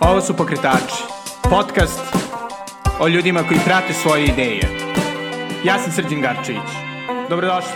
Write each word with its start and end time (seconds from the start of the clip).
Ovo 0.00 0.20
su 0.20 0.36
Pokretači, 0.36 1.02
podcast 1.50 2.00
o 3.00 3.08
ljudima 3.08 3.44
koji 3.48 3.60
prate 3.64 3.92
svoje 3.92 4.24
ideje. 4.24 4.62
Ja 5.64 5.78
sam 5.78 5.92
Srđan 5.92 6.20
Garčević. 6.20 6.70
Dobrodošli. 7.30 7.72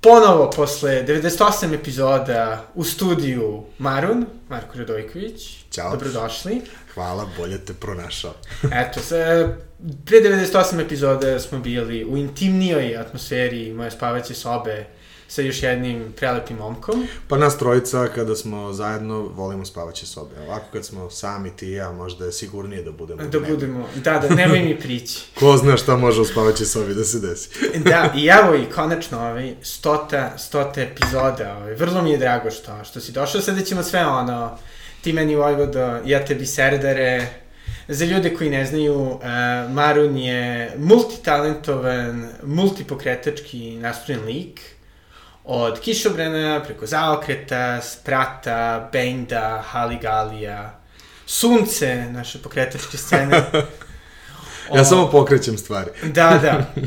Ponovo, 0.00 0.50
posle 0.56 1.04
98 1.08 1.74
epizoda 1.74 2.64
u 2.74 2.84
studiju 2.84 3.64
Marun, 3.78 4.26
Marko 4.48 4.78
Radojković. 4.78 5.64
Ćao. 5.70 5.90
Dobrodošli. 5.90 6.62
Hvala, 6.94 7.26
bolje 7.38 7.58
te 7.58 7.74
pronašao. 7.74 8.34
Eto, 8.82 9.00
sa, 9.00 9.16
pre 10.04 10.18
98 10.18 10.84
epizoda 10.84 11.38
smo 11.38 11.58
bili 11.58 12.04
u 12.04 12.16
intimnijoj 12.16 12.96
atmosferi 12.96 13.72
moje 13.72 13.90
spavaće 13.90 14.34
sobe 14.34 14.86
sa 15.28 15.42
još 15.42 15.62
jednim 15.62 16.12
prelepim 16.16 16.56
momkom. 16.56 17.06
Pa 17.28 17.38
nas 17.38 17.58
trojica, 17.58 18.08
kada 18.14 18.36
smo 18.36 18.72
zajedno, 18.72 19.20
volimo 19.20 19.64
spavaće 19.64 20.06
sobe. 20.06 20.34
Ovako 20.46 20.66
kad 20.72 20.84
smo 20.84 21.10
sami 21.10 21.56
ti 21.56 21.66
i 21.66 21.72
ja, 21.72 21.92
možda 21.92 22.24
je 22.24 22.32
sigurnije 22.32 22.82
da 22.82 22.92
budemo 22.92 23.22
Da 23.22 23.40
budemo, 23.40 23.88
da, 23.94 24.18
da, 24.18 24.34
nemoj 24.34 24.60
mi 24.60 24.80
prići. 24.80 25.20
Ko 25.40 25.56
zna 25.56 25.76
šta 25.76 25.96
može 25.96 26.20
u 26.20 26.24
spavaće 26.24 26.66
sobi 26.66 26.94
da 26.94 27.04
se 27.04 27.20
desi. 27.20 27.48
da, 27.90 28.12
i 28.16 28.26
evo 28.26 28.54
i 28.54 28.72
konačno 28.74 29.18
ovaj, 29.18 29.54
stota, 29.62 30.38
stota 30.38 30.80
epizoda, 30.80 31.56
ovaj, 31.56 31.74
vrlo 31.74 32.02
mi 32.02 32.10
je 32.10 32.18
drago 32.18 32.50
što, 32.50 32.84
što 32.84 33.00
si 33.00 33.12
došao, 33.12 33.40
sada 33.40 33.62
ćemo 33.62 33.82
sve 33.82 34.06
ono, 34.06 34.58
ti 35.00 35.12
meni 35.12 35.36
Vojvodo, 35.36 35.98
ja 36.04 36.24
tebi 36.24 36.46
Serdare, 36.46 37.26
Za 37.88 38.04
ljude 38.04 38.34
koji 38.34 38.50
ne 38.50 38.64
znaju, 38.66 38.94
uh, 38.94 39.20
Marun 39.70 40.16
je 40.16 40.72
multitalentovan, 40.78 42.28
multipokretački 42.42 43.76
nastrojen 43.76 44.24
lik, 44.24 44.60
od 45.46 45.80
kišobrana, 45.80 46.62
preko 46.64 46.86
zaokreta, 46.86 47.80
sprata, 47.80 48.88
benda, 48.92 49.62
haligalija, 49.66 50.78
sunce 51.26 52.06
naše 52.10 52.42
pokretačke 52.42 52.96
scene. 52.96 53.36
ja 54.74 54.80
o... 54.80 54.84
samo 54.84 55.10
pokrećem 55.10 55.58
stvari. 55.58 55.90
da, 56.02 56.38
da. 56.42 56.66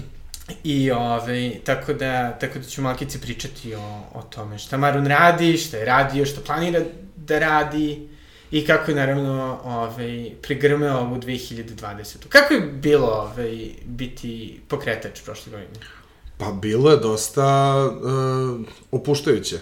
I 0.64 0.92
ovaj, 0.92 1.52
tako 1.66 1.94
da, 1.94 2.32
tako 2.32 2.60
da 2.60 2.66
ću 2.66 2.82
malkice 2.82 3.22
pričati 3.22 3.76
o, 3.76 4.04
o 4.14 4.22
tome 4.22 4.58
šta 4.58 4.78
Marun 4.78 5.08
radi, 5.08 5.58
šta 5.58 5.78
je 5.78 5.86
radio, 5.86 6.26
šta 6.26 6.42
planira 6.46 6.80
da 7.16 7.40
radi 7.40 8.10
i 8.52 8.66
kako 8.66 8.92
je 8.92 8.96
naravno 8.96 9.60
ovaj, 9.64 10.32
pregrmeo 10.42 10.98
ovu 10.98 11.16
2020. 11.16 12.28
Kako 12.30 12.54
je 12.54 12.62
bilo 12.62 13.08
ovaj, 13.08 13.70
biti 13.86 14.62
pokretač 14.68 15.22
prošle 15.22 15.52
godine? 15.52 15.99
Pa 16.40 16.52
bilo 16.52 16.92
je 16.92 16.98
dosta 16.98 17.76
uh, 17.86 18.66
opuštajuće. 18.92 19.60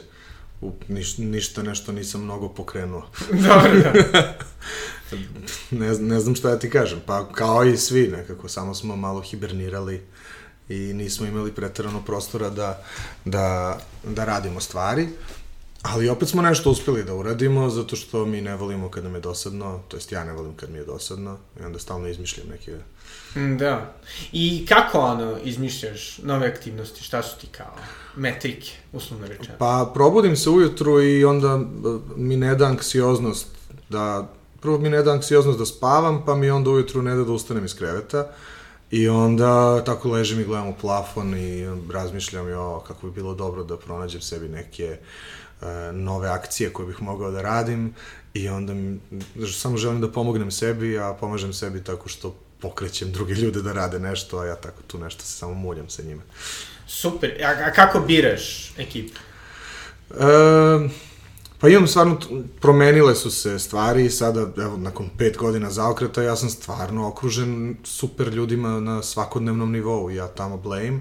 U, 0.61 0.71
niš, 0.87 1.17
ništa 1.17 1.63
nešto 1.63 1.91
nisam 1.91 2.23
mnogo 2.23 2.49
pokrenuo. 2.49 3.07
Dobro, 3.47 3.79
da. 3.79 4.37
ne, 5.79 5.87
ne 5.99 6.19
znam 6.19 6.35
šta 6.35 6.49
da 6.49 6.59
ti 6.59 6.69
kažem. 6.69 6.99
Pa 7.05 7.29
kao 7.31 7.65
i 7.65 7.77
svi 7.77 8.07
nekako, 8.07 8.49
samo 8.49 8.75
smo 8.75 8.95
malo 8.95 9.21
hibernirali 9.21 10.01
i 10.69 10.77
nismo 10.77 11.27
imali 11.27 11.51
pretarano 11.51 12.01
prostora 12.01 12.49
da, 12.49 12.83
da, 13.25 13.77
da 14.03 14.25
radimo 14.25 14.59
stvari. 14.59 15.07
Ali 15.81 16.09
opet 16.09 16.29
smo 16.29 16.41
nešto 16.41 16.71
uspeli 16.71 17.03
da 17.03 17.13
uradimo, 17.13 17.69
zato 17.69 17.95
što 17.95 18.25
mi 18.25 18.41
ne 18.41 18.55
volimo 18.55 18.89
kad 18.89 19.03
nam 19.03 19.15
je 19.15 19.21
dosadno, 19.21 19.79
to 19.87 19.97
jest 19.97 20.11
ja 20.11 20.23
ne 20.23 20.33
volim 20.33 20.53
kad 20.55 20.69
mi 20.69 20.77
je 20.77 20.85
dosadno, 20.85 21.37
i 21.59 21.63
onda 21.63 21.79
stalno 21.79 22.07
izmišljam 22.07 22.47
neke... 22.49 22.75
Mm, 23.35 23.57
da. 23.57 23.93
I 24.31 24.65
kako 24.65 24.99
ono 24.99 25.37
izmišljaš 25.43 26.17
nove 26.23 26.47
aktivnosti, 26.47 27.03
šta 27.03 27.23
su 27.23 27.39
ti 27.41 27.47
kao 27.47 27.75
metrike, 28.15 28.71
uslovno 28.93 29.27
rečeno? 29.27 29.57
Pa 29.59 29.91
probudim 29.93 30.35
se 30.35 30.49
ujutru 30.49 31.01
i 31.01 31.25
onda 31.25 31.59
mi 32.15 32.37
ne 32.37 32.55
da 32.55 32.65
anksioznost 32.65 33.47
da... 33.89 34.27
Prvo 34.61 34.77
mi 34.77 34.89
ne 34.89 35.03
da 35.03 35.11
anksioznost 35.11 35.59
da 35.59 35.65
spavam, 35.65 36.25
pa 36.25 36.35
mi 36.35 36.49
onda 36.49 36.69
ujutru 36.69 37.01
ne 37.01 37.15
da 37.15 37.23
da 37.23 37.31
ustanem 37.31 37.65
iz 37.65 37.75
kreveta. 37.75 38.27
I 38.91 39.09
onda 39.09 39.83
tako 39.83 40.09
ležim 40.09 40.39
i 40.39 40.43
gledam 40.43 40.67
u 40.67 40.75
plafon 40.81 41.37
i 41.37 41.65
razmišljam 41.91 42.49
jo, 42.49 42.83
kako 42.87 43.07
bi 43.07 43.13
bilo 43.13 43.33
dobro 43.33 43.63
da 43.63 43.77
pronađem 43.77 44.21
sebi 44.21 44.49
neke 44.49 44.83
E, 44.83 44.99
nove 45.93 46.29
akcije 46.29 46.73
koje 46.73 46.87
bih 46.87 47.01
mogao 47.01 47.31
da 47.31 47.41
radim 47.41 47.93
i 48.33 48.49
onda 48.49 48.73
mi, 48.73 48.99
samo 49.53 49.77
želim 49.77 50.01
da 50.01 50.11
pomognem 50.11 50.51
sebi, 50.51 50.99
a 50.99 51.13
pomažem 51.19 51.53
sebi 51.53 51.83
tako 51.83 52.09
što 52.09 52.35
pokrećem 52.61 53.11
druge 53.11 53.33
ljude 53.33 53.61
da 53.61 53.73
rade 53.73 53.99
nešto, 53.99 54.39
a 54.39 54.45
ja 54.45 54.55
tako 54.55 54.81
tu 54.87 54.99
nešto 54.99 55.23
se 55.23 55.37
samo 55.37 55.53
muljam 55.53 55.89
sa 55.89 56.03
njima. 56.03 56.21
Super. 56.87 57.43
A, 57.43 57.67
a 57.67 57.71
kako 57.71 57.99
biraš 57.99 58.73
ekipu? 58.77 59.19
E, 60.11 60.89
pa 61.59 61.69
imam 61.69 61.87
stvarno, 61.87 62.19
promenile 62.61 63.15
su 63.15 63.31
se 63.31 63.59
stvari 63.59 64.05
i 64.05 64.09
sada, 64.09 64.47
evo, 64.57 64.77
nakon 64.77 65.09
pet 65.17 65.37
godina 65.37 65.71
zaokreta, 65.71 66.23
ja 66.23 66.35
sam 66.35 66.49
stvarno 66.49 67.07
okružen 67.07 67.77
super 67.83 68.27
ljudima 68.27 68.79
na 68.79 69.03
svakodnevnom 69.03 69.71
nivou. 69.71 70.09
Ja 70.09 70.27
tamo 70.27 70.57
blame 70.57 70.99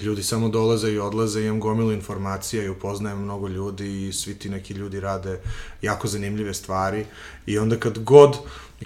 I 0.00 0.04
ljudi 0.04 0.22
samo 0.22 0.48
dolaze 0.48 0.92
i 0.92 0.98
odlaze, 0.98 1.42
imam 1.42 1.60
gomilu 1.60 1.92
informacija 1.92 2.62
i 2.62 2.68
upoznajem 2.68 3.22
mnogo 3.22 3.48
ljudi 3.48 4.08
i 4.08 4.12
svi 4.12 4.34
ti 4.34 4.48
neki 4.48 4.74
ljudi 4.74 5.00
rade 5.00 5.40
jako 5.82 6.08
zanimljive 6.08 6.54
stvari. 6.54 7.04
I 7.46 7.58
onda 7.58 7.76
kad 7.76 7.98
god, 7.98 8.36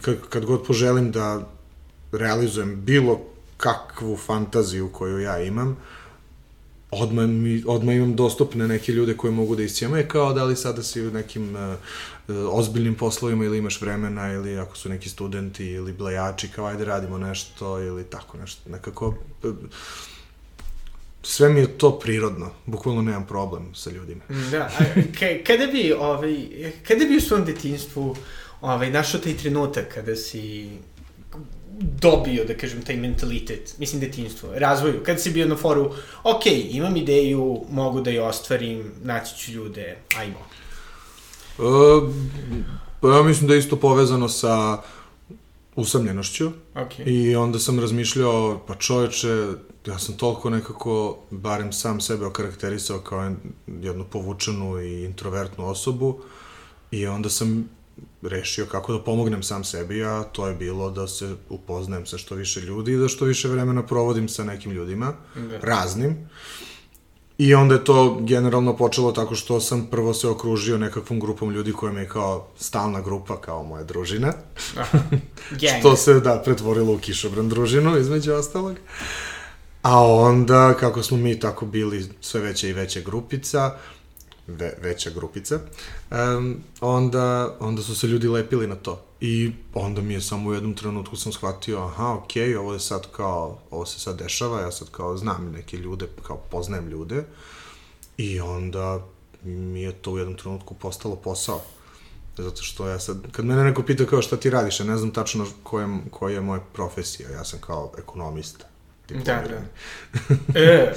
kad, 0.01 0.17
kad 0.29 0.45
god 0.45 0.67
poželim 0.67 1.11
da 1.13 1.49
realizujem 2.13 2.85
bilo 2.85 3.21
kakvu 3.57 4.17
fantaziju 4.17 4.89
koju 4.93 5.19
ja 5.19 5.43
imam, 5.43 5.77
odmah, 6.91 7.25
odmah 7.67 7.95
imam 7.95 8.17
dostupne 8.17 8.69
neke 8.69 8.93
ljude 8.93 9.17
koje 9.17 9.31
mogu 9.31 9.57
da 9.57 9.63
iscijamo. 9.63 9.97
Je 9.97 10.09
kao 10.09 10.33
da 10.33 10.45
li 10.45 10.57
sada 10.57 10.83
si 10.83 11.07
u 11.07 11.11
nekim 11.11 11.57
uh, 11.57 11.75
ozbiljnim 12.51 12.95
poslovima 12.95 13.45
ili 13.45 13.59
imaš 13.59 13.81
vremena 13.81 14.33
ili 14.33 14.59
ako 14.59 14.77
su 14.77 14.89
neki 14.89 15.09
studenti 15.09 15.67
ili 15.67 15.93
blejači, 15.93 16.49
kao 16.49 16.67
ajde 16.67 16.85
radimo 16.85 17.19
nešto 17.19 17.81
ili 17.83 18.05
tako 18.05 18.39
nešto. 18.39 18.71
Nekako... 18.71 19.15
Uh, 19.43 19.55
sve 21.29 21.49
mi 21.49 21.61
je 21.61 21.79
to 21.79 21.99
prirodno, 21.99 22.51
bukvalno 22.67 23.03
nemam 23.03 23.27
problem 23.27 23.75
sa 23.75 23.91
ljudima. 23.91 24.21
Da, 24.51 24.59
a 24.59 24.85
kada 25.47 25.67
bi, 25.67 25.93
ovaj, 25.93 26.37
kada 26.87 27.05
bi 27.05 27.17
u 27.17 27.21
svom 27.21 27.45
detinstvu 27.45 28.17
ovaj, 28.61 28.91
našao 28.91 29.21
taj 29.21 29.37
trenutak 29.37 29.95
kada 29.95 30.17
si 30.17 30.69
dobio, 31.81 32.45
da 32.45 32.57
kažem, 32.57 32.83
taj 32.83 32.97
mentalitet, 32.97 33.75
mislim 33.79 34.01
detinstvo, 34.01 34.49
razvoju, 34.55 35.03
kada 35.05 35.19
si 35.19 35.31
bio 35.31 35.47
na 35.47 35.57
foru, 35.57 35.93
ok, 36.25 36.47
imam 36.71 36.97
ideju, 36.97 37.61
mogu 37.71 38.01
da 38.01 38.11
je 38.11 38.23
ostvarim, 38.23 38.93
naći 39.03 39.37
ću 39.39 39.53
ljude, 39.53 39.97
ajmo. 40.17 40.39
Uh, 41.59 42.11
pa 43.01 43.09
ja 43.09 43.23
mislim 43.23 43.49
da 43.49 43.55
je 43.55 43.59
isto 43.59 43.77
povezano 43.77 44.29
sa 44.29 44.83
usamljenošću. 45.77 46.51
Okay. 46.75 47.07
I 47.07 47.37
onda 47.37 47.59
sam 47.59 47.81
razmišljao, 47.81 48.65
pa 48.67 48.75
čoveče, 48.75 49.47
ja 49.89 49.99
sam 49.99 50.17
toliko 50.17 50.51
nekako, 50.51 51.19
barem 51.31 51.73
sam 51.73 52.01
sebe 52.01 52.27
okarakterisao 52.27 52.99
kao 52.99 53.33
jednu 53.67 54.05
povučenu 54.05 54.81
i 54.81 55.05
introvertnu 55.05 55.69
osobu 55.69 56.19
i 56.91 57.07
onda 57.07 57.29
sam 57.29 57.69
rešio 58.23 58.67
kako 58.67 58.93
da 58.93 59.03
pomognem 59.03 59.43
sam 59.43 59.65
sebi, 59.65 60.05
a 60.05 60.23
to 60.23 60.49
je 60.49 60.55
bilo 60.55 60.91
da 60.91 61.09
se 61.09 61.35
upoznajem 61.49 62.07
sa 62.07 62.19
što 62.19 62.35
više 62.35 62.61
ljudi 62.61 62.93
i 62.93 62.97
da 62.97 63.09
što 63.09 63.25
više 63.25 63.49
vremena 63.49 63.87
provodim 63.87 64.29
sa 64.29 64.45
nekim 64.45 64.73
ljudima, 64.73 65.13
da. 65.35 65.59
raznim. 65.59 66.29
I 67.39 67.55
onda 67.55 67.75
je 67.75 67.85
to 67.85 68.19
generalno 68.21 68.77
počelo 68.77 69.13
tako 69.13 69.35
što 69.35 69.61
sam 69.61 69.87
prvo 69.91 70.15
se 70.15 70.29
okružio 70.29 70.79
nekakvom 70.79 71.21
grupom 71.21 71.51
ljudi 71.51 71.73
koja 71.73 71.93
mi 71.93 72.01
je 72.01 72.09
kao 72.09 72.49
stalna 72.59 73.01
grupa, 73.01 73.41
kao 73.41 73.63
moja 73.63 73.85
družina. 73.85 74.33
što 75.79 75.97
se, 75.97 76.21
da, 76.21 76.43
pretvorilo 76.45 76.95
u 76.95 76.99
kišobran 76.99 77.49
družinu, 77.49 77.99
između 77.99 78.33
ostalog. 78.33 78.77
A 79.89 80.03
onda, 80.03 80.75
kako 80.81 81.03
smo 81.03 81.17
mi 81.17 81.41
tako 81.41 81.67
bili 81.67 82.09
sve 82.21 82.41
veća 82.41 82.69
i 82.69 82.73
veća 82.73 83.01
grupica, 83.01 83.77
ve, 84.47 84.75
veća 84.83 85.11
grupica, 85.11 85.59
um, 86.11 86.57
onda, 86.81 87.57
onda 87.61 87.83
su 87.83 87.97
se 87.97 88.07
ljudi 88.07 88.29
lepili 88.29 88.67
na 88.67 88.75
to. 88.75 89.03
I 89.21 89.53
onda 89.75 90.01
mi 90.03 90.15
je 90.15 90.21
samo 90.21 90.51
u 90.51 90.55
jednom 90.55 90.75
trenutku 90.75 91.17
sam 91.17 91.33
shvatio, 91.33 91.79
aha, 91.79 92.13
okej, 92.13 92.49
okay, 92.49 92.59
ovo 92.59 92.73
je 92.73 92.81
sad 92.81 93.07
kao, 93.13 93.59
ovo 93.71 93.87
se 93.87 94.01
sad 94.01 94.19
dešava, 94.19 94.61
ja 94.61 94.73
sad 94.73 94.91
kao 94.91 95.17
znam 95.17 95.53
neke 95.53 95.77
ljude, 95.77 96.09
kao 96.23 96.37
poznajem 96.37 96.89
ljude. 96.89 97.25
I 98.17 98.41
onda 98.41 99.07
mi 99.43 99.83
je 99.83 99.93
to 99.93 100.13
u 100.13 100.19
jednom 100.19 100.37
trenutku 100.37 100.75
postalo 100.75 101.17
posao. 101.17 101.61
Zato 102.37 102.63
što 102.63 102.89
ja 102.89 102.99
sad, 102.99 103.33
kad 103.33 103.45
mene 103.45 103.65
neko 103.65 103.83
pita 103.83 104.07
kao 104.07 104.23
šta 104.23 104.37
ti 104.37 104.51
radiš, 104.51 104.81
ja 104.81 104.87
ne 104.87 104.97
znam 104.97 105.11
tačno 105.11 105.47
koja, 105.63 105.99
koja 106.11 106.35
je 106.35 106.41
moja 106.41 106.61
profesija, 106.73 107.31
ja 107.31 107.45
sam 107.45 107.61
kao 107.61 107.93
ekonomista 107.99 108.68
Da, 109.09 109.43
da. 109.49 109.61
E. 110.61 110.93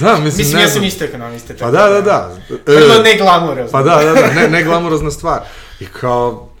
da, 0.00 0.12
mislim, 0.12 0.38
mislim 0.38 0.60
ja 0.60 0.68
sam 0.68 0.84
isto 0.84 1.04
ekonomista. 1.04 1.54
Pa 1.60 1.70
da, 1.70 1.88
da, 1.88 2.00
da. 2.00 2.36
Vrlo 2.66 3.02
ne 3.02 3.16
glamurozno. 3.18 3.72
Pa 3.72 3.82
da, 3.82 3.96
da, 4.04 4.12
da, 4.12 4.32
ne, 4.32 4.48
ne 4.48 4.64
glamurozna 4.64 5.10
stvar. 5.10 5.40
I 5.80 5.86
kao, 5.86 6.54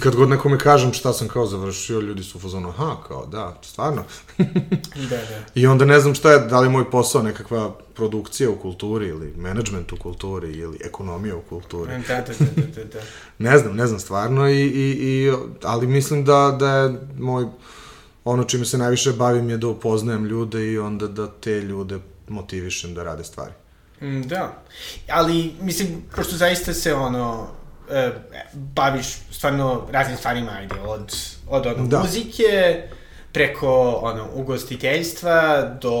Kad 0.00 0.16
god 0.16 0.28
nekome 0.28 0.58
kažem 0.58 0.92
šta 0.92 1.12
sam 1.12 1.28
kao 1.28 1.46
završio, 1.46 2.00
ljudi 2.00 2.22
su 2.22 2.38
u 2.38 2.40
fazonu, 2.40 2.68
aha, 2.68 2.96
kao, 3.08 3.26
da, 3.26 3.58
stvarno. 3.62 4.04
Da, 5.10 5.16
da. 5.16 5.44
I 5.54 5.66
onda 5.66 5.84
ne 5.84 6.00
znam 6.00 6.14
šta 6.14 6.32
je, 6.32 6.38
da 6.38 6.60
li 6.60 6.66
je 6.66 6.70
moj 6.70 6.90
posao 6.90 7.22
nekakva 7.22 7.74
produkcija 7.94 8.50
u 8.50 8.56
kulturi 8.56 9.06
ili 9.06 9.32
menadžment 9.36 9.92
u 9.92 9.96
kulturi 9.96 10.52
ili 10.52 10.78
ekonomija 10.84 11.36
u 11.36 11.40
kulturi. 11.40 11.92
Da, 12.08 12.14
da, 12.14 12.20
da, 12.22 12.44
da, 12.56 12.62
da, 12.74 12.84
da. 12.84 13.00
Ne 13.50 13.58
znam, 13.58 13.76
ne 13.76 13.86
znam 13.86 14.00
stvarno, 14.00 14.48
i, 14.48 14.60
i, 14.60 14.90
i, 15.00 15.32
ali 15.62 15.86
mislim 15.86 16.24
da, 16.24 16.56
da 16.58 16.76
je 16.76 16.94
moj, 17.18 17.46
ono 18.24 18.44
čime 18.44 18.64
se 18.64 18.78
najviše 18.78 19.12
bavim 19.12 19.50
je 19.50 19.56
da 19.56 19.68
upoznajem 19.68 20.24
ljude 20.24 20.72
i 20.72 20.78
onda 20.78 21.06
da 21.08 21.26
te 21.40 21.60
ljude 21.60 21.98
motivišem 22.28 22.94
da 22.94 23.02
rade 23.02 23.24
stvari. 23.24 23.52
Mm, 24.00 24.22
Da, 24.22 24.62
ali 25.10 25.54
mislim, 25.60 25.88
pošto 26.16 26.36
zaista 26.36 26.74
se 26.74 26.94
ono, 26.94 27.46
e, 27.90 28.10
baviš 28.52 29.06
stvarno 29.30 29.86
raznim 29.90 30.16
stvarima, 30.16 30.50
ajde, 30.50 30.74
od, 30.86 31.16
od 31.48 31.66
ono, 31.66 31.86
Da. 31.86 31.98
muzike, 32.00 32.82
preko 33.32 34.00
ono, 34.02 34.28
ugostiteljstva 34.34 35.62
do 35.82 35.92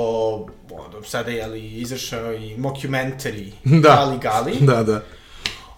ono, 0.70 1.02
sada 1.06 1.30
je 1.30 1.46
li 1.46 1.66
izašao 1.66 2.32
i 2.32 2.56
mockumentary 2.56 3.52
Da. 3.64 3.80
Gali 3.80 4.18
Gali. 4.18 4.56
Da, 4.60 4.82
da. 4.82 5.02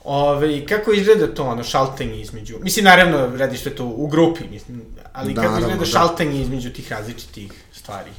Ove, 0.09 0.67
kako 0.67 0.93
izgleda 0.93 1.35
to 1.35 1.45
ono 1.45 1.63
šaltenje 1.63 2.21
između, 2.21 2.57
mislim 2.63 2.85
naravno 2.85 3.37
radiš 3.37 3.63
sve 3.63 3.75
to 3.75 3.85
u 3.85 4.07
grupi, 4.07 4.45
mislim, 4.51 4.83
ali 5.13 5.35
Da, 5.35 5.43
kako 5.43 5.53
naravno, 5.53 5.59
izgleda 5.59 5.79
da. 5.79 5.87
šaltenje 5.87 6.43
između 6.43 6.71
tih 6.73 6.93
različitih 6.93 7.53
stvari? 7.73 8.11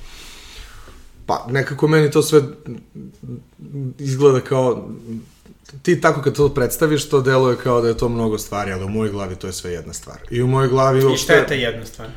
Pa, 1.26 1.46
nekako 1.50 1.88
meni 1.88 2.12
to 2.12 2.22
sve 2.22 2.42
izgleda 4.00 4.42
kao... 4.42 4.90
Ti 5.82 6.02
tako 6.02 6.22
kad 6.22 6.36
to 6.36 6.50
predstaviš, 6.50 7.10
to 7.10 7.22
deluje 7.22 7.58
kao 7.58 7.82
da 7.82 7.88
je 7.88 7.98
to 7.98 8.10
mnogo 8.10 8.38
stvari, 8.38 8.72
ali 8.72 8.84
u 8.84 8.90
mojoj 8.90 9.12
glavi 9.12 9.36
to 9.36 9.48
je 9.48 9.54
sve 9.54 9.72
jedna 9.72 9.94
stvar. 9.94 10.18
I 10.32 10.42
u 10.42 10.48
mojoj 10.48 10.70
glavi 10.70 11.14
I 11.14 11.18
šta 11.18 11.34
je 11.34 11.48
ta 11.48 11.54
jedna 11.54 11.86
stvar? 11.86 12.08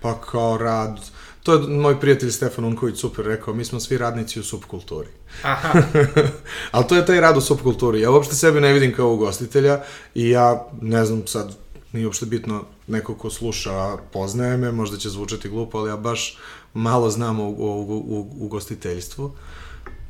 Pa 0.00 0.20
kao 0.20 0.58
rad... 0.58 1.00
To 1.48 1.54
je 1.54 1.68
moj 1.68 2.00
prijatelj 2.00 2.30
Stefan 2.30 2.64
Unković 2.64 2.98
super 2.98 3.24
rekao, 3.24 3.54
mi 3.54 3.64
smo 3.64 3.80
svi 3.80 3.98
radnici 3.98 4.40
u 4.40 4.42
subkulturi. 4.42 5.08
Aha, 5.42 5.82
Ali 6.70 6.86
to 6.88 6.96
je 6.96 7.06
taj 7.06 7.20
rad 7.20 7.36
u 7.36 7.40
subkulturi. 7.40 8.00
Ja 8.00 8.10
uopšte 8.10 8.34
sebe 8.34 8.60
ne 8.60 8.72
vidim 8.72 8.94
kao 8.94 9.12
ugostitelja 9.12 9.82
i 10.14 10.28
ja 10.28 10.68
ne 10.80 11.04
znam 11.04 11.26
sad, 11.26 11.56
nije 11.92 12.06
uopšte 12.06 12.26
bitno 12.26 12.64
neko 12.86 13.14
ko 13.14 13.30
sluša, 13.30 13.96
poznaje 14.12 14.56
me, 14.56 14.72
možda 14.72 14.96
će 14.96 15.08
zvučati 15.08 15.48
glupo, 15.48 15.78
ali 15.78 15.90
ja 15.90 15.96
baš 15.96 16.38
malo 16.74 17.10
znam 17.10 17.40
o, 17.40 17.44
o, 17.44 17.48
o, 17.48 18.18
o 18.18 18.26
ugostiteljstvu. 18.38 19.32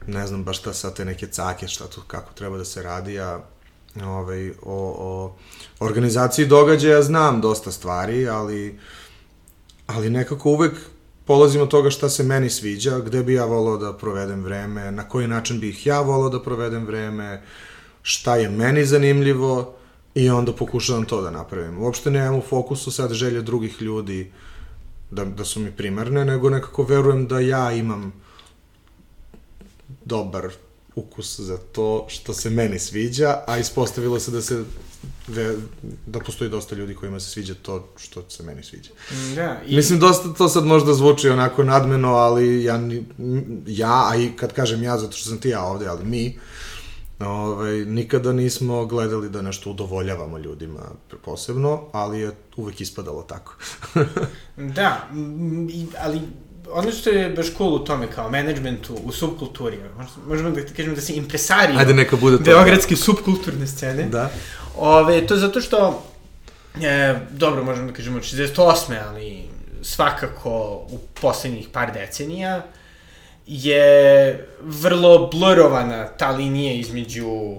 Ne 0.06 0.26
znam 0.26 0.44
baš 0.44 0.58
šta 0.58 0.72
sad 0.72 0.96
te 0.96 1.04
neke 1.04 1.26
cake, 1.26 1.68
šta 1.68 1.86
tu, 1.88 2.00
kako 2.06 2.32
treba 2.32 2.58
da 2.58 2.64
se 2.64 2.82
radi, 2.82 3.20
a 3.20 3.40
ovaj, 4.04 4.50
o, 4.50 4.54
o 4.98 5.34
organizaciji 5.80 6.46
događaja 6.46 7.02
znam 7.02 7.40
dosta 7.40 7.72
stvari, 7.72 8.28
ali, 8.28 8.78
ali 9.86 10.10
nekako 10.10 10.50
uvek 10.50 10.74
polazim 11.28 11.60
od 11.60 11.68
toga 11.68 11.90
šta 11.90 12.08
se 12.08 12.22
meni 12.22 12.50
sviđa, 12.50 12.98
gde 12.98 13.22
bi 13.22 13.34
ja 13.34 13.44
volao 13.44 13.76
da 13.76 13.92
provedem 13.92 14.44
vreme, 14.44 14.92
na 14.92 15.08
koji 15.08 15.26
način 15.28 15.60
bih 15.60 15.86
ja 15.86 16.00
volao 16.00 16.28
da 16.28 16.42
provedem 16.42 16.86
vreme, 16.86 17.42
šta 18.02 18.36
je 18.36 18.48
meni 18.48 18.84
zanimljivo 18.84 19.74
i 20.14 20.30
onda 20.30 20.52
pokušavam 20.52 21.04
to 21.04 21.20
da 21.22 21.30
napravim. 21.30 21.82
Uopšte 21.82 22.10
nemam 22.10 22.38
u 22.38 22.42
fokusu 22.48 22.90
sad 22.90 23.12
želje 23.12 23.42
drugih 23.42 23.82
ljudi 23.82 24.32
da, 25.10 25.24
da 25.24 25.44
su 25.44 25.60
mi 25.60 25.70
primarne, 25.70 26.24
nego 26.24 26.50
nekako 26.50 26.82
verujem 26.82 27.26
da 27.26 27.40
ja 27.40 27.72
imam 27.72 28.12
dobar 30.04 30.48
ukus 30.94 31.40
za 31.40 31.58
to 31.72 32.06
što 32.08 32.32
se 32.32 32.50
meni 32.50 32.78
sviđa, 32.78 33.42
a 33.46 33.58
ispostavilo 33.58 34.20
se 34.20 34.30
da 34.30 34.42
se 34.42 34.64
ve, 35.28 35.56
da 36.06 36.20
postoji 36.20 36.50
dosta 36.50 36.74
ljudi 36.74 36.94
kojima 36.94 37.20
se 37.20 37.30
sviđa 37.30 37.54
to 37.54 37.88
što 37.96 38.24
se 38.28 38.42
meni 38.42 38.62
sviđa. 38.62 38.90
da. 39.34 39.60
I, 39.66 39.76
Mislim, 39.76 40.00
dosta 40.00 40.28
to 40.30 40.48
sad 40.48 40.64
možda 40.64 40.94
zvuči 40.94 41.28
onako 41.28 41.64
nadmeno, 41.64 42.08
ali 42.10 42.64
ja, 42.64 42.80
ja, 43.66 44.08
a 44.08 44.16
i 44.16 44.30
kad 44.30 44.52
kažem 44.52 44.82
ja, 44.82 44.98
zato 44.98 45.12
što 45.12 45.28
sam 45.28 45.38
ti 45.38 45.48
ja 45.48 45.62
ovde, 45.62 45.86
ali 45.86 46.04
mi, 46.04 46.38
ovaj, 47.20 47.72
nikada 47.76 48.32
nismo 48.32 48.86
gledali 48.86 49.28
da 49.30 49.42
nešto 49.42 49.70
udovoljavamo 49.70 50.38
ljudima 50.38 50.80
posebno, 51.24 51.82
ali 51.92 52.20
je 52.20 52.32
uvek 52.56 52.80
ispadalo 52.80 53.22
tako. 53.22 53.54
Da, 54.56 55.08
m, 55.12 55.68
i- 55.70 55.86
ali 55.98 56.20
ono 56.70 56.90
što 56.92 57.10
je 57.10 57.30
baš 57.30 57.46
cool 57.56 57.74
u 57.74 57.78
tome 57.78 58.06
kao 58.08 58.30
menadžmentu, 58.30 58.96
u 59.04 59.12
subkulturi, 59.12 59.78
možemo 60.26 60.50
da 60.50 60.64
ti 60.64 60.74
kažemo 60.74 60.94
da 60.94 61.00
si 61.00 61.12
impresario 61.12 61.78
Ajde, 61.78 61.94
neka 61.94 62.16
bude 62.16 62.36
to. 62.36 62.42
beogradske 62.42 62.96
subkulturne 62.96 63.66
scene. 63.66 64.02
Da. 64.04 64.30
Ove, 64.78 65.26
to 65.26 65.34
je 65.34 65.40
zato 65.40 65.60
što, 65.60 66.02
e, 66.82 67.14
dobro, 67.30 67.64
možemo 67.64 67.86
da 67.86 67.92
kažemo 67.92 68.16
od 68.16 68.22
68. 68.22 68.96
ali 69.08 69.42
svakako 69.82 70.50
u 70.90 70.98
poslednjih 71.20 71.68
par 71.72 71.92
decenija 71.92 72.62
je 73.46 74.48
vrlo 74.60 75.26
blurovana 75.26 76.08
ta 76.08 76.30
linija 76.30 76.72
između 76.72 77.56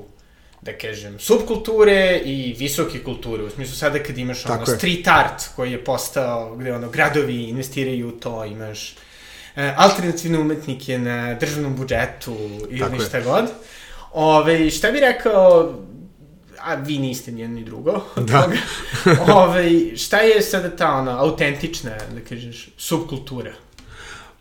da 0.61 0.77
kažem, 0.77 1.19
subkulture 1.19 2.21
i 2.25 2.55
visoke 2.59 3.03
kulture. 3.03 3.43
U 3.43 3.49
smislu 3.49 3.75
sada 3.75 4.03
kad 4.03 4.17
imaš 4.17 4.45
ono 4.45 4.57
Tako 4.57 4.71
je. 4.71 4.77
street 4.77 5.07
art 5.07 5.43
koji 5.55 5.71
je 5.71 5.83
postao, 5.83 6.55
gde 6.55 6.73
ono 6.73 6.89
gradovi 6.89 7.43
investiraju 7.43 8.07
u 8.07 8.11
to, 8.11 8.45
imaš 8.45 8.95
e, 9.55 9.73
alternativne 9.77 10.39
umetnike 10.39 10.97
na 10.97 11.33
državnom 11.33 11.75
budžetu 11.75 12.37
ili 12.69 12.79
Tako 12.79 12.95
je. 12.95 13.07
šta 13.07 13.21
god. 13.21 13.45
Ove, 14.13 14.69
šta 14.69 14.91
bi 14.91 14.99
rekao, 14.99 15.73
a 16.63 16.75
vi 16.75 16.97
niste 16.99 17.31
ni 17.31 17.41
jedno 17.41 17.55
ni 17.55 17.65
drugo 17.65 18.01
Da. 18.15 18.41
toga, 19.03 19.33
Ove, 19.33 19.97
šta 19.97 20.17
je 20.17 20.41
sada 20.41 20.75
ta 20.75 20.95
ono, 20.95 21.11
autentična, 21.11 21.91
da 21.91 22.21
kažeš, 22.29 22.69
subkultura? 22.77 23.51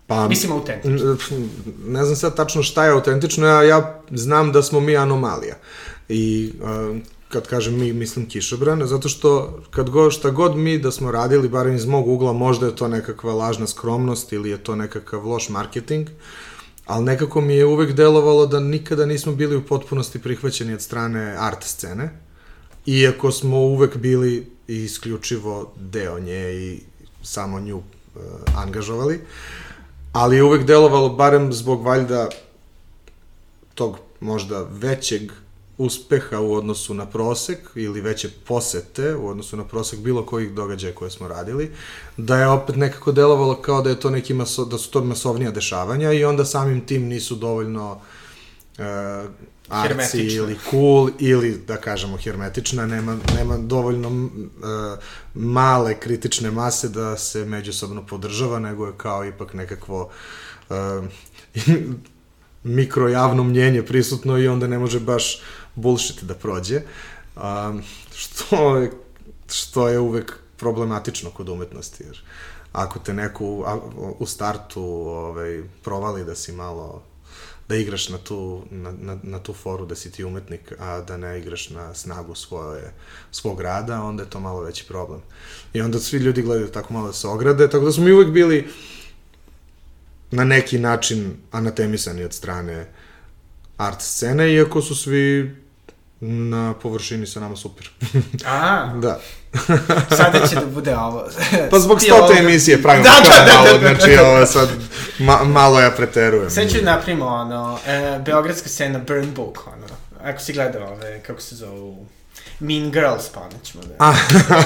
Pa, 0.06 0.28
Mislim 0.28 0.52
autentična. 0.52 1.16
ne 1.86 2.04
znam 2.04 2.16
sad 2.16 2.36
tačno 2.36 2.62
šta 2.62 2.84
je 2.84 2.90
autentično, 2.92 3.46
ja, 3.46 3.62
ja 3.62 4.00
znam 4.10 4.52
da 4.52 4.62
smo 4.62 4.80
mi 4.80 4.96
anomalija. 4.96 5.54
I 6.08 6.52
uh, 6.62 6.96
kad 7.28 7.46
kažem 7.46 7.78
mi, 7.78 7.92
mislim 7.92 8.28
kišobran, 8.28 8.86
zato 8.86 9.08
što 9.08 9.58
kad 9.70 9.90
god, 9.90 10.12
šta 10.12 10.30
god 10.30 10.56
mi 10.56 10.78
da 10.78 10.90
smo 10.90 11.10
radili, 11.10 11.48
barem 11.48 11.74
iz 11.74 11.86
mog 11.86 12.08
ugla, 12.08 12.32
možda 12.32 12.66
je 12.66 12.76
to 12.76 12.88
nekakva 12.88 13.34
lažna 13.34 13.66
skromnost 13.66 14.32
ili 14.32 14.50
je 14.50 14.58
to 14.58 14.76
nekakav 14.76 15.26
loš 15.26 15.48
marketing, 15.48 16.08
ali 16.88 17.04
nekako 17.04 17.40
mi 17.40 17.54
je 17.54 17.66
uvek 17.66 17.92
delovalo 17.92 18.46
da 18.46 18.60
nikada 18.60 19.06
nismo 19.06 19.32
bili 19.32 19.56
u 19.56 19.66
potpunosti 19.66 20.18
prihvaćeni 20.18 20.74
od 20.74 20.82
strane 20.82 21.36
art 21.38 21.64
scene, 21.64 22.10
iako 22.86 23.32
smo 23.32 23.56
uvek 23.58 23.96
bili 23.96 24.46
isključivo 24.66 25.72
deo 25.76 26.18
nje 26.18 26.52
i 26.52 26.80
samo 27.22 27.60
nju 27.60 27.76
uh, 27.76 27.82
angažovali, 28.56 29.20
ali 30.12 30.36
je 30.36 30.42
uvek 30.42 30.64
delovalo, 30.64 31.08
barem 31.08 31.52
zbog 31.52 31.84
valjda 31.84 32.28
tog 33.74 33.98
možda 34.20 34.66
većeg 34.70 35.32
uspeha 35.78 36.40
u 36.40 36.54
odnosu 36.54 36.94
na 36.94 37.06
prosek 37.06 37.58
ili 37.74 38.00
veće 38.00 38.30
posete 38.44 39.14
u 39.14 39.28
odnosu 39.28 39.56
na 39.56 39.64
prosek 39.64 39.98
bilo 39.98 40.26
kojih 40.26 40.52
događaja 40.52 40.94
koje 40.94 41.10
smo 41.10 41.28
radili, 41.28 41.70
da 42.16 42.38
je 42.38 42.48
opet 42.48 42.76
nekako 42.76 43.12
delovalo 43.12 43.62
kao 43.62 43.82
da 43.82 43.90
je 43.90 44.00
to 44.00 44.10
neki 44.10 44.34
maso, 44.34 44.64
da 44.64 44.78
su 44.78 44.90
to 44.90 45.04
masovnija 45.04 45.50
dešavanja 45.50 46.12
i 46.12 46.24
onda 46.24 46.44
samim 46.44 46.86
tim 46.86 47.04
nisu 47.04 47.34
dovoljno 47.34 48.00
uh, 48.78 48.84
arci 49.68 50.26
ili 50.26 50.56
cool 50.70 51.10
ili 51.18 51.58
da 51.66 51.76
kažemo 51.76 52.16
hermetična, 52.16 52.86
nema, 52.86 53.16
nema 53.36 53.56
dovoljno 53.56 54.08
uh, 54.08 54.30
male 55.34 56.00
kritične 56.00 56.50
mase 56.50 56.88
da 56.88 57.16
se 57.16 57.44
međusobno 57.44 58.06
podržava, 58.06 58.58
nego 58.58 58.86
je 58.86 58.92
kao 58.96 59.24
ipak 59.24 59.54
nekakvo 59.54 60.10
uh, 60.68 61.04
mikrojavno 62.64 63.44
mnjenje 63.44 63.82
prisutno 63.82 64.38
i 64.38 64.48
onda 64.48 64.66
ne 64.66 64.78
može 64.78 65.00
baš 65.00 65.42
bullshit 65.78 66.22
da 66.22 66.34
prođe. 66.34 66.82
Um, 67.36 67.82
što, 68.14 68.86
što 69.50 69.88
je 69.88 69.98
uvek 69.98 70.38
problematično 70.56 71.30
kod 71.30 71.48
umetnosti, 71.48 72.04
jer 72.04 72.22
ako 72.72 72.98
te 72.98 73.14
neko 73.14 73.44
u, 73.44 73.64
u 74.18 74.26
startu 74.26 74.82
ovaj, 74.82 75.62
provali 75.82 76.24
da 76.24 76.34
si 76.34 76.52
malo 76.52 77.02
da 77.68 77.76
igraš 77.76 78.08
na 78.08 78.18
tu, 78.18 78.62
na, 78.70 78.92
na, 79.00 79.18
na 79.22 79.38
tu 79.38 79.52
foru 79.52 79.86
da 79.86 79.94
si 79.94 80.12
ti 80.12 80.24
umetnik, 80.24 80.72
a 80.78 81.00
da 81.00 81.16
ne 81.16 81.38
igraš 81.38 81.70
na 81.70 81.94
snagu 81.94 82.34
svoje, 82.34 82.92
svog 83.30 83.60
rada, 83.60 84.02
onda 84.02 84.22
je 84.22 84.30
to 84.30 84.40
malo 84.40 84.60
veći 84.60 84.86
problem. 84.88 85.20
I 85.72 85.80
onda 85.80 85.98
svi 85.98 86.18
ljudi 86.18 86.42
gledaju 86.42 86.68
tako 86.68 86.92
malo 86.92 87.06
da 87.06 87.12
se 87.12 87.28
ograde, 87.28 87.70
tako 87.70 87.84
da 87.84 87.92
smo 87.92 88.04
mi 88.04 88.12
uvek 88.12 88.28
bili 88.28 88.68
na 90.30 90.44
neki 90.44 90.78
način 90.78 91.36
anatemisani 91.50 92.24
od 92.24 92.32
strane 92.32 92.92
art 93.76 94.00
scene, 94.00 94.52
iako 94.52 94.82
su 94.82 94.94
svi 94.94 95.56
na 96.20 96.74
površini 96.74 97.26
sa 97.26 97.40
nama 97.40 97.56
super. 97.56 97.90
A, 98.46 98.92
da. 99.02 99.20
sada 100.16 100.46
će 100.46 100.54
da 100.54 100.66
bude 100.66 100.96
ovo. 100.96 101.24
Pa 101.70 101.78
zbog 101.78 102.00
stote 102.00 102.14
ovoga. 102.14 102.38
emisije 102.38 102.82
pravimo 102.82 103.04
Da, 103.04 103.10
da, 103.10 103.38
da, 103.38 103.44
da, 103.44 103.52
malo, 103.52 103.66
da, 103.66 103.78
da, 103.78 103.88
da. 103.88 103.94
znači 103.94 104.18
ovo 104.18 104.46
sad 104.46 104.68
ma, 105.18 105.44
malo 105.44 105.80
ja 105.80 105.90
preterujem. 105.90 106.50
Sad 106.50 106.70
ću 106.70 106.76
da 106.76 106.84
napravimo 106.84 107.26
ono, 107.26 107.78
e, 107.86 108.18
beogradska 108.24 108.68
scena 108.68 108.98
Burn 108.98 109.34
Book, 109.34 109.66
ono, 109.66 109.86
ako 110.24 110.40
si 110.40 110.52
gledao 110.52 110.92
ove, 110.92 111.20
kako 111.26 111.40
se 111.40 111.56
zovu, 111.56 112.06
Mean 112.60 112.90
Girls, 112.90 113.28
pa 113.34 113.40
onda 113.40 113.56
ćemo 113.62 113.84
da... 113.84 114.14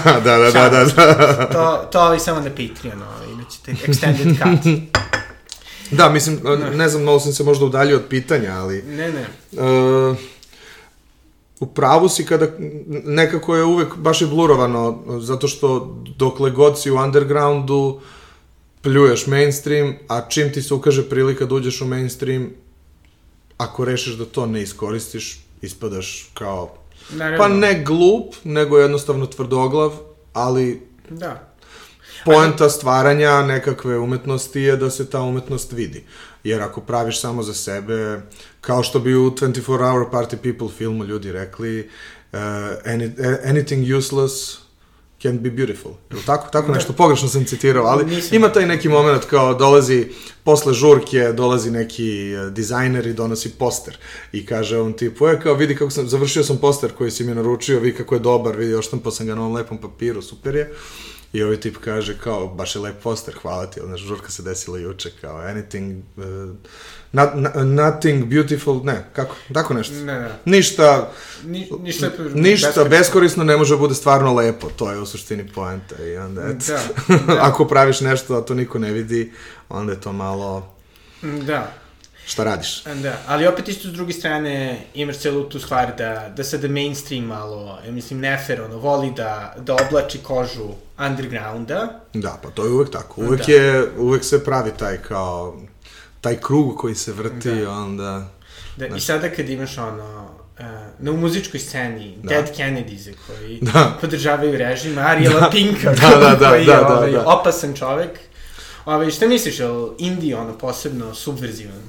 Da, 0.25 0.39
da, 0.39 0.51
da, 0.51 0.69
da, 0.69 0.85
da. 0.85 1.49
To, 1.53 1.89
to 1.93 1.99
ali 1.99 2.21
samo 2.21 2.41
na 2.41 2.51
Patreon, 2.51 3.03
ovaj, 3.03 3.33
imat 3.33 3.51
ćete 3.51 3.73
extended 3.73 4.39
cut. 4.39 4.93
Da, 5.91 6.09
mislim, 6.09 6.41
ne 6.75 6.89
znam, 6.89 7.03
malo 7.03 7.21
sam 7.21 7.33
se 7.33 7.45
možda 7.45 7.65
udaljio 7.65 7.97
od 7.97 8.05
pitanja, 8.09 8.53
ali... 8.55 8.83
Ne, 8.83 9.13
ne. 9.13 9.27
Uh, 9.63 10.17
u 11.63 11.67
pravu 11.67 12.09
si 12.09 12.27
kada 12.27 12.47
nekako 13.05 13.57
je 13.57 13.65
uvek 13.65 13.97
baš 13.97 14.21
je 14.21 14.27
blurovano, 14.27 15.03
zato 15.21 15.49
što 15.49 15.97
dokle 16.19 16.51
god 16.51 16.81
si 16.81 16.91
u 16.91 16.97
undergroundu 16.97 18.01
pljuješ 18.81 19.27
mainstream, 19.27 19.95
a 20.09 20.29
čim 20.29 20.53
ti 20.53 20.63
se 20.63 20.75
ukaže 20.75 21.09
prilika 21.09 21.47
da 21.47 21.55
uđeš 21.55 21.81
u 21.81 21.87
mainstream, 21.87 22.51
ako 23.57 23.85
rešiš 23.85 24.15
da 24.15 24.25
to 24.25 24.47
ne 24.47 24.63
iskoristiš, 24.63 25.39
ispadaš 25.63 26.31
kao, 26.35 26.75
Naravno. 27.11 27.39
pa 27.39 27.49
ne 27.49 27.83
glup, 27.85 28.35
nego 28.45 28.79
jednostavno 28.79 29.27
tvrdoglav, 29.27 29.93
ali 30.33 30.83
Da. 31.11 31.53
poenta 32.25 32.71
stvaranja 32.71 33.43
nekakve 33.43 33.99
umetnosti 33.99 34.61
je 34.61 34.77
da 34.77 34.91
se 34.91 35.11
ta 35.11 35.21
umetnost 35.21 35.73
vidi. 35.73 36.05
Jer 36.45 36.63
ako 36.63 36.81
praviš 36.81 37.21
samo 37.21 37.43
za 37.43 37.55
sebe, 37.55 38.21
kao 38.63 38.83
što 38.83 38.99
bi 38.99 39.15
u 39.15 39.31
24 39.31 39.63
Hour 39.67 40.07
Party 40.13 40.37
People 40.37 40.77
filmu 40.77 41.05
ljudi 41.05 41.33
rekli, 41.33 41.89
uh, 42.33 42.39
any, 42.85 43.11
anything 43.45 43.97
useless 43.99 44.59
can 45.23 45.39
be 45.39 45.51
beautiful. 45.51 45.93
Ili 46.11 46.21
tako, 46.27 46.49
tako 46.53 46.73
nešto, 46.73 46.93
pogrešno 46.93 47.29
sam 47.29 47.45
citirao, 47.45 47.87
ali 47.87 48.05
Nisam. 48.05 48.37
ima 48.37 48.53
taj 48.53 48.67
neki 48.67 48.89
moment 48.89 49.25
kao 49.25 49.55
dolazi, 49.55 50.07
posle 50.45 50.75
žurke, 50.75 51.33
dolazi 51.33 51.71
neki 51.71 52.33
eh, 52.33 52.51
dizajner 52.51 53.07
i 53.07 53.13
donosi 53.13 53.51
poster. 53.51 53.99
I 54.33 54.47
kaže 54.47 54.81
on 54.81 54.93
tipu, 54.93 55.29
e, 55.29 55.41
kao 55.41 55.55
vidi 55.55 55.77
kako 55.77 55.91
sam, 55.91 56.09
završio 56.09 56.45
sam 56.45 56.57
poster 56.57 56.93
koji 56.93 57.11
si 57.11 57.25
mi 57.25 57.35
naručio, 57.35 57.81
vidi 57.81 57.97
kako 57.97 58.15
je 58.15 58.19
dobar, 58.19 58.57
vidi, 58.57 58.75
oštampao 58.75 59.13
sam 59.13 59.27
ga 59.27 59.35
na 59.35 59.41
ovom 59.41 59.55
lepom 59.55 59.79
papiru, 59.79 60.23
super 60.23 60.55
je. 60.55 60.73
I 61.33 61.43
ovaj 61.43 61.57
tip 61.57 61.77
kaže 61.77 62.19
kao, 62.19 62.47
baš 62.49 62.75
je 62.77 62.81
lep 62.81 63.03
poster, 63.03 63.35
hvala 63.43 63.67
ti, 63.67 63.81
znaš, 63.85 64.01
žurka 64.01 64.31
se 64.31 64.43
desila 64.43 64.79
juče, 64.79 65.11
kao, 65.21 65.37
anything, 65.39 66.03
uh, 66.17 66.25
not, 67.13 67.29
not, 67.35 67.53
nothing 67.57 68.25
beautiful, 68.25 68.81
ne, 68.85 69.05
kako, 69.13 69.35
tako 69.55 69.75
nešto. 69.75 69.95
Ne, 69.95 70.21
ne. 70.21 70.29
Ništa, 70.45 71.11
Ni, 71.45 71.69
ništa, 71.81 72.11
ništa 72.35 72.67
beskorisno. 72.67 72.85
beskorisno 72.85 73.45
ne 73.45 73.57
može 73.57 73.77
bude 73.77 73.95
stvarno 73.95 74.35
lepo, 74.35 74.69
to 74.77 74.91
je 74.93 74.99
u 74.99 75.07
suštini 75.07 75.49
poenta 75.55 76.05
i 76.05 76.17
onda, 76.17 76.43
eto, 76.43 76.65
Da, 77.09 77.17
da. 77.27 77.39
ako 77.49 77.65
praviš 77.65 78.01
nešto, 78.01 78.35
a 78.37 78.41
to 78.41 78.55
niko 78.55 78.79
ne 78.79 78.91
vidi, 78.93 79.33
onda 79.69 79.93
je 79.93 80.01
to 80.01 80.13
malo, 80.13 80.75
Da. 81.23 81.73
Šta 82.27 82.45
radiš? 82.45 82.83
Da, 82.85 83.17
ali 83.27 83.47
opet 83.47 83.69
isto 83.69 83.89
s 83.89 83.93
druge 83.93 84.13
strane 84.13 84.85
imaš 84.95 85.17
celu 85.17 85.45
tu 85.45 85.61
stvar 85.61 85.97
da, 85.99 86.33
da 86.37 86.45
sada 86.45 86.69
mainstream 86.69 87.25
malo, 87.25 87.79
ja 87.87 87.93
mislim, 87.93 88.21
nefer, 88.21 88.63
ono, 88.63 88.77
voli 88.77 89.13
da, 89.17 89.55
da 89.59 89.75
oblači 89.75 90.19
kožu 90.19 90.69
undergrounda. 90.99 92.01
Da, 92.15 92.39
pa 92.43 92.51
to 92.51 92.65
je 92.65 92.71
uvek 92.71 92.91
tako, 92.91 93.21
uvek 93.21 93.47
Da. 93.47 93.53
je, 93.53 93.91
uvek 93.99 94.25
se 94.25 94.45
pravi 94.45 94.71
taj 94.79 94.99
kao, 94.99 95.61
taj 96.21 96.37
krug 96.37 96.77
koji 96.79 96.95
se 96.95 97.13
vrti, 97.13 97.51
Da. 97.61 97.71
onda... 97.71 98.29
Da, 98.77 98.87
I 98.87 99.01
sada 99.01 99.31
kad 99.31 99.49
imaš 99.49 99.79
ono, 99.79 100.31
uh, 100.59 100.65
na 100.99 101.13
muzičkoj 101.13 101.61
sceni, 101.61 102.17
Da. 102.23 102.29
Dead 102.29 102.57
Kennedys 102.57 103.11
koji 103.27 103.59
Da. 103.63 103.99
podržavaju 104.01 104.59
režim, 104.59 104.99
Ariela 104.99 105.51
Pinka, 105.51 105.93
Da, 106.01 106.17
da, 106.17 106.37
da, 106.41 106.49
koji 106.49 106.67
da, 106.67 106.73
je 106.73 106.81
da, 106.81 106.97
ovaj, 106.97 107.11
da. 107.13 107.27
opasan 107.27 107.75
čovek. 107.75 108.11
Ove, 108.85 109.11
šta 109.11 109.27
misliš, 109.27 109.59
je 109.61 109.67
li 109.69 109.91
indie 109.99 110.37
ono 110.37 110.59
posebno 110.59 111.15
subverzivan? 111.15 111.83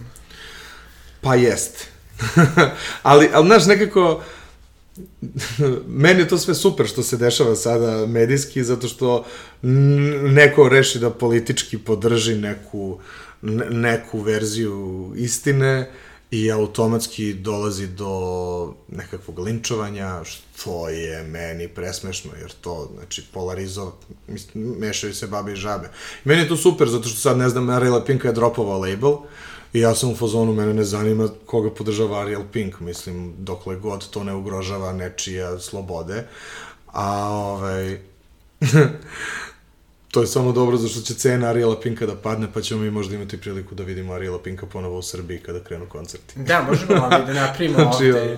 Pa 1.24 1.36
jest. 1.36 1.88
ali, 3.03 3.30
ali, 3.34 3.46
znaš, 3.46 3.65
nekako, 3.65 4.24
meni 5.88 6.20
je 6.20 6.27
to 6.27 6.38
sve 6.38 6.56
super 6.56 6.88
što 6.88 7.03
se 7.03 7.18
dešava 7.18 7.56
sada 7.56 8.06
medijski, 8.06 8.63
zato 8.63 8.88
što 8.88 9.25
neko 10.22 10.70
reši 10.70 11.00
da 11.00 11.10
politički 11.10 11.77
podrži 11.77 12.36
neku, 12.36 13.00
ne- 13.42 13.70
neku 13.70 14.20
verziju 14.20 15.12
istine 15.15 15.92
i 16.32 16.51
automatski 16.51 17.34
dolazi 17.34 17.88
do 17.88 18.74
nekakvog 18.89 19.39
linčovanja, 19.39 20.24
što 20.24 20.89
je 20.89 21.24
meni 21.24 21.68
presmešno, 21.68 22.32
jer 22.42 22.51
to, 22.62 22.92
znači, 22.98 23.24
polarizo, 23.34 23.92
mešaju 24.53 25.13
se 25.13 25.27
babe 25.27 25.53
i 25.53 25.56
žabe. 25.56 25.89
Meni 26.24 26.42
je 26.42 26.48
to 26.48 26.58
super, 26.58 26.89
zato 26.89 27.08
što 27.08 27.20
sad, 27.20 27.38
ne 27.38 27.50
znam, 27.50 27.70
Ariela 27.70 28.06
Pinka 28.06 28.27
je 28.27 28.34
dropovao 28.34 28.80
label, 28.80 29.18
I 29.74 29.80
ja 29.80 29.96
sam 29.96 30.12
u 30.12 30.15
fazonu, 30.15 30.53
mene 30.53 30.74
ne 30.74 30.84
zanima 30.84 31.30
koga 31.46 31.70
podržava 31.70 32.20
Ariel 32.20 32.44
Pink, 32.51 32.80
mislim, 32.80 33.34
dokle 33.38 33.75
god 33.75 34.10
to 34.10 34.24
ne 34.24 34.34
ugrožava 34.34 34.94
nečija 34.94 35.60
slobode. 35.60 36.24
A, 36.92 37.30
ovaj, 37.30 38.00
to 40.12 40.22
je 40.22 40.27
samo 40.27 40.51
dobro 40.51 40.77
zašto 40.77 41.01
će 41.01 41.13
cena 41.13 41.48
Ariela 41.48 41.80
Pinka 41.80 42.06
da 42.06 42.15
padne, 42.15 42.48
pa 42.53 42.62
ćemo 42.62 42.82
mi 42.82 42.92
možda 42.92 43.15
imati 43.15 43.42
priliku 43.42 43.75
da 43.75 43.84
vidimo 43.84 44.13
Ariela 44.13 44.39
Pinka 44.39 44.65
ponovo 44.65 44.98
u 44.98 45.01
Srbiji 45.01 45.39
kada 45.39 45.60
krenu 45.60 45.86
koncerti. 45.89 46.39
Da, 46.39 46.65
možemo 46.70 47.06
ovaj, 47.06 47.25
da 47.25 47.34
napravimo 47.34 47.77
Znači, 47.84 48.12
ovde... 48.12 48.38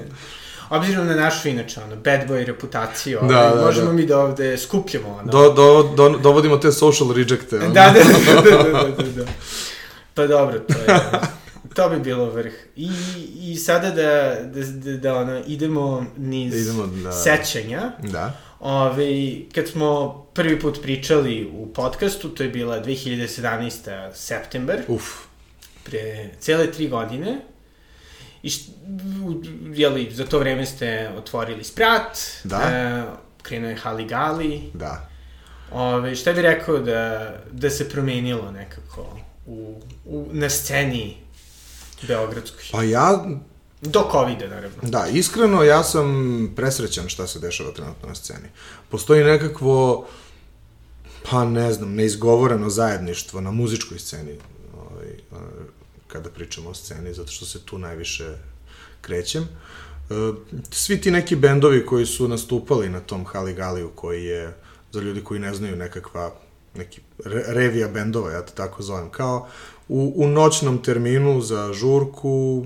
Obzirom 0.69 1.07
na 1.07 1.15
našu, 1.15 1.49
inače, 1.49 1.81
ono, 1.81 1.95
bad 1.95 2.27
boy 2.29 2.45
reputaciju, 2.45 3.19
Da, 3.21 3.39
ovaj, 3.39 3.55
da, 3.55 3.65
možemo 3.65 3.87
da. 3.87 3.93
mi 3.93 4.05
da 4.05 4.19
ovde 4.19 4.57
skupljamo, 4.57 5.09
ono. 5.09 5.31
Do, 5.31 5.53
do, 5.53 5.93
do, 5.95 6.09
dovodimo 6.17 6.57
te 6.57 6.71
social 6.71 7.11
rejecte. 7.11 7.57
ono. 7.57 7.69
Da, 7.69 7.93
da, 7.93 8.03
da, 8.33 8.41
da, 8.41 8.63
da, 8.63 9.03
da, 9.03 9.23
da. 9.23 9.31
Pa 10.15 10.27
dobro, 10.27 10.59
to 10.59 10.73
je... 10.73 10.99
To 11.71 11.89
bi 11.89 11.99
bilo 11.99 12.25
vrh. 12.25 12.53
I, 12.75 12.89
i 13.41 13.55
sada 13.55 13.91
da, 13.91 14.11
da, 14.43 14.61
da, 14.63 14.91
da 14.93 15.15
ono, 15.15 15.41
idemo 15.47 16.05
niz 16.17 16.53
Da 16.53 16.59
idemo, 16.59 16.87
da. 16.87 17.11
sećanja. 17.11 17.91
Da. 18.01 18.33
Ove, 18.59 19.05
kad 19.55 19.67
smo 19.67 20.13
prvi 20.33 20.59
put 20.59 20.81
pričali 20.81 21.49
u 21.53 21.67
podcastu, 21.67 22.29
to 22.29 22.43
je 22.43 22.49
bila 22.49 22.79
2017. 22.79 23.69
september, 24.13 24.81
Uf. 24.87 25.03
pre 25.83 26.01
cele 26.39 26.71
tri 26.71 26.87
godine. 26.87 27.37
I 28.43 28.49
št, 28.49 28.69
u- 29.25 29.41
jeli, 29.73 30.11
za 30.11 30.25
to 30.25 30.39
vreme 30.39 30.65
ste 30.65 31.09
otvorili 31.17 31.63
sprat, 31.63 32.17
Da. 32.43 32.57
e, 32.57 33.03
krenuo 33.41 33.69
je 33.69 33.75
Haligali. 33.75 34.61
Da. 34.73 35.09
Ove, 35.71 36.15
šta 36.15 36.33
bi 36.33 36.41
rekao 36.41 36.79
da, 36.79 37.33
da 37.51 37.69
se 37.69 37.89
promenilo 37.89 38.51
nekako 38.51 39.17
u, 39.45 39.81
u, 40.05 40.27
na 40.31 40.49
sceni 40.49 41.17
Beogradskoj? 42.07 42.63
Pa 42.71 42.83
ja, 42.83 43.25
Do 43.81 44.09
COVID-a, 44.11 44.47
naravno. 44.47 44.77
Da, 44.81 45.07
iskreno 45.07 45.63
ja 45.63 45.83
sam 45.83 46.53
presrećan 46.55 47.09
šta 47.09 47.27
se 47.27 47.39
dešava 47.39 47.71
trenutno 47.71 48.07
na 48.07 48.15
sceni. 48.15 48.47
Postoji 48.89 49.23
nekakvo, 49.23 50.07
pa 51.29 51.45
ne 51.45 51.73
znam, 51.73 51.93
neizgovoreno 51.93 52.69
zajedništvo 52.69 53.41
na 53.41 53.51
muzičkoj 53.51 53.99
sceni, 53.99 54.37
ovaj, 54.77 55.07
kada 56.07 56.29
pričamo 56.29 56.69
o 56.69 56.73
sceni, 56.73 57.13
zato 57.13 57.31
što 57.31 57.45
se 57.45 57.59
tu 57.65 57.77
najviše 57.77 58.37
krećem. 59.01 59.43
E, 59.43 60.13
Svi 60.71 61.01
ti 61.01 61.11
neki 61.11 61.35
bendovi 61.35 61.85
koji 61.85 62.05
su 62.05 62.27
nastupali 62.27 62.89
na 62.89 62.99
tom 62.99 63.25
Haligaliju, 63.25 63.91
koji 63.95 64.25
je, 64.25 64.53
za 64.91 64.99
ljudi 64.99 65.23
koji 65.23 65.39
ne 65.39 65.53
znaju, 65.53 65.75
nekakva, 65.75 66.35
neki 66.75 67.01
re, 67.23 67.43
revija 67.47 67.87
bendova, 67.87 68.31
ja 68.31 68.41
to 68.41 68.53
tako 68.53 68.83
zovem, 68.83 69.09
kao 69.09 69.47
u, 69.87 70.13
u 70.15 70.27
noćnom 70.27 70.83
terminu 70.83 71.41
za 71.41 71.73
žurku, 71.73 72.65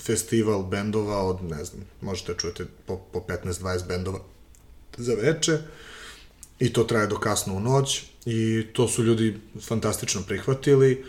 festival 0.00 0.62
bendova 0.62 1.22
od, 1.22 1.42
ne 1.42 1.64
znam, 1.64 1.82
možete 2.00 2.34
čujete 2.34 2.66
po, 2.86 2.96
po 3.12 3.20
15-20 3.20 3.86
bendova 3.88 4.18
za 4.96 5.14
veče 5.14 5.58
i 6.58 6.72
to 6.72 6.84
traje 6.84 7.06
do 7.06 7.16
kasno 7.16 7.54
u 7.54 7.60
noć 7.60 8.04
i 8.26 8.66
to 8.72 8.88
su 8.88 9.04
ljudi 9.04 9.40
fantastično 9.60 10.22
prihvatili 10.26 11.04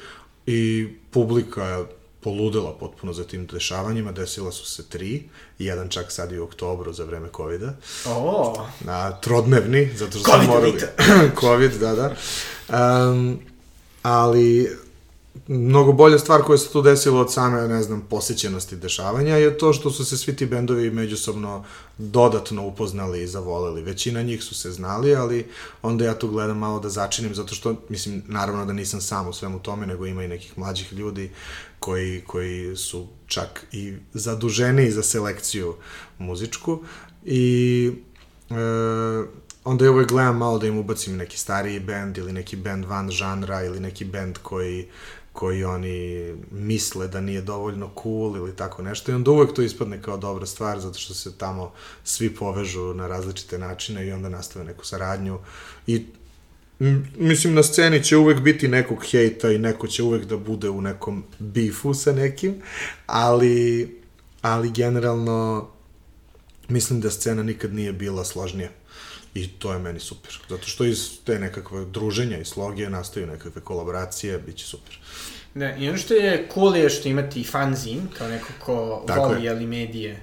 i 0.45 0.87
publika 1.11 1.85
poludela 2.21 2.73
potpuno 2.79 3.13
za 3.13 3.23
tim 3.23 3.45
dešavanjima, 3.45 4.11
desila 4.11 4.51
su 4.51 4.65
se 4.65 4.89
tri, 4.89 5.23
jedan 5.59 5.89
čak 5.89 6.11
sad 6.11 6.31
i 6.31 6.39
u 6.39 6.43
oktobru 6.43 6.93
za 6.93 7.03
vreme 7.03 7.29
COVID-a, 7.35 7.73
O, 8.05 8.65
na 8.79 9.11
trodnevni, 9.11 9.91
zato 9.95 10.19
što 10.19 10.31
Covid 10.31 10.45
smo 10.45 10.53
morali... 10.53 10.79
Covid, 11.41 11.71
da, 11.71 11.95
da. 11.95 12.15
Um, 13.09 13.39
ali 14.03 14.69
mnogo 15.51 15.91
bolja 15.91 16.19
stvar 16.19 16.41
koja 16.41 16.57
se 16.57 16.69
tu 16.71 16.81
desila 16.81 17.21
od 17.21 17.33
same, 17.33 17.67
ne 17.67 17.83
znam, 17.83 18.01
posjećenosti 18.09 18.75
dešavanja 18.75 19.35
je 19.35 19.57
to 19.57 19.73
što 19.73 19.91
su 19.91 20.05
se 20.05 20.17
svi 20.17 20.35
ti 20.35 20.45
bendovi 20.45 20.91
međusobno 20.91 21.63
dodatno 21.97 22.65
upoznali 22.65 23.23
i 23.23 23.27
zavoleli. 23.27 23.81
Većina 23.81 24.21
njih 24.21 24.43
su 24.43 24.55
se 24.55 24.71
znali, 24.71 25.15
ali 25.15 25.47
onda 25.81 26.05
ja 26.05 26.19
tu 26.19 26.27
gledam 26.27 26.57
malo 26.57 26.79
da 26.79 26.89
začinim, 26.89 27.35
zato 27.35 27.55
što, 27.55 27.75
mislim, 27.89 28.23
naravno 28.27 28.65
da 28.65 28.73
nisam 28.73 29.01
sam 29.01 29.27
u 29.27 29.33
svemu 29.33 29.59
tome, 29.59 29.87
nego 29.87 30.05
ima 30.05 30.23
i 30.23 30.27
nekih 30.27 30.57
mlađih 30.57 30.93
ljudi 30.93 31.31
koji, 31.79 32.23
koji 32.27 32.75
su 32.75 33.07
čak 33.27 33.65
i 33.71 33.93
zaduženi 34.13 34.91
za 34.91 35.03
selekciju 35.03 35.75
muzičku 36.17 36.79
i 37.25 37.91
e, 38.49 38.55
onda 39.63 39.85
ja 39.85 39.91
uvek 39.91 40.09
gledam 40.09 40.37
malo 40.37 40.59
da 40.59 40.67
im 40.67 40.77
ubacim 40.77 41.17
neki 41.17 41.37
stariji 41.37 41.79
bend 41.79 42.17
ili 42.17 42.33
neki 42.33 42.55
bend 42.55 42.85
van 42.85 43.11
žanra 43.11 43.63
ili 43.63 43.79
neki 43.79 44.05
bend 44.05 44.37
koji 44.37 44.87
koji 45.39 45.63
oni 45.63 46.33
misle 46.51 47.07
da 47.07 47.21
nije 47.21 47.41
dovoljno 47.41 47.89
cool 48.03 48.35
ili 48.35 48.55
tako 48.55 48.81
nešto 48.81 49.11
i 49.11 49.15
onda 49.15 49.31
uvek 49.31 49.53
to 49.53 49.61
ispadne 49.61 50.01
kao 50.01 50.17
dobra 50.17 50.45
stvar 50.45 50.79
zato 50.79 50.99
što 50.99 51.13
se 51.13 51.37
tamo 51.37 51.71
svi 52.03 52.35
povežu 52.35 52.93
na 52.93 53.07
različite 53.07 53.57
načine 53.57 54.07
i 54.07 54.11
onda 54.11 54.29
nastave 54.29 54.65
neku 54.65 54.85
saradnju 54.85 55.39
i 55.87 56.05
mislim 57.17 57.53
na 57.53 57.63
sceni 57.63 58.03
će 58.03 58.17
uvek 58.17 58.39
biti 58.39 58.67
nekog 58.67 59.05
hejta 59.11 59.51
i 59.51 59.57
neko 59.57 59.87
će 59.87 60.03
uvek 60.03 60.25
da 60.25 60.37
bude 60.37 60.69
u 60.69 60.81
nekom 60.81 61.23
bifu 61.39 61.93
sa 61.93 62.13
nekim, 62.13 62.55
ali 63.05 63.87
ali 64.41 64.71
generalno 64.71 65.69
mislim 66.67 67.01
da 67.01 67.11
scena 67.11 67.43
nikad 67.43 67.73
nije 67.73 67.93
bila 67.93 68.25
složnija. 68.25 68.69
I 69.33 69.47
to 69.47 69.73
je 69.73 69.79
meni 69.79 69.99
super. 69.99 70.39
Zato 70.49 70.67
što 70.67 70.85
iz 70.85 71.09
te 71.23 71.39
nekakve 71.39 71.85
druženja 71.85 72.37
i 72.37 72.45
sloge 72.45 72.89
nastaju 72.89 73.27
nekakve 73.27 73.61
kolaboracije, 73.61 74.37
bit 74.37 74.57
će 74.57 74.65
super. 74.65 74.97
Da, 75.53 75.75
i 75.75 75.89
ono 75.89 75.97
što 75.97 76.13
je 76.13 76.47
cool 76.53 76.75
je 76.75 76.89
što 76.89 77.09
imate 77.09 77.39
i 77.39 77.43
fanzin, 77.43 78.07
kao 78.17 78.27
neko 78.27 78.47
ko 78.59 79.03
Tako 79.07 79.21
voli, 79.21 79.43
je. 79.43 79.51
ali 79.51 79.65
medije. 79.67 80.21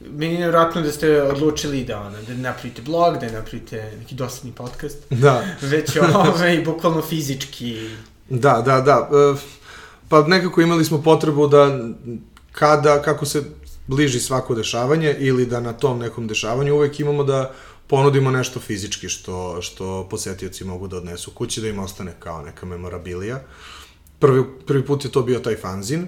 Meni 0.00 0.34
je 0.34 0.40
nevjerojatno 0.40 0.82
da 0.82 0.92
ste 0.92 1.22
odlučili 1.22 1.84
da, 1.84 2.00
ono, 2.00 2.22
da 2.22 2.34
napravite 2.34 2.82
blog, 2.82 3.18
da 3.18 3.32
napravite 3.32 3.92
neki 3.98 4.14
dosadni 4.14 4.52
podcast, 4.52 4.98
Da, 5.10 5.44
već 5.72 5.96
ovaj, 5.96 6.62
bukvalno 6.64 7.02
fizički 7.02 7.90
da, 8.28 8.62
da, 8.66 8.80
da. 8.80 9.08
E, 9.12 9.58
Pa 10.08 10.22
nekako 10.22 10.60
imali 10.60 10.84
smo 10.84 11.02
potrebu 11.02 11.46
da 11.46 11.78
kada, 12.52 13.02
kako 13.02 13.26
se 13.26 13.42
bliži 13.86 14.20
svako 14.20 14.54
dešavanje 14.54 15.16
ili 15.18 15.46
da 15.46 15.60
na 15.60 15.72
tom 15.72 15.98
nekom 15.98 16.26
dešavanju 16.26 16.74
uvek 16.74 17.00
imamo 17.00 17.24
da 17.24 17.52
ponudimo 17.88 18.30
nešto 18.30 18.60
fizički 18.60 19.08
što, 19.08 19.62
što 19.62 20.08
posetioci 20.10 20.64
mogu 20.64 20.88
da 20.88 20.96
odnesu 20.96 21.30
kući, 21.30 21.60
da 21.60 21.68
im 21.68 21.78
ostane 21.78 22.14
kao 22.18 22.42
neka 22.42 22.66
memorabilija. 22.66 23.40
Prvi, 24.18 24.44
prvi 24.66 24.86
put 24.86 25.04
je 25.04 25.12
to 25.12 25.22
bio 25.22 25.38
taj 25.38 25.56
fanzin 25.56 26.06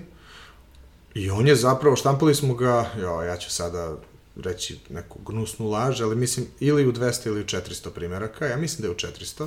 i 1.15 1.31
on 1.31 1.47
je 1.47 1.57
zapravo, 1.57 1.97
štampali 1.97 2.35
smo 2.35 2.55
ga, 2.55 2.91
jo, 3.01 3.23
ja 3.23 3.37
ću 3.37 3.51
sada 3.51 3.97
reći 4.37 4.79
neku 4.91 5.19
gnusnu 5.27 5.71
laž, 5.71 6.01
ali 6.01 6.17
mislim 6.17 6.47
ili 6.61 6.87
u 6.87 6.93
200 6.93 7.27
ili 7.27 7.41
u 7.41 7.45
400 7.45 7.91
primjeraka, 7.91 8.47
ja 8.47 8.57
mislim 8.57 8.83
da 8.83 8.89
je 8.89 8.93
u 8.93 9.13
400. 9.13 9.47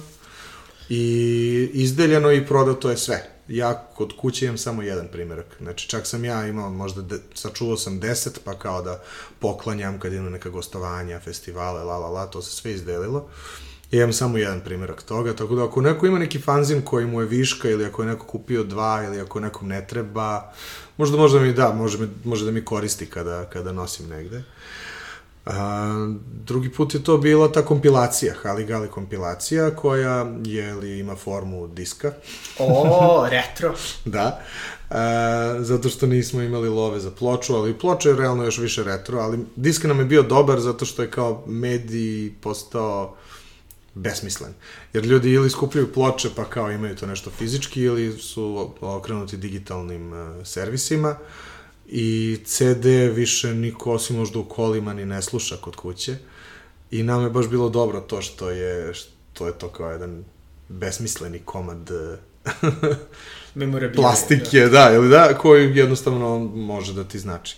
I 0.90 1.70
izdeljeno 1.74 2.32
i 2.32 2.46
prodato 2.46 2.90
je 2.90 2.98
sve. 2.98 3.33
Ja 3.48 3.88
kod 3.96 4.14
kuće 4.18 4.46
imam 4.46 4.58
samo 4.58 4.82
jedan 4.82 5.08
primjerak. 5.12 5.46
Znači, 5.62 5.90
čak 5.90 6.08
sam 6.08 6.26
ja 6.26 6.48
imao 6.48 6.70
možda, 6.70 7.02
de, 7.02 7.20
sačuvao 7.34 7.78
sam 7.78 8.00
deset, 8.00 8.40
pa 8.44 8.60
kao 8.60 8.82
da 8.82 9.02
poklanjam 9.40 10.00
kad 10.00 10.14
imam 10.14 10.32
neka 10.32 10.50
gostovanja, 10.50 11.20
festivale, 11.20 11.84
la 11.84 11.98
la 11.98 12.10
la, 12.10 12.26
to 12.26 12.42
se 12.42 12.52
sve 12.52 12.72
izdelilo. 12.72 13.30
I 13.92 13.98
imam 13.98 14.14
samo 14.14 14.38
jedan 14.38 14.62
primjerak 14.62 15.04
toga, 15.04 15.36
tako 15.36 15.56
da 15.56 15.66
ako 15.66 15.82
neko 15.82 16.06
ima 16.06 16.20
neki 16.20 16.40
fanzin 16.40 16.82
koji 16.82 17.06
mu 17.06 17.22
je 17.22 17.28
viška 17.28 17.70
ili 17.70 17.86
ako 17.86 18.02
je 18.02 18.08
neko 18.08 18.26
kupio 18.26 18.64
dva 18.64 19.04
ili 19.06 19.22
ako 19.22 19.40
nekom 19.40 19.68
ne 19.68 19.88
treba, 19.88 20.54
možda 20.98 21.18
možda 21.18 21.40
mi 21.40 21.54
da, 21.54 21.72
može, 21.74 22.08
može 22.24 22.46
da 22.46 22.52
mi 22.52 22.66
koristi 22.66 23.06
kada, 23.06 23.46
kada 23.46 23.72
nosim 23.72 24.10
negde. 24.10 24.44
A, 25.46 26.16
drugi 26.46 26.70
put 26.70 26.94
je 26.94 27.04
to 27.04 27.18
bila 27.18 27.52
ta 27.52 27.62
kompilacija, 27.66 28.34
Haligali 28.44 28.88
kompilacija, 28.88 29.76
koja 29.76 30.26
je 30.46 30.74
li 30.74 31.00
ima 31.00 31.16
formu 31.16 31.68
diska, 31.68 32.12
O, 32.60 33.28
retro. 33.30 33.76
da, 34.06 34.42
a, 34.90 35.56
zato 35.60 35.90
što 35.90 36.08
nismo 36.08 36.42
imali 36.42 36.70
love 36.70 37.00
za 37.00 37.12
ploču, 37.12 37.56
ali 37.56 37.80
ploča 37.80 38.10
je 38.10 38.16
realno 38.16 38.44
još 38.44 38.58
više 38.58 38.84
retro, 38.84 39.20
ali 39.20 39.46
disk 39.56 39.84
nam 39.84 40.00
je 40.00 40.06
bio 40.06 40.22
dobar 40.24 40.60
zato 40.60 40.86
što 40.86 41.02
je 41.02 41.12
kao 41.12 41.44
medij 41.48 42.34
postao 42.42 43.16
besmislen. 43.94 44.54
Jer 44.94 45.06
ljudi 45.06 45.32
ili 45.32 45.50
skupljaju 45.50 45.94
ploče 45.94 46.30
pa 46.36 46.44
kao 46.44 46.72
imaju 46.72 46.96
to 46.96 47.06
nešto 47.06 47.30
fizički 47.30 47.82
ili 47.82 48.18
su 48.18 48.72
okrenuti 48.82 49.38
digitalnim 49.38 50.14
uh, 50.14 50.46
servisima 50.46 51.16
i 51.96 52.38
CD 52.46 52.86
više 53.16 53.54
niko 53.54 53.92
osim 53.92 54.16
možda 54.16 54.40
u 54.40 54.46
kolima 54.46 54.94
ni 54.94 55.06
ne 55.06 55.22
sluša 55.22 55.58
kod 55.58 55.76
kuće 55.76 56.16
i 56.92 57.04
nam 57.04 57.24
je 57.24 57.30
baš 57.30 57.48
bilo 57.48 57.70
dobro 57.70 58.00
to 58.00 58.22
što 58.22 58.50
je 58.50 58.94
što 58.94 59.48
je 59.48 59.54
to 59.54 59.70
kao 59.70 59.92
jedan 59.92 60.24
besmisleni 60.70 61.40
komad 61.40 61.90
plastike, 63.96 64.60
da. 64.60 64.70
da, 64.70 64.96
ili 64.96 65.10
da, 65.10 65.38
koji 65.38 65.78
jednostavno 65.78 66.40
može 66.56 66.94
da 66.94 67.04
ti 67.04 67.20
znači. 67.20 67.56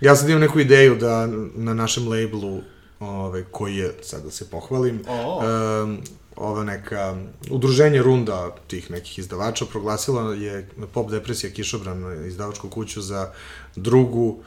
Ja 0.00 0.16
sad 0.16 0.28
imam 0.28 0.40
neku 0.40 0.60
ideju 0.60 0.96
da 0.96 1.26
na 1.54 1.74
našem 1.74 2.08
labelu, 2.08 2.60
ove, 3.00 3.44
koji 3.50 3.76
je, 3.76 3.94
sad 4.02 4.24
da 4.24 4.30
se 4.30 4.50
pohvalim, 4.50 5.02
O. 5.08 5.42
um, 5.82 5.98
ova 6.36 6.64
neka 6.64 7.16
udruženje 7.50 8.02
runda 8.02 8.54
tih 8.66 8.90
nekih 8.90 9.18
izdavača 9.18 9.66
proglasila 9.66 10.34
je 10.34 10.68
Pop 10.92 11.10
Depresija 11.10 11.52
Kišobran 11.52 12.26
izdavačku 12.26 12.68
kuću 12.68 13.02
za 13.02 13.32
drugu 13.76 14.38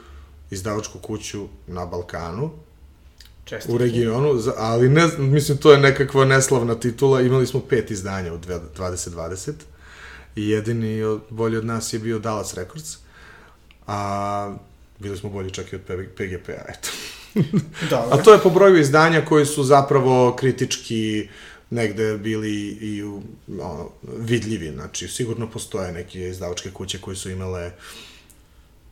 izdavačku 0.52 1.00
kuću 1.00 1.48
na 1.67 1.86
Balkanu 1.86 2.52
Čestitke. 3.45 3.74
u 3.74 3.78
regionu, 3.78 4.39
ali 4.58 4.89
ne, 4.89 5.08
mislim 5.17 5.58
to 5.58 5.71
je 5.71 5.78
nekakva 5.78 6.26
neslavna 6.26 6.76
titula, 6.76 7.21
imali 7.21 7.48
smo 7.48 7.60
pet 7.60 7.91
izdanja 7.91 8.34
u 8.34 8.38
dve- 8.38 8.62
2020 8.78 9.52
i 10.36 10.50
jedini 10.50 11.19
bolji 11.30 11.58
od 11.58 11.65
nas 11.65 11.93
je 11.93 12.00
bio 12.00 12.19
Dallas 12.19 12.54
Records, 12.54 12.98
a 13.88 14.56
bili 15.00 15.17
smo 15.17 15.30
bolji 15.30 15.52
čak 15.52 15.74
i 15.74 15.76
od 15.76 15.82
PGP-a, 16.15 16.63
eto. 16.69 16.89
Dobro. 17.89 18.08
A 18.12 18.24
to 18.24 18.34
je 18.34 18.39
po 18.39 18.50
broju 18.50 18.78
izdanja 18.78 19.26
koji 19.26 19.45
su 19.45 19.63
zapravo 19.63 20.36
kritički 20.36 21.30
negde 21.69 22.17
bili 22.17 22.67
i 22.82 23.04
u, 23.04 23.21
ono, 23.62 23.89
vidljivi, 24.04 24.71
znači 24.71 25.08
sigurno 25.08 25.49
postoje 25.49 25.91
neke 25.91 26.19
izdavačke 26.19 26.71
kuće 26.71 27.01
koje 27.01 27.15
su 27.15 27.30
imale 27.30 27.71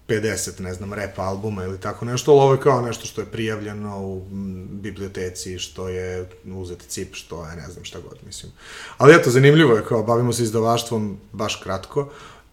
50, 0.08 0.60
ne 0.62 0.74
znam, 0.74 0.94
rap 0.94 1.20
albuma 1.20 1.64
ili 1.64 1.80
tako 1.80 2.06
nešto, 2.06 2.32
ali 2.32 2.42
ovo 2.42 2.54
je 2.54 2.60
kao 2.60 2.82
nešto 2.82 3.06
što 3.06 3.22
je 3.22 3.28
prijavljeno 3.32 4.00
u 4.00 4.22
biblioteci, 4.70 5.60
što 5.60 5.88
je 5.88 6.30
uzet 6.46 6.84
cip, 6.88 7.16
što 7.16 7.46
je 7.46 7.56
ne 7.56 7.68
znam 7.70 7.86
šta 7.86 8.00
god, 8.00 8.18
mislim. 8.26 8.52
Ali 8.98 9.16
eto, 9.16 9.30
zanimljivo 9.30 9.76
je, 9.76 9.86
kao 9.86 10.04
bavimo 10.04 10.34
se 10.34 10.44
izdavaštvom 10.44 11.18
baš 11.32 11.56
kratko 11.64 12.10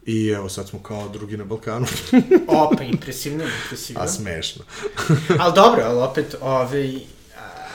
i 0.07 0.29
evo 0.29 0.49
sad 0.49 0.69
smo 0.69 0.83
kao 0.83 1.09
drugi 1.09 1.37
na 1.37 1.45
Balkanu, 1.45 1.87
O, 2.49 2.71
pa 2.79 2.83
impresivno, 2.85 3.45
impresivno. 3.63 4.03
a 4.03 4.09
smešno. 4.09 4.65
ali 5.41 5.55
dobro, 5.55 5.83
ali 5.85 5.99
opet, 5.99 6.35
ovaj, 6.41 7.01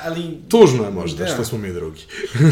ali... 0.06 0.38
Tužno 0.50 0.84
je 0.84 0.92
možda 0.92 1.24
Da. 1.26 1.32
što 1.34 1.46
smo 1.46 1.58
mi 1.58 1.74
drugi. 1.74 2.02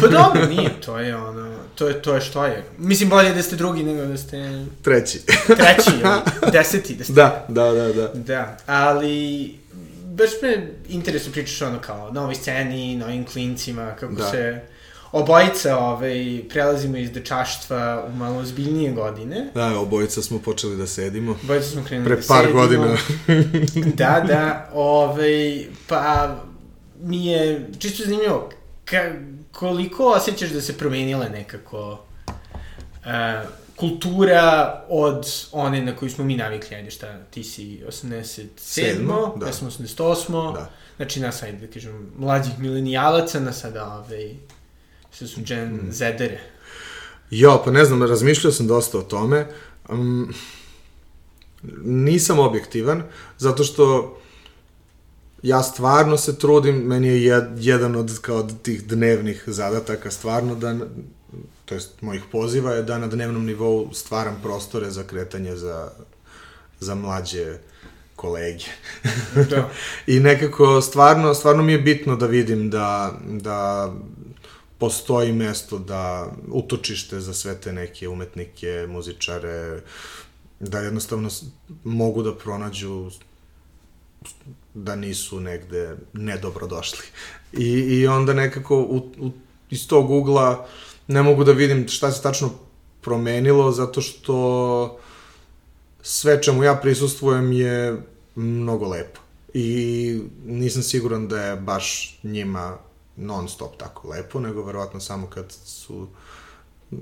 Pa 0.02 0.08
dobro, 0.08 0.46
nije, 0.56 0.82
to 0.82 1.00
je 1.00 1.16
ono, 1.18 1.52
to 1.76 1.88
je, 1.88 2.02
to 2.02 2.16
je 2.16 2.22
što 2.22 2.46
je. 2.46 2.64
Mislim, 2.78 3.10
bolje 3.10 3.34
da 3.34 3.42
ste 3.44 3.56
drugi 3.56 3.84
nego 3.84 4.06
da 4.06 4.18
ste 4.18 4.66
Treći. 4.82 5.20
treći 5.58 5.90
ili 5.92 6.10
deseti, 6.54 6.96
da 6.96 7.04
ste... 7.04 7.14
da, 7.14 7.46
da, 7.48 7.64
da, 7.64 7.94
da. 7.94 8.08
Da, 8.14 8.58
ali 8.66 9.50
baš 10.06 10.30
me 10.42 10.58
interesuje 10.90 11.32
pričaš 11.32 11.62
ono 11.62 11.80
kao 11.80 12.12
novoj 12.12 12.36
sceni, 12.36 12.96
novim 12.96 13.26
klincima, 13.26 13.96
kako 14.00 14.14
Da. 14.14 14.30
se 14.32 14.62
obojica 15.12 15.78
ovaj, 15.78 16.14
prelazimo 16.50 16.98
iz 16.98 17.12
dečaštva 17.12 18.06
u 18.08 18.16
malo 18.16 18.38
ozbiljnije 18.40 18.92
godine. 18.92 19.48
Da, 19.56 19.80
obojica 19.80 20.22
smo 20.22 20.40
počeli 20.40 20.78
da 20.78 20.88
sedimo. 20.88 21.38
Obojica 21.44 21.68
smo 21.68 21.84
krenuli 21.84 22.08
Pre 22.08 22.16
da 22.16 22.22
par 22.28 22.42
sedimo. 22.46 22.62
godina. 22.62 22.98
da, 23.96 24.24
da, 24.28 24.70
ovaj, 24.74 25.66
pa 25.88 26.36
mi 27.04 27.26
je 27.26 27.70
čisto 27.80 28.04
zanimljivo, 28.04 28.50
ka, 28.86 29.12
koliko 29.52 30.06
osjećaš 30.06 30.50
da 30.50 30.62
se 30.62 30.78
promenila 30.78 31.30
nekako 31.30 31.92
uh, 31.92 33.50
kultura 33.76 34.82
od 34.90 35.28
one 35.52 35.82
na 35.82 35.96
koju 35.96 36.10
smo 36.10 36.24
mi 36.24 36.36
navikli, 36.36 36.76
ajde 36.76 36.92
šta, 36.92 37.20
ti 37.32 37.44
si 37.44 37.82
87. 37.88 38.48
Sedmo, 38.58 39.36
da. 39.40 39.46
ja 39.46 39.54
sam 39.54 39.70
88. 39.70 40.54
Da. 40.54 40.70
Znači 40.96 41.20
nas, 41.20 41.44
ajde 41.44 41.68
da 41.68 41.74
kažem, 41.74 42.12
mlađih 42.18 42.60
milenijalaca, 42.60 43.40
na 43.40 43.54
sada, 43.54 43.86
ovaj, 43.86 44.36
sve 45.12 45.28
su 45.28 45.42
Gen 45.42 45.74
mm. 45.74 45.92
Zedere. 45.92 46.40
Jo, 47.30 47.62
pa 47.66 47.72
ne 47.72 47.86
znam, 47.86 48.04
razmišljao 48.04 48.52
sam 48.54 48.68
dosta 48.68 48.98
o 48.98 49.02
tome. 49.02 49.48
Um, 49.90 50.34
nisam 51.84 52.40
objektivan, 52.40 53.04
zato 53.38 53.64
što 53.64 54.18
ja 55.44 55.64
stvarno 55.64 56.18
se 56.18 56.40
trudim, 56.40 56.76
meni 56.76 57.08
je 57.08 57.24
jed, 57.24 57.44
jedan 57.58 57.96
od 57.96 58.20
kao 58.22 58.38
od 58.38 58.62
tih 58.62 58.84
dnevnih 58.84 59.44
zadataka 59.48 60.12
stvarno 60.12 60.56
da, 60.56 60.76
to 61.66 61.76
jest 61.76 62.02
mojih 62.02 62.24
poziva 62.32 62.72
je 62.72 62.84
da 62.84 62.98
na 62.98 63.08
dnevnom 63.08 63.46
nivou 63.46 63.90
stvaram 63.94 64.40
prostore 64.44 64.92
za 64.92 65.04
kretanje 65.04 65.56
za, 65.56 65.92
za 66.80 66.96
mlađe 66.96 67.58
kolege. 68.16 68.66
Da. 69.50 69.70
I 70.14 70.20
nekako 70.20 70.82
stvarno, 70.82 71.34
stvarno 71.34 71.64
mi 71.64 71.72
je 71.72 71.80
bitno 71.80 72.16
da 72.16 72.26
vidim 72.26 72.70
da, 72.70 73.14
da 73.28 73.94
postoji 74.78 75.34
mesto 75.34 75.80
da 75.80 76.32
utočište 76.48 77.20
za 77.20 77.34
sve 77.34 77.56
te 77.56 77.74
neke 77.74 78.08
umetnike, 78.08 78.86
muzičare, 78.90 79.82
da 80.60 80.80
jednostavno 80.80 81.30
mogu 81.84 82.24
da 82.24 82.36
pronađu 82.36 83.10
da 84.74 84.96
nisu 84.96 85.40
negde 85.40 85.98
nedobro 86.14 86.68
došli. 86.68 87.06
I, 87.54 87.70
i 87.70 88.08
onda 88.08 88.34
nekako 88.34 88.78
u, 88.78 88.98
u, 88.98 89.32
iz 89.70 89.88
tog 89.88 90.12
ugla 90.12 90.68
ne 91.08 91.24
mogu 91.24 91.44
da 91.44 91.52
vidim 91.52 91.88
šta 91.88 92.12
se 92.12 92.22
tačno 92.22 92.52
promenilo 93.02 93.72
zato 93.72 94.02
što 94.02 95.00
sve 96.02 96.42
čemu 96.42 96.64
ja 96.64 96.76
prisustvujem 96.76 97.52
je 97.52 98.02
mnogo 98.36 98.88
lepo. 98.88 99.20
I 99.54 100.22
nisam 100.46 100.84
siguran 100.84 101.28
da 101.28 101.42
je 101.42 101.56
baš 101.56 102.20
njima 102.24 102.78
non 103.18 103.50
stop 103.50 103.78
tako 103.78 104.08
lepo, 104.08 104.40
nego 104.40 104.64
verovatno 104.64 105.00
samo 105.00 105.28
kad 105.28 105.52
su 105.66 106.08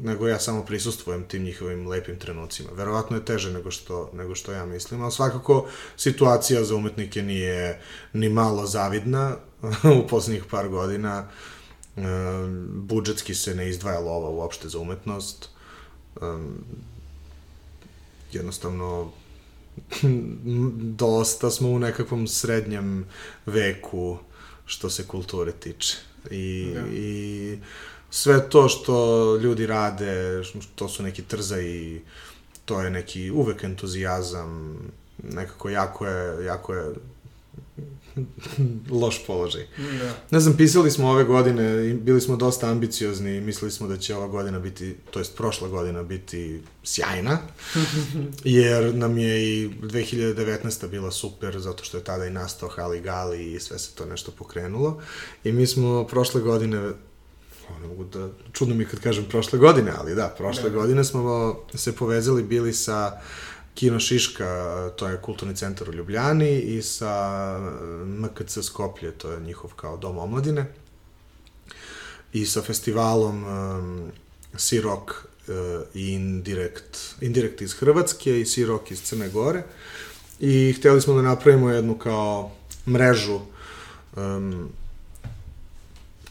nego 0.04 0.28
ja 0.28 0.40
samo 0.40 0.66
prisustvujem 0.66 1.24
tim 1.24 1.44
njihovim 1.44 1.88
lepim 1.88 2.20
trenucima. 2.20 2.70
Verovatno 2.76 3.18
je 3.18 3.26
teže 3.26 3.54
nego 3.54 3.72
što, 3.72 4.12
nego 4.14 4.36
što 4.36 4.52
ja 4.52 4.66
mislim, 4.66 5.02
ali 5.02 5.12
svakako 5.12 5.68
situacija 5.98 6.64
za 6.64 6.76
umetnike 6.76 7.22
nije 7.22 7.82
ni 8.14 8.30
malo 8.30 8.66
zavidna 8.66 9.36
u 10.04 10.08
poslednjih 10.08 10.44
par 10.52 10.70
godina. 10.70 11.28
E, 11.98 12.02
budžetski 12.74 13.36
se 13.36 13.56
ne 13.56 13.70
izdvaja 13.70 14.00
lova 14.00 14.30
uopšte 14.30 14.70
za 14.70 14.80
umetnost. 14.80 15.50
E, 16.16 16.26
jednostavno 18.32 19.12
dosta 21.04 21.52
smo 21.52 21.70
u 21.70 21.80
nekakvom 21.80 22.28
srednjem 22.28 23.06
veku 23.46 24.18
što 24.66 24.90
se 24.90 25.08
kulture 25.08 25.52
tiče. 25.52 25.98
I, 26.32 26.74
ja. 26.76 26.88
i 26.88 27.58
sve 28.12 28.50
to 28.50 28.70
što 28.70 29.36
ljudi 29.36 29.66
rade, 29.66 30.42
to 30.76 30.90
su 30.90 31.04
neki 31.04 31.22
trzaji, 31.22 32.02
to 32.66 32.82
je 32.82 32.90
neki 32.90 33.32
uvek 33.32 33.64
entuzijazam, 33.64 34.78
nekako 35.24 35.70
jako 35.70 36.08
je, 36.08 36.46
jako 36.46 36.74
je 36.74 36.94
loš 39.02 39.26
položaj. 39.28 39.68
Da. 39.78 40.14
Ne 40.32 40.40
znam, 40.40 40.58
pisali 40.58 40.92
smo 40.92 41.10
ove 41.10 41.24
godine 41.24 41.90
i 41.90 41.94
bili 41.94 42.22
smo 42.22 42.36
dosta 42.36 42.70
ambiciozni 42.70 43.38
i 43.38 43.42
mislili 43.42 43.72
smo 43.72 43.88
da 43.88 43.98
će 43.98 44.16
ova 44.16 44.28
godina 44.28 44.60
biti, 44.60 44.96
to 45.12 45.20
jest 45.20 45.38
prošla 45.38 45.68
godina 45.68 46.04
biti 46.04 46.62
sjajna, 46.84 47.40
jer 48.44 48.96
nam 48.96 49.18
je 49.18 49.44
i 49.44 49.70
2019. 49.70 50.88
bila 50.88 51.12
super, 51.12 51.60
zato 51.60 51.84
što 51.84 51.98
je 51.98 52.04
tada 52.04 52.26
i 52.26 52.30
nastao 52.30 52.70
Hali 52.70 53.02
Gali 53.02 53.54
i 53.54 53.60
sve 53.60 53.80
se 53.80 53.96
to 53.96 54.06
nešto 54.06 54.32
pokrenulo. 54.32 55.02
I 55.44 55.52
mi 55.52 55.68
smo 55.68 56.08
prošle 56.08 56.42
godine 56.42 56.92
ne 57.80 57.88
mogu 57.88 58.04
da, 58.04 58.30
čudno 58.54 58.76
mi 58.76 58.86
kad 58.86 59.00
kažem 59.00 59.26
prošle 59.30 59.60
godine, 59.60 59.92
ali 59.98 60.16
da, 60.16 60.34
prošle 60.38 60.70
da. 60.70 60.76
godine 60.76 61.04
smo 61.04 61.56
se 61.76 61.96
povezali, 61.96 62.44
bili 62.44 62.74
sa 62.74 63.20
Kino 63.76 64.00
Šiška, 64.00 64.92
to 64.96 65.08
je 65.08 65.22
kulturni 65.22 65.56
centar 65.56 65.90
u 65.90 65.94
Ljubljani, 65.94 66.60
i 66.60 66.82
sa 66.82 67.58
MKC 68.06 68.58
Skoplje, 68.62 69.12
to 69.12 69.32
je 69.32 69.40
njihov 69.40 69.72
kao 69.76 69.98
dom 69.98 70.18
omladine, 70.18 70.66
i 72.34 72.46
sa 72.46 72.62
festivalom 72.62 73.44
um, 73.44 74.12
Sirok 74.58 75.12
uh, 75.12 75.56
i 75.94 76.08
Indirekt, 76.08 76.98
Indirekt 77.22 77.62
iz 77.62 77.74
Hrvatske 77.74 78.42
i 78.42 78.46
Sirok 78.46 78.92
iz 78.92 79.02
Crne 79.02 79.30
Gore. 79.30 79.64
I 80.40 80.74
hteli 80.74 81.02
smo 81.02 81.14
da 81.14 81.22
napravimo 81.22 81.70
jednu 81.70 81.98
kao 81.98 82.52
mrežu 82.88 83.40
um, 84.16 84.70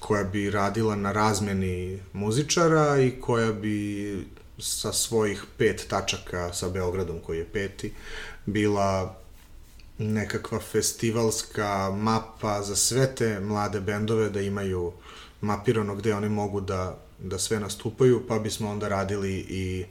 koja 0.00 0.24
bi 0.24 0.50
radila 0.50 0.96
na 0.96 1.12
razmeni 1.12 2.02
muzičara 2.12 2.98
i 2.98 3.10
koja 3.20 3.52
bi 3.52 4.26
sa 4.58 4.92
svojih 4.92 5.44
pet 5.58 5.86
tačaka 5.88 6.52
sa 6.52 6.68
Beogradom 6.68 7.20
koji 7.20 7.38
je 7.38 7.44
peti 7.44 7.92
bila 8.46 9.16
nekakva 9.98 10.60
festivalska 10.60 11.90
mapa 11.96 12.62
za 12.62 12.76
sve 12.76 13.14
te 13.14 13.40
mlade 13.40 13.80
bendove 13.80 14.28
da 14.30 14.40
imaju 14.40 14.92
mapirano 15.40 15.94
gde 15.94 16.14
oni 16.14 16.28
mogu 16.28 16.60
da, 16.60 16.98
da 17.18 17.38
sve 17.38 17.60
nastupaju, 17.60 18.22
pa 18.28 18.38
bismo 18.38 18.70
onda 18.70 18.88
radili 18.88 19.46
i 19.48 19.84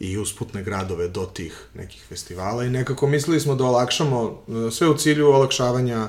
i 0.00 0.18
usputne 0.18 0.62
gradove 0.62 1.08
do 1.08 1.26
tih 1.26 1.66
nekih 1.74 2.04
festivala. 2.08 2.64
I 2.64 2.70
nekako 2.70 3.06
mislili 3.06 3.40
smo 3.40 3.54
da 3.54 3.64
olakšamo 3.64 4.42
sve 4.72 4.88
u 4.88 4.96
cilju 4.96 5.26
olakšavanja 5.26 6.08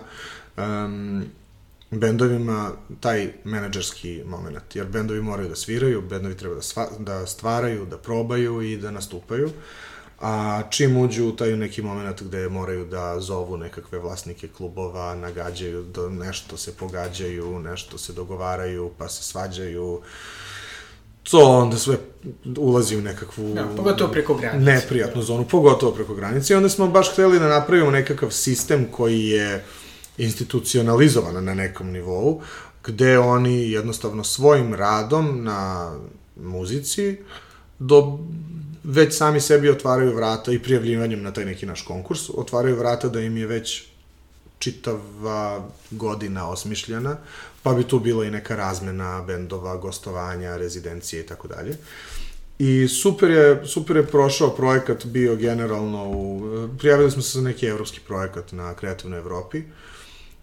um, 0.58 1.25
bendovima 1.95 2.71
taj 2.99 3.34
menadžerski 3.43 4.23
moment, 4.25 4.75
jer 4.75 4.86
bendovi 4.86 5.21
moraju 5.21 5.49
da 5.49 5.55
sviraju, 5.55 6.01
bendovi 6.01 6.38
treba 6.38 6.55
da, 6.55 6.62
sva, 6.62 6.88
da 6.99 7.25
stvaraju, 7.25 7.86
da 7.86 7.97
probaju 7.97 8.62
i 8.62 8.77
da 8.77 8.91
nastupaju, 8.91 9.49
a 10.21 10.62
čim 10.69 10.97
uđu 10.97 11.25
u 11.27 11.36
taj 11.36 11.58
neki 11.58 11.81
moment 11.81 12.21
gde 12.21 12.49
moraju 12.49 12.86
da 12.86 13.19
zovu 13.19 13.58
nekakve 13.58 13.99
vlasnike 13.99 14.47
klubova, 14.47 15.15
nagađaju 15.15 15.84
da 15.84 16.10
nešto 16.10 16.58
se 16.58 16.73
pogađaju, 16.77 17.60
nešto 17.60 17.97
se 17.97 18.13
dogovaraju, 18.13 18.91
pa 18.97 19.10
se 19.10 19.23
svađaju, 19.23 20.01
to 21.23 21.39
onda 21.39 21.77
sve 21.77 21.97
ulazi 22.58 22.97
u 22.97 23.01
nekakvu... 23.01 23.53
Da, 23.53 23.67
pogotovo 23.77 24.12
preko 24.12 24.34
granice. 24.34 24.71
Neprijatnu 24.71 25.21
zonu, 25.21 25.45
pogotovo 25.51 25.91
preko 25.91 26.15
granice. 26.15 26.53
I 26.53 26.58
onda 26.58 26.69
smo 26.69 26.88
baš 26.88 27.12
hteli 27.13 27.39
da 27.39 27.47
napravimo 27.47 27.91
nekakav 27.91 28.31
sistem 28.31 28.88
koji 28.91 29.21
je 29.21 29.65
institucionalizovana 30.17 31.41
na 31.41 31.54
nekom 31.54 31.91
nivou, 31.91 32.41
gde 32.84 33.19
oni 33.19 33.71
jednostavno 33.71 34.23
svojim 34.23 34.73
radom 34.73 35.43
na 35.43 35.91
muzici 36.36 37.17
do 37.80 38.19
već 38.84 39.17
sami 39.17 39.41
sebi 39.41 39.69
otvaraju 39.69 40.15
vrata 40.15 40.51
i 40.51 40.60
prijavljivanjem 40.60 41.23
na 41.23 41.32
taj 41.32 41.45
neki 41.45 41.65
naš 41.65 41.82
konkurs, 41.82 42.30
otvaraju 42.30 42.75
vrata 42.75 43.10
da 43.10 43.21
im 43.21 43.38
je 43.38 43.47
već 43.47 43.84
čitava 44.60 45.69
godina 45.91 46.49
osmišljena, 46.49 47.17
pa 47.63 47.73
bi 47.73 47.84
tu 47.84 47.99
bila 47.99 48.25
i 48.25 48.32
neka 48.32 48.56
razmena 48.56 49.21
bendova, 49.28 49.78
gostovanja, 49.78 50.58
rezidencije 50.58 51.21
i 51.21 51.25
tako 51.25 51.47
dalje. 51.47 51.78
I 52.60 52.88
super 52.88 53.32
je, 53.32 53.67
super 53.67 53.95
je 53.95 54.08
prošao 54.08 54.56
projekat 54.56 55.06
bio 55.06 55.36
generalno 55.36 56.10
u... 56.10 56.41
Prijavili 56.78 57.12
smo 57.12 57.21
se 57.21 57.38
za 57.38 57.41
neki 57.41 57.65
evropski 57.65 57.99
projekat 58.08 58.51
na 58.51 58.73
Kreativnoj 58.73 59.19
Evropi. 59.19 59.58
Uh, 59.58 59.65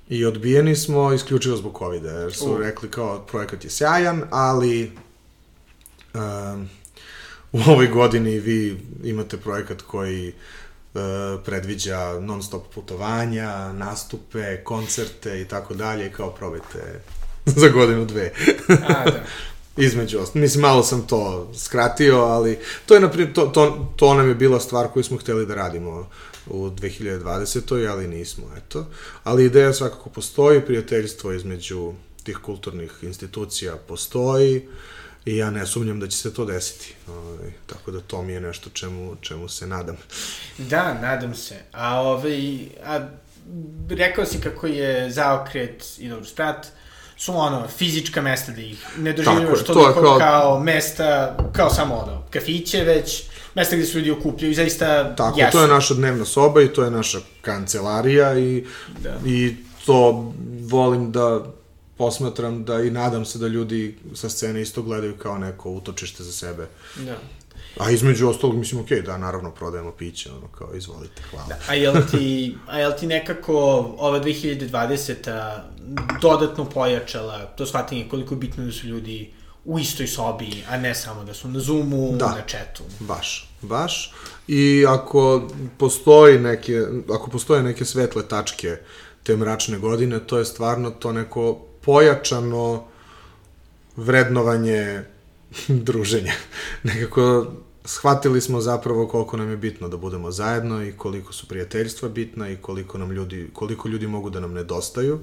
I 0.08 0.24
odbijeni 0.24 0.76
smo 0.76 1.12
isključivo 1.12 1.56
zbog 1.56 1.78
covid 1.78 2.04
jer 2.04 2.32
su 2.32 2.52
uh. 2.52 2.60
rekli 2.60 2.90
kao 2.90 3.26
projekat 3.26 3.64
je 3.64 3.70
sjajan, 3.70 4.22
ali 4.30 4.92
um, 6.14 6.68
u 7.52 7.60
ovoj 7.66 7.86
godini 7.86 8.40
vi 8.40 8.80
imate 9.04 9.36
projekat 9.36 9.82
koji 9.82 10.28
uh, 10.94 11.00
predviđa 11.44 12.20
non 12.20 12.42
stop 12.42 12.74
putovanja, 12.74 13.72
nastupe, 13.72 14.64
koncerte 14.64 15.40
i 15.40 15.44
tako 15.44 15.74
dalje, 15.74 16.12
kao 16.12 16.30
probajte 16.30 17.00
za 17.60 17.68
godinu 17.68 18.04
dve. 18.04 18.32
A, 18.68 19.04
da. 19.04 19.24
Između 19.76 20.18
ostalog. 20.18 20.42
Mislim, 20.42 20.62
malo 20.62 20.82
sam 20.82 21.06
to 21.06 21.52
skratio, 21.54 22.16
ali 22.16 22.58
to 22.86 22.94
je, 22.94 23.00
naprijed, 23.00 23.32
to, 23.32 23.46
to, 23.46 23.92
to 23.96 24.14
nam 24.14 24.28
je 24.28 24.34
bila 24.34 24.60
stvar 24.60 24.88
koju 24.88 25.04
smo 25.04 25.18
hteli 25.18 25.46
da 25.46 25.54
radimo 25.54 26.08
u 26.46 26.70
2020. 26.70 27.90
ali 27.90 28.08
nismo, 28.08 28.44
eto. 28.56 28.86
Ali 29.24 29.44
ideja 29.44 29.72
svakako 29.72 30.10
postoji, 30.10 30.60
prijateljstvo 30.60 31.32
između 31.32 31.92
tih 32.22 32.38
kulturnih 32.42 32.92
institucija 33.02 33.76
postoji 33.76 34.68
i 35.24 35.36
ja 35.36 35.50
ne 35.50 35.66
sumnjam 35.66 36.00
da 36.00 36.08
će 36.08 36.16
se 36.16 36.34
to 36.34 36.44
desiti. 36.44 36.94
Ovaj, 37.08 37.52
tako 37.66 37.90
da 37.90 38.00
to 38.00 38.22
mi 38.22 38.32
je 38.32 38.40
nešto 38.40 38.70
čemu, 38.70 39.16
čemu 39.20 39.48
se 39.48 39.66
nadam. 39.66 39.96
Da, 40.58 40.94
nadam 40.94 41.34
se. 41.34 41.56
A, 41.72 42.00
ovaj, 42.00 42.58
a 42.84 43.08
rekao 43.88 44.26
si 44.26 44.40
kako 44.40 44.66
je 44.66 45.10
zaokret 45.10 45.84
i 45.98 46.08
dobro 46.08 46.26
sprat, 46.26 46.66
su 47.22 47.36
ono, 47.36 47.68
fizička 47.68 48.22
mesta 48.22 48.52
da 48.52 48.60
ih 48.60 48.86
ne 48.98 49.12
doživljamo 49.12 49.56
što 49.56 49.74
to 49.74 49.94
kao... 49.94 50.18
kao 50.18 50.60
mesta, 50.60 51.36
kao 51.52 51.70
samo 51.70 51.94
ono, 51.94 52.22
kafiće, 52.30 52.84
već 52.84 53.22
mesta 53.54 53.76
gde 53.76 53.86
se 53.86 53.98
ljudi 53.98 54.10
okupljaju 54.10 54.52
i 54.52 54.54
zaista 54.54 55.16
Tako, 55.16 55.40
jesu. 55.40 55.52
to 55.52 55.62
je 55.62 55.68
naša 55.68 55.94
dnevna 55.94 56.24
soba 56.24 56.62
i 56.62 56.68
to 56.68 56.84
je 56.84 56.90
naša 56.90 57.18
kancelarija 57.40 58.38
i, 58.38 58.64
da. 59.02 59.18
i 59.26 59.56
to 59.86 60.32
volim 60.60 61.12
da 61.12 61.44
posmatram 61.96 62.64
da 62.64 62.82
i 62.82 62.90
nadam 62.90 63.24
se 63.24 63.38
da 63.38 63.46
ljudi 63.46 63.98
sa 64.14 64.28
scene 64.28 64.62
isto 64.62 64.82
gledaju 64.82 65.16
kao 65.16 65.38
neko 65.38 65.70
utočište 65.70 66.22
za 66.22 66.32
sebe. 66.32 66.66
Da. 66.96 67.16
A 67.78 67.90
između 67.90 68.28
ostalog, 68.28 68.56
mislim, 68.56 68.80
okej, 68.80 68.98
okay, 68.98 69.06
da, 69.06 69.18
naravno, 69.18 69.50
prodajemo 69.50 69.92
piće, 69.92 70.30
ono, 70.30 70.48
kao, 70.48 70.74
izvolite, 70.74 71.22
hvala. 71.30 71.46
Da, 71.48 71.58
a 71.68 71.74
jel 71.74 71.94
ti, 72.10 72.56
a 72.66 72.78
jel 72.78 72.92
ti 73.00 73.06
nekako 73.06 73.54
ova 73.98 74.20
2020. 74.20 75.58
dodatno 76.20 76.64
pojačala 76.64 77.46
to 77.46 77.66
shvatanje 77.66 78.08
koliko 78.10 78.34
je 78.34 78.38
bitno 78.38 78.64
da 78.64 78.72
su 78.72 78.86
ljudi 78.86 79.32
u 79.64 79.78
istoj 79.78 80.06
sobi, 80.06 80.64
a 80.68 80.76
ne 80.76 80.94
samo 80.94 81.24
da 81.24 81.34
su 81.34 81.48
na 81.48 81.60
Zoomu, 81.60 82.12
da, 82.16 82.26
na 82.26 82.42
chatu. 82.48 82.82
baš, 83.00 83.48
baš. 83.60 84.12
I 84.48 84.84
ako 84.88 85.48
postoji 85.78 86.38
neke, 86.38 86.82
ako 87.14 87.30
postoje 87.30 87.62
neke 87.62 87.84
svetle 87.84 88.28
tačke 88.28 88.76
te 89.22 89.36
mračne 89.36 89.78
godine, 89.78 90.20
to 90.20 90.38
je 90.38 90.44
stvarno 90.44 90.90
to 90.90 91.12
neko 91.12 91.54
pojačano 91.80 92.84
vrednovanje 93.96 95.02
druženja. 95.86 96.32
Nekako 96.82 97.46
shvatili 97.84 98.40
smo 98.40 98.60
zapravo 98.60 99.08
koliko 99.08 99.36
nam 99.36 99.50
je 99.50 99.56
bitno 99.56 99.88
da 99.88 99.96
budemo 99.96 100.30
zajedno 100.30 100.84
i 100.84 100.92
koliko 100.92 101.32
su 101.32 101.48
prijateljstva 101.48 102.08
bitna 102.08 102.48
i 102.48 102.56
koliko 102.56 102.98
nam 102.98 103.10
ljudi, 103.12 103.50
koliko 103.52 103.88
ljudi 103.88 104.06
mogu 104.06 104.30
da 104.30 104.40
nam 104.40 104.52
nedostaju. 104.52 105.20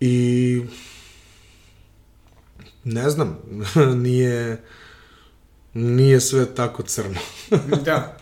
I 0.00 0.62
ne 2.84 3.10
znam, 3.10 3.38
nije 4.04 4.62
nije 5.74 6.20
sve 6.20 6.54
tako 6.54 6.82
crno. 6.82 7.20
da. 7.84 8.16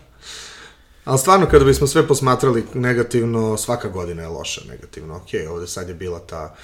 Ali 1.05 1.19
stvarno, 1.19 1.45
kada 1.45 1.65
bismo 1.65 1.87
sve 1.87 2.07
posmatrali 2.07 2.65
negativno, 2.73 3.57
svaka 3.57 3.89
godina 3.89 4.21
je 4.21 4.27
loša 4.27 4.61
negativno. 4.69 5.15
Ok, 5.15 5.29
ovde 5.49 5.67
sad 5.67 5.89
je 5.89 5.95
bila 5.95 6.19
ta 6.19 6.55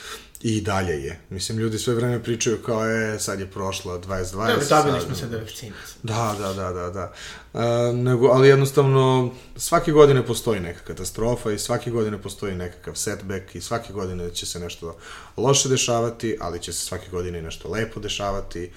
i 0.47 0.61
dalje 0.61 1.03
je. 1.03 1.19
Mislim, 1.29 1.57
ljudi 1.57 1.79
sve 1.79 1.93
vreme 1.93 2.23
pričaju 2.23 2.57
kao 2.65 2.85
je, 2.85 3.19
sad 3.19 3.39
je 3.39 3.45
prošla 3.45 3.99
2020. 3.99 4.31
Dobro, 4.31 4.65
dobili 4.69 5.01
smo 5.01 5.15
se 5.15 5.27
do 5.27 5.37
vakcine. 5.37 5.71
Da, 6.03 6.35
da, 6.39 6.53
da, 6.53 6.71
da, 6.71 6.89
da. 6.89 7.13
E, 7.53 7.93
nego, 7.93 8.27
ali 8.27 8.47
jednostavno, 8.47 9.31
svake 9.55 9.91
godine 9.91 10.25
postoji 10.25 10.59
neka 10.59 10.79
katastrofa 10.79 11.51
i 11.51 11.59
svake 11.59 11.91
godine 11.91 12.21
postoji 12.21 12.55
nekakav 12.55 12.95
setback 12.95 13.55
i 13.55 13.61
svake 13.61 13.93
godine 13.93 14.29
će 14.33 14.45
se 14.45 14.59
nešto 14.59 14.97
loše 15.37 15.69
dešavati, 15.69 16.37
ali 16.41 16.59
će 16.59 16.73
se 16.73 16.85
svake 16.85 17.09
godine 17.11 17.39
i 17.39 17.41
nešto 17.41 17.69
lepo 17.69 17.99
dešavati 17.99 18.71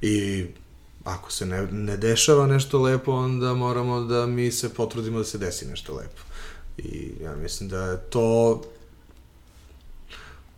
i 0.00 0.46
ako 1.04 1.32
se 1.32 1.46
ne, 1.46 1.66
ne 1.70 1.96
dešava 1.96 2.46
nešto 2.46 2.82
lepo, 2.82 3.12
onda 3.12 3.54
moramo 3.54 4.00
da 4.00 4.26
mi 4.26 4.52
se 4.52 4.74
potrudimo 4.74 5.18
da 5.18 5.24
se 5.24 5.38
desi 5.38 5.66
nešto 5.66 5.94
lepo. 5.94 6.22
I 6.78 7.12
ja 7.22 7.36
mislim 7.36 7.68
da 7.68 7.84
je 7.86 7.98
to 8.10 8.62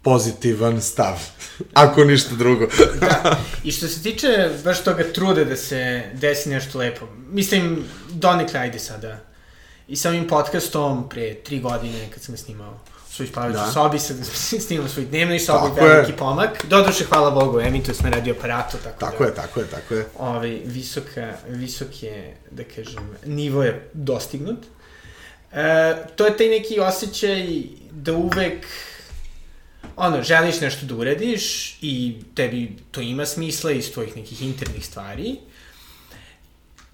pozitivan 0.04 0.80
stav, 0.80 1.18
ako 1.84 2.04
ništa 2.04 2.34
drugo. 2.34 2.66
da, 3.00 3.36
i 3.64 3.72
što 3.72 3.88
se 3.88 4.02
tiče 4.02 4.50
baš 4.64 4.84
toga 4.84 5.04
truda 5.12 5.44
da 5.44 5.56
se 5.56 6.02
desi 6.12 6.48
nešto 6.48 6.78
lepo, 6.78 7.06
mislim, 7.30 7.84
donikle 8.10 8.60
ajde 8.60 8.78
sada, 8.78 9.18
i 9.88 9.96
samim 9.96 10.28
podcastom 10.28 11.08
pre 11.08 11.34
tri 11.34 11.60
godine 11.60 12.08
kad 12.14 12.22
sam 12.22 12.36
snimao 12.36 12.80
svoj 13.10 13.26
spavajući 13.26 13.58
da. 13.58 13.72
sobi, 13.72 13.98
sad 13.98 14.16
snimam 14.66 14.88
svoj 14.88 15.04
dnevnoj 15.06 15.38
sobi, 15.38 15.74
tako 15.74 15.86
veliki 15.86 16.12
je. 16.12 16.16
pomak. 16.16 16.66
Doduše, 16.66 17.04
hvala 17.04 17.30
Bogu, 17.30 17.60
Emitus 17.60 18.00
na 18.00 18.10
radio 18.10 18.34
aparatu, 18.38 18.76
tako, 18.84 19.00
tako 19.00 19.24
da... 19.24 19.28
je, 19.28 19.34
tako 19.34 19.60
je, 19.60 19.66
tako 19.66 19.94
je. 19.94 20.06
Ovaj, 20.18 20.60
visoka, 20.64 21.32
visok 21.48 22.02
je, 22.02 22.36
da 22.50 22.64
kažem, 22.64 23.16
nivo 23.26 23.62
je 23.62 23.88
dostignut. 23.92 24.58
E, 25.52 25.96
to 26.16 26.26
je 26.26 26.36
taj 26.36 26.48
neki 26.48 26.80
osjećaj 26.80 27.62
da 27.90 28.12
uvek 28.12 28.66
ono, 29.96 30.22
želiš 30.22 30.60
nešto 30.60 30.86
da 30.86 30.94
uradiš 30.94 31.76
i 31.82 32.16
tebi 32.34 32.76
to 32.90 33.00
ima 33.00 33.26
smisla 33.26 33.72
iz 33.72 33.92
tvojih 33.92 34.16
nekih 34.16 34.42
internih 34.42 34.86
stvari, 34.86 35.36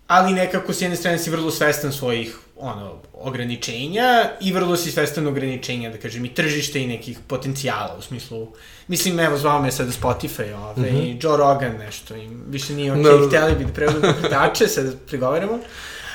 ali 0.07 0.33
nekako 0.33 0.73
s 0.73 0.83
jedne 0.83 0.97
strane 0.97 1.19
si 1.19 1.31
vrlo 1.31 1.51
svestan 1.51 1.93
svojih 1.93 2.39
ono, 2.57 2.95
ograničenja 3.13 4.31
i 4.41 4.53
vrlo 4.53 4.77
si 4.77 4.91
svestan 4.93 5.27
ograničenja, 5.27 5.91
da 5.91 5.99
kažem, 5.99 6.25
i 6.25 6.35
tržište 6.35 6.83
i 6.83 6.87
nekih 6.87 7.19
potencijala, 7.27 7.97
u 7.99 8.03
smislu, 8.03 8.49
mislim, 8.89 9.21
evo, 9.21 9.39
zvao 9.39 9.63
me 9.63 9.73
sada 9.73 9.91
Spotify, 9.91 10.55
ove, 10.55 10.91
mm 10.91 10.97
-hmm. 10.97 11.25
Joe 11.25 11.37
Rogan 11.37 11.77
nešto, 11.77 12.17
i 12.17 12.29
više 12.49 12.75
nije 12.75 12.93
ok, 12.93 12.99
da, 12.99 13.17
da. 13.17 13.29
hteli 13.29 13.55
bi 13.55 13.65
da 13.65 13.73
preuzme 13.73 14.15
predače, 14.21 14.67
sad 14.67 14.99
prigovaramo. 15.07 15.59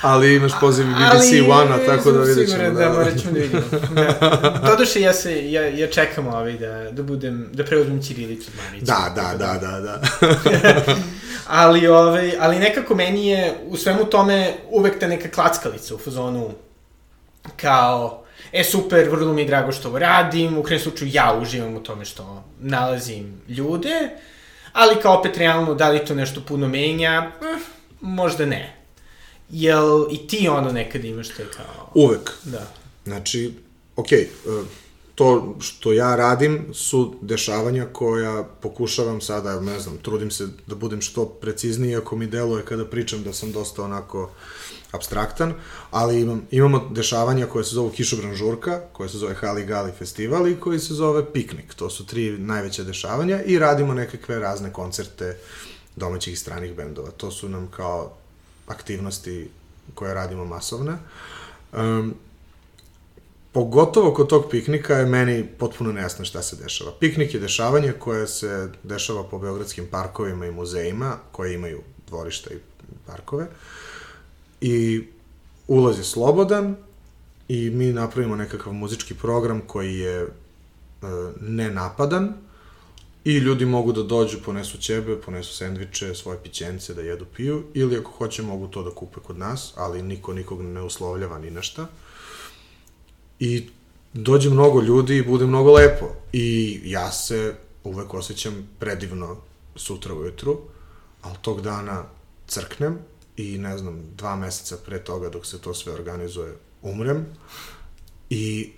Ali 0.06 0.34
imaš 0.34 0.52
poziv 0.60 0.86
BBC 0.86 1.50
One-a, 1.50 1.86
tako 1.86 2.12
da 2.12 2.22
vidjet 2.22 2.50
ćemo. 2.50 2.62
Da, 2.62 2.70
da, 2.70 2.92
morat 2.92 3.18
ćemo 3.18 3.32
da 3.32 3.40
vidimo. 3.40 3.62
Da. 3.94 4.62
Doduše, 4.66 5.00
ja, 5.00 5.12
se, 5.12 5.50
ja, 5.50 5.62
ja 5.62 5.86
čekam 5.90 6.26
ovaj 6.26 6.52
da, 6.52 6.90
da 6.90 7.02
budem, 7.02 7.48
da 7.52 7.64
preuzmem 7.64 8.02
Ćirilicu 8.02 8.50
Marića. 8.56 8.84
Da, 8.86 9.12
da, 9.14 9.38
da, 9.38 9.58
da, 9.58 9.80
da. 9.80 10.00
ali, 11.62 11.86
ovaj, 11.86 12.32
ali 12.40 12.58
nekako 12.58 12.94
meni 12.94 13.28
je 13.28 13.54
u 13.66 13.76
svemu 13.76 14.04
tome 14.04 14.54
uvek 14.70 14.98
ta 14.98 15.06
neka 15.06 15.30
klackalica 15.30 15.94
u 15.94 15.98
fazonu 15.98 16.50
kao 17.56 18.24
e 18.52 18.64
super, 18.64 19.08
vrlo 19.08 19.32
mi 19.32 19.42
je 19.42 19.46
drago 19.46 19.72
što 19.72 19.88
ovo 19.88 19.98
radim, 19.98 20.58
u 20.58 20.62
krenem 20.62 20.82
slučaju 20.82 21.10
ja 21.14 21.38
uživam 21.40 21.76
u 21.76 21.80
tome 21.80 22.04
što 22.04 22.44
nalazim 22.60 23.40
ljude, 23.48 24.10
ali 24.72 25.00
kao 25.02 25.18
opet 25.18 25.36
realno 25.36 25.74
da 25.74 25.88
li 25.88 26.04
to 26.04 26.14
nešto 26.14 26.40
puno 26.48 26.68
menja, 26.68 27.30
eh, 27.42 27.58
možda 28.00 28.46
ne. 28.46 28.75
Jel 29.50 30.06
i 30.10 30.26
ti 30.26 30.48
ono 30.48 30.72
nekad 30.72 31.04
imaš 31.04 31.28
to 31.28 31.42
kao... 31.56 31.90
Uvek. 31.94 32.32
Da. 32.44 32.66
Znači, 33.04 33.54
okej, 33.96 34.28
okay, 34.46 34.64
to 35.16 35.56
što 35.60 35.92
ja 35.92 36.16
radim 36.16 36.66
su 36.74 37.14
dešavanja 37.22 37.86
koja 37.92 38.44
pokušavam 38.60 39.20
sada, 39.20 39.60
ne 39.60 39.80
znam, 39.80 39.98
trudim 39.98 40.30
se 40.30 40.48
da 40.66 40.74
budem 40.74 41.00
što 41.00 41.24
precizniji, 41.24 41.96
ako 41.96 42.16
mi 42.16 42.26
deluje 42.26 42.64
kada 42.64 42.84
pričam 42.84 43.22
da 43.22 43.32
sam 43.32 43.52
dosta 43.52 43.82
onako 43.82 44.30
abstraktan, 44.92 45.54
ali 45.90 46.20
imam, 46.20 46.46
imamo 46.50 46.88
dešavanja 46.92 47.46
koje 47.46 47.64
se 47.64 47.74
zovu 47.74 47.90
Kišobran 47.90 48.34
žurka, 48.34 48.80
koje 48.92 49.08
se 49.08 49.18
zove 49.18 49.34
Hali 49.34 49.64
Gali 49.64 49.92
festival 49.98 50.48
i 50.48 50.60
koji 50.60 50.78
se 50.78 50.94
zove 50.94 51.32
Piknik. 51.32 51.74
To 51.74 51.90
su 51.90 52.06
tri 52.06 52.38
najveće 52.38 52.84
dešavanja 52.84 53.42
i 53.42 53.58
radimo 53.58 53.94
nekakve 53.94 54.38
razne 54.38 54.72
koncerte 54.72 55.38
domaćih 55.96 56.32
i 56.32 56.36
stranih 56.36 56.74
bendova. 56.74 57.10
To 57.10 57.30
su 57.30 57.48
nam 57.48 57.68
kao 57.76 58.12
aktivnosti 58.66 59.50
koje 59.94 60.14
radimo 60.14 60.44
masovne. 60.44 60.96
Um, 61.72 62.14
pogotovo 63.52 64.14
kod 64.14 64.28
tog 64.28 64.50
piknika 64.50 64.94
je 64.94 65.06
meni 65.06 65.46
potpuno 65.58 65.92
nejasno 65.92 66.24
šta 66.24 66.42
se 66.42 66.56
dešava. 66.56 66.92
Piknik 67.00 67.34
je 67.34 67.40
dešavanje 67.40 67.92
koje 67.92 68.26
se 68.26 68.70
dešava 68.82 69.24
po 69.24 69.38
beogradskim 69.38 69.86
parkovima 69.90 70.46
i 70.46 70.50
muzejima, 70.50 71.16
koje 71.32 71.54
imaju 71.54 71.80
dvorišta 72.08 72.54
i 72.54 72.58
parkove. 73.06 73.46
I 74.60 75.06
ulaz 75.68 75.98
je 75.98 76.04
slobodan 76.04 76.76
i 77.48 77.70
mi 77.70 77.92
napravimo 77.92 78.36
nekakav 78.36 78.72
muzički 78.72 79.14
program 79.14 79.60
koji 79.60 79.98
je 79.98 80.22
e, 80.22 80.28
nenapadan 81.40 82.34
i 83.26 83.38
ljudi 83.38 83.66
mogu 83.66 83.92
da 83.92 84.02
dođu, 84.02 84.38
ponesu 84.44 84.78
ćebe, 84.78 85.16
ponesu 85.20 85.56
sendviče, 85.56 86.14
svoje 86.14 86.38
pićence 86.42 86.94
da 86.94 87.02
jedu, 87.02 87.24
piju, 87.36 87.64
ili 87.74 87.96
ako 87.96 88.10
hoće 88.10 88.42
mogu 88.42 88.68
to 88.68 88.82
da 88.82 88.90
kupe 88.90 89.20
kod 89.20 89.38
nas, 89.38 89.72
ali 89.76 90.02
niko 90.02 90.32
nikog 90.32 90.62
ne 90.62 90.82
uslovljava 90.82 91.38
ni 91.38 91.50
našta 91.50 91.86
i 93.40 93.66
dođe 94.12 94.50
mnogo 94.50 94.82
ljudi 94.82 95.16
i 95.16 95.22
bude 95.22 95.46
mnogo 95.46 95.72
lepo. 95.72 96.06
I 96.32 96.80
ja 96.84 97.12
se 97.12 97.54
uvek 97.84 98.14
osjećam 98.14 98.68
predivno 98.78 99.36
sutra 99.76 100.14
ujutru, 100.14 100.58
ali 101.22 101.36
tog 101.42 101.60
dana 101.62 102.04
crknem 102.46 102.98
i 103.36 103.58
ne 103.58 103.78
znam, 103.78 104.02
dva 104.16 104.36
meseca 104.36 104.76
pre 104.86 105.04
toga 105.04 105.28
dok 105.28 105.46
se 105.46 105.60
to 105.60 105.74
sve 105.74 105.92
organizuje 105.92 106.56
umrem 106.82 107.26
i 108.30 108.72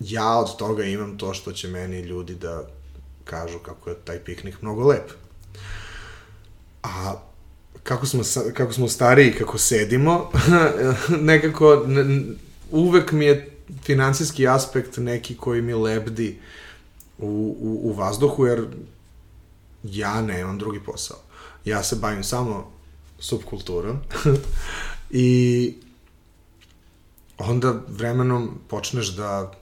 ja 0.00 0.38
od 0.38 0.56
toga 0.56 0.84
imam 0.84 1.18
to 1.18 1.34
što 1.34 1.52
će 1.52 1.68
meni 1.68 2.00
ljudi 2.00 2.34
da 2.34 2.66
kažu 3.24 3.58
kako 3.58 3.90
je 3.90 3.96
taj 3.96 4.18
piknik 4.18 4.62
mnogo 4.62 4.86
lep. 4.88 5.10
A 6.82 7.14
kako 7.82 8.06
smo, 8.06 8.22
kako 8.54 8.72
smo 8.72 8.88
stariji, 8.88 9.32
kako 9.32 9.58
sedimo, 9.58 10.30
nekako 11.20 11.84
ne, 11.86 12.22
uvek 12.70 13.12
mi 13.12 13.24
je 13.24 13.50
finansijski 13.82 14.48
aspekt 14.48 14.96
neki 14.96 15.36
koji 15.36 15.62
mi 15.62 15.74
lebdi 15.74 16.38
u, 17.18 17.56
u, 17.60 17.80
u 17.82 17.92
vazduhu, 17.92 18.46
jer 18.46 18.66
ja 19.82 20.22
nemam 20.22 20.58
drugi 20.58 20.80
posao. 20.80 21.16
Ja 21.64 21.82
se 21.82 21.96
bavim 21.96 22.24
samo 22.24 22.72
subkulturom 23.18 23.98
i 25.10 25.74
onda 27.38 27.80
vremenom 27.88 28.58
počneš 28.68 29.08
da 29.08 29.52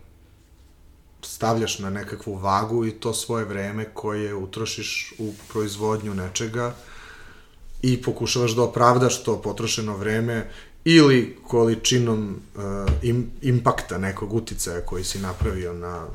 stavljaš 1.23 1.79
na 1.79 1.91
nekakvu 1.91 2.35
vagu 2.35 2.87
i 2.87 2.91
to 2.91 3.15
svoje 3.15 3.45
vreme 3.45 3.85
koje 3.95 4.35
utrošiš 4.35 5.15
u 5.19 5.33
proizvodnju 5.49 6.15
nečega 6.15 6.75
i 7.83 8.03
pokušavaš 8.03 8.51
da 8.51 8.63
opravdaš 8.63 9.25
to 9.25 9.43
potrošeno 9.43 9.97
vreme 9.97 10.51
ili 10.85 11.37
količinom 11.47 12.37
uh, 12.55 12.63
im, 13.03 13.31
impakta 13.43 13.99
nekog 13.99 14.35
uticaja 14.35 14.81
koji 14.81 15.05
si 15.05 15.19
napravio 15.19 15.73
na 15.73 16.07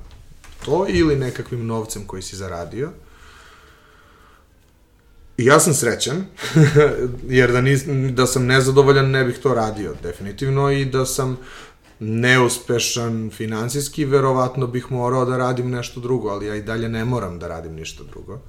to 0.65 0.85
ili 0.89 1.15
nekakvim 1.15 1.65
novcem 1.65 2.05
koji 2.07 2.21
si 2.21 2.35
zaradio. 2.35 2.91
I 5.37 5.45
ja 5.45 5.59
sam 5.59 5.73
srećan, 5.73 6.25
jer 7.39 7.51
da, 7.51 7.61
nis, 7.61 7.83
da 8.11 8.25
sam 8.25 8.45
nezadovoljan 8.45 9.11
ne 9.11 9.23
bih 9.23 9.37
to 9.37 9.53
radio, 9.53 9.95
definitivno, 10.03 10.71
i 10.71 10.85
da 10.85 11.05
sam 11.05 11.37
neuspešan 11.99 13.31
finansijski, 13.33 14.05
verovatno 14.05 14.67
bih 14.67 14.91
morao 14.91 15.25
da 15.25 15.37
radim 15.37 15.69
nešto 15.71 15.99
drugo, 15.99 16.29
ali 16.29 16.45
ja 16.45 16.55
i 16.55 16.61
dalje 16.61 16.89
ne 16.89 17.05
moram 17.05 17.39
da 17.39 17.47
radim 17.47 17.73
ništa 17.73 18.03
drugo 18.03 18.39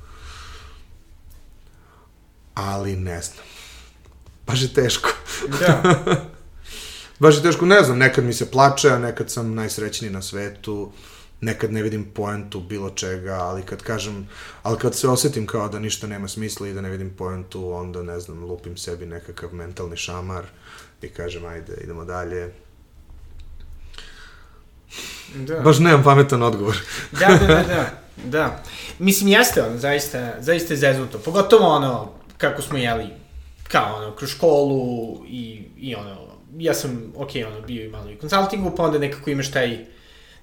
ali 2.58 2.96
ne 2.96 3.22
znam. 3.22 3.44
Baš 4.46 4.62
je 4.62 4.74
teško. 4.74 5.10
Da. 5.60 5.94
Baš 7.18 7.36
je 7.36 7.42
teško, 7.42 7.66
ne 7.66 7.82
znam, 7.82 7.98
nekad 7.98 8.24
mi 8.24 8.32
se 8.32 8.50
plače, 8.50 8.90
a 8.90 8.98
nekad 8.98 9.30
sam 9.30 9.54
najsrećniji 9.54 10.10
na 10.10 10.22
svetu, 10.22 10.92
nekad 11.40 11.72
ne 11.72 11.82
vidim 11.82 12.04
poentu 12.14 12.60
bilo 12.60 12.90
čega, 12.90 13.34
ali 13.34 13.62
kad 13.62 13.82
kažem, 13.82 14.28
ali 14.62 14.78
kad 14.78 14.94
se 14.94 15.08
osetim 15.08 15.46
kao 15.46 15.68
da 15.68 15.78
ništa 15.78 16.06
nema 16.06 16.28
smisla 16.28 16.68
i 16.68 16.72
da 16.72 16.80
ne 16.80 16.90
vidim 16.90 17.10
poentu, 17.18 17.72
onda 17.72 18.02
ne 18.02 18.20
znam, 18.20 18.44
lupim 18.44 18.76
sebi 18.76 19.06
nekakav 19.06 19.54
mentalni 19.54 19.96
šamar 19.96 20.46
i 21.02 21.08
kažem, 21.08 21.44
ajde, 21.44 21.80
idemo 21.84 22.04
dalje. 22.04 22.52
Da. 25.34 25.60
Baš 25.60 25.78
nemam 25.78 26.02
pametan 26.04 26.42
odgovor. 26.42 26.76
da, 27.20 27.26
da, 27.26 27.46
da, 27.46 27.62
da. 27.62 27.90
Da. 28.24 28.62
Mislim, 28.98 29.28
jeste 29.28 29.62
ono, 29.62 29.78
zaista, 29.78 30.32
zaista 30.40 30.74
je 30.74 30.78
zeznuto. 30.78 31.18
Pogotovo 31.18 31.66
ono, 31.66 32.10
kako 32.38 32.62
smo 32.62 32.78
jeli, 32.78 33.06
kao 33.68 33.96
ono, 33.96 34.16
kroz 34.16 34.30
školu 34.30 35.24
i, 35.28 35.62
i 35.78 35.94
ono, 35.94 36.16
ja 36.58 36.74
sam, 36.74 37.12
ok, 37.16 37.30
ono, 37.46 37.60
bio 37.60 37.84
i 37.84 37.88
malo 37.88 38.10
i 38.10 38.16
konsultingu, 38.16 38.72
pa 38.76 38.82
onda 38.82 38.98
nekako 38.98 39.30
imaš 39.30 39.50
taj, 39.50 39.78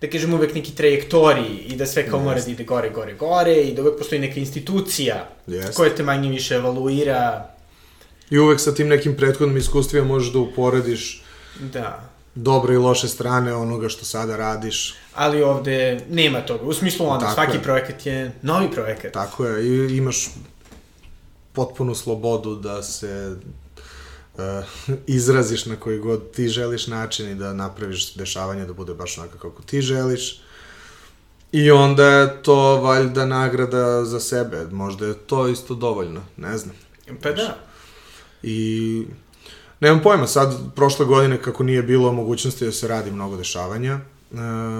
da 0.02 0.10
kažem, 0.10 0.34
uvek 0.34 0.56
neki 0.56 0.76
trajektori 0.76 1.46
i 1.68 1.76
da 1.76 1.86
sve 1.86 2.10
kao 2.10 2.20
mora 2.20 2.42
da 2.42 2.52
ide 2.52 2.64
gore, 2.64 2.90
gore, 2.90 3.14
gore 3.14 3.56
i 3.56 3.74
da 3.74 3.82
uvek 3.82 3.98
postoji 3.98 4.22
neka 4.22 4.40
institucija 4.40 5.30
Jeste. 5.48 5.74
koja 5.74 5.96
te 5.96 6.04
manje 6.04 6.30
više 6.30 6.56
evaluira. 6.56 7.50
I 8.30 8.38
uvek 8.40 8.60
sa 8.60 8.74
tim 8.74 8.88
nekim 8.88 9.18
prethodnim 9.18 9.58
iskustvima 9.58 10.08
možeš 10.08 10.34
da 10.34 10.40
uporediš 10.40 11.24
Da. 11.60 12.15
Dobre 12.36 12.74
i 12.74 12.78
loše 12.78 13.08
strane 13.08 13.54
onoga 13.54 13.90
što 13.90 14.06
sada 14.06 14.38
radiš. 14.38 14.96
Ali 15.14 15.44
ovde 15.44 16.06
nema 16.10 16.42
toga. 16.42 16.64
U 16.64 16.74
smislu 16.74 17.08
onda, 17.08 17.26
Tako 17.26 17.34
svaki 17.34 17.58
je. 17.58 17.64
projekat 17.64 18.06
je 18.06 18.32
novi 18.42 18.72
projekat. 18.72 19.14
Tako 19.14 19.46
je, 19.46 19.66
i 19.66 19.98
imaš 19.98 20.30
potpunu 21.54 21.96
slobodu 21.96 22.56
da 22.56 22.84
se 22.84 23.36
uh, 24.34 24.42
izraziš 25.08 25.66
na 25.66 25.76
koji 25.76 26.00
god 26.00 26.32
ti 26.32 26.48
želiš 26.48 26.88
način 26.88 27.30
i 27.30 27.36
da 27.36 27.54
napraviš 27.54 28.14
dešavanje 28.14 28.66
da 28.66 28.74
bude 28.74 28.94
baš 28.94 29.18
onako 29.18 29.38
kako 29.38 29.62
ti 29.62 29.82
želiš. 29.82 30.42
I 31.52 31.72
onda 31.72 32.06
je 32.06 32.44
to 32.44 32.82
valjda 32.82 33.26
nagrada 33.26 34.06
za 34.06 34.20
sebe. 34.20 34.68
Možda 34.72 35.06
je 35.06 35.14
to 35.14 35.48
isto 35.48 35.76
dovoljno, 35.76 36.22
ne 36.38 36.58
znam. 36.58 36.76
Pa 37.22 37.32
da. 37.32 37.58
I 38.44 39.06
nemam 39.80 40.02
pojma, 40.04 40.28
sad 40.28 40.76
prošle 40.76 41.06
godine 41.06 41.42
kako 41.42 41.64
nije 41.64 41.84
bilo 41.84 42.12
mogućnosti 42.12 42.66
da 42.66 42.72
se 42.72 42.88
radi 42.88 43.12
mnogo 43.12 43.38
dešavanja, 43.38 43.94
e, 43.94 44.38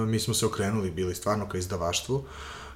mi 0.08 0.20
smo 0.20 0.34
se 0.34 0.46
okrenuli, 0.46 0.92
bili 0.92 1.16
stvarno 1.16 1.50
ka 1.50 1.58
izdavaštvu. 1.58 2.24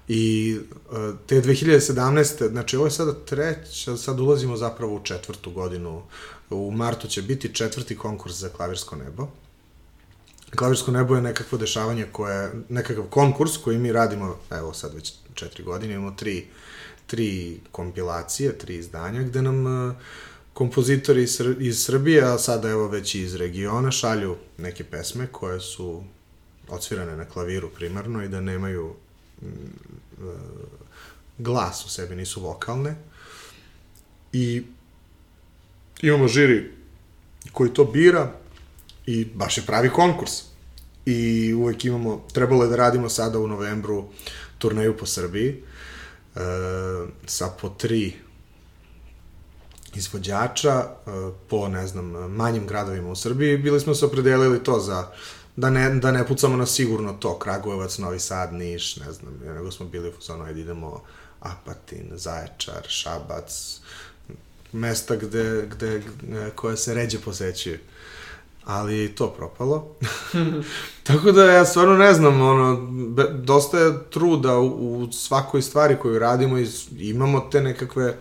I 0.07 0.57
e, 0.91 0.95
te 1.27 1.41
2017. 1.41 2.49
znači 2.49 2.77
ovo 2.77 2.85
je 2.85 2.91
sada 2.91 3.13
treća, 3.13 3.97
sad 3.97 4.19
ulazimo 4.19 4.57
zapravo 4.57 4.95
u 4.95 5.03
četvrtu 5.03 5.51
godinu. 5.51 6.01
U 6.49 6.71
martu 6.71 7.07
će 7.07 7.21
biti 7.21 7.53
četvrti 7.53 7.97
konkurs 7.97 8.35
za 8.35 8.49
klavirsko 8.49 8.95
nebo. 8.95 9.27
Klavirsko 10.55 10.91
nebo 10.91 11.15
je 11.15 11.21
nekakvo 11.21 11.57
dešavanje 11.57 12.05
koje, 12.11 12.51
nekakav 12.69 13.03
konkurs 13.03 13.57
koji 13.57 13.77
mi 13.77 13.91
radimo, 13.91 14.37
evo 14.51 14.73
sad 14.73 14.93
već 14.93 15.13
četiri 15.33 15.63
godine, 15.63 15.93
imamo 15.93 16.11
tri, 16.11 16.47
tri 17.07 17.59
kompilacije, 17.71 18.57
tri 18.57 18.75
izdanja, 18.75 19.21
gde 19.21 19.41
nam 19.41 19.89
e, 19.89 19.93
kompozitori 20.59 21.23
iz, 21.23 21.39
Sr- 21.39 21.55
iz 21.59 21.85
Srbije, 21.85 22.23
a 22.23 22.37
sada 22.37 22.69
evo 22.69 22.87
već 22.87 23.15
i 23.15 23.21
iz 23.21 23.35
regiona, 23.35 23.91
šalju 23.91 24.35
neke 24.57 24.83
pesme 24.83 25.27
koje 25.31 25.59
su 25.59 26.03
odsvirane 26.67 27.17
na 27.17 27.25
klaviru 27.25 27.69
primarno 27.69 28.23
i 28.23 28.27
da 28.27 28.41
nemaju 28.41 28.95
mm, 29.41 29.47
e, 29.47 30.33
glas 31.37 31.85
u 31.85 31.89
sebi, 31.89 32.15
nisu 32.15 32.41
vokalne. 32.41 32.95
I 34.33 34.63
imamo 36.01 36.27
žiri 36.27 36.71
koji 37.51 37.73
to 37.73 37.85
bira 37.85 38.31
i 39.05 39.25
baš 39.25 39.57
je 39.57 39.65
pravi 39.65 39.89
konkurs. 39.89 40.31
I 41.05 41.53
uvek 41.53 41.85
imamo, 41.85 42.27
trebalo 42.33 42.63
je 42.63 42.69
da 42.69 42.75
radimo 42.75 43.09
sada 43.09 43.39
u 43.39 43.47
novembru 43.47 44.09
turneju 44.57 44.97
po 44.97 45.05
Srbiji 45.05 45.49
e, 46.35 46.39
sa 47.25 47.47
po 47.61 47.69
tri 47.69 48.13
izvođača 49.95 50.73
e, 50.73 51.11
po, 51.49 51.67
ne 51.67 51.87
znam, 51.87 52.05
manjim 52.11 52.67
gradovima 52.67 53.09
u 53.09 53.15
Srbiji. 53.15 53.57
Bili 53.57 53.79
smo 53.79 53.95
se 53.95 54.05
opredelili 54.05 54.63
to 54.63 54.79
za 54.79 55.07
da 55.59 55.69
ne, 55.69 55.89
da 55.89 56.11
ne 56.11 56.27
pucamo 56.27 56.57
na 56.57 56.65
sigurno 56.65 57.13
to, 57.13 57.39
Kragujevac, 57.39 57.97
Novi 57.97 58.19
Sad, 58.19 58.53
Niš, 58.53 58.95
ne 58.95 59.11
znam, 59.11 59.33
nego 59.45 59.71
smo 59.71 59.85
bili 59.85 60.09
u 60.09 60.11
fazonu, 60.11 60.43
ajde 60.43 60.61
idemo 60.61 61.01
Apatin, 61.39 62.11
Zaječar, 62.15 62.83
Šabac, 62.87 63.79
mesta 64.71 65.15
gde, 65.15 65.67
gde, 65.71 66.03
gde 66.21 66.51
koje 66.55 66.77
se 66.77 66.93
ređe 66.93 67.19
posećuju. 67.19 67.77
Ali 68.65 69.05
i 69.05 69.15
to 69.15 69.27
propalo. 69.29 69.95
Tako 71.07 71.31
da 71.31 71.51
ja 71.51 71.65
stvarno 71.65 71.97
ne 71.97 72.13
znam, 72.13 72.41
ono, 72.41 72.75
be, 72.91 73.23
dosta 73.23 73.79
je 73.79 73.93
truda 74.09 74.57
u, 74.57 74.99
u 74.99 75.11
svakoj 75.11 75.61
stvari 75.61 75.97
koju 76.01 76.19
radimo 76.19 76.57
i 76.57 76.67
imamo 76.99 77.39
te 77.39 77.61
nekakve 77.61 78.17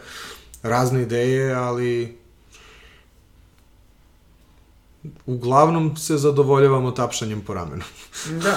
razne 0.62 1.02
ideje, 1.02 1.54
ali 1.54 2.18
uglavnom 5.26 5.96
se 5.96 6.16
zadovoljavamo 6.16 6.90
tapšanjem 6.90 7.40
po 7.40 7.54
ramenu. 7.54 7.82
Da. 8.42 8.56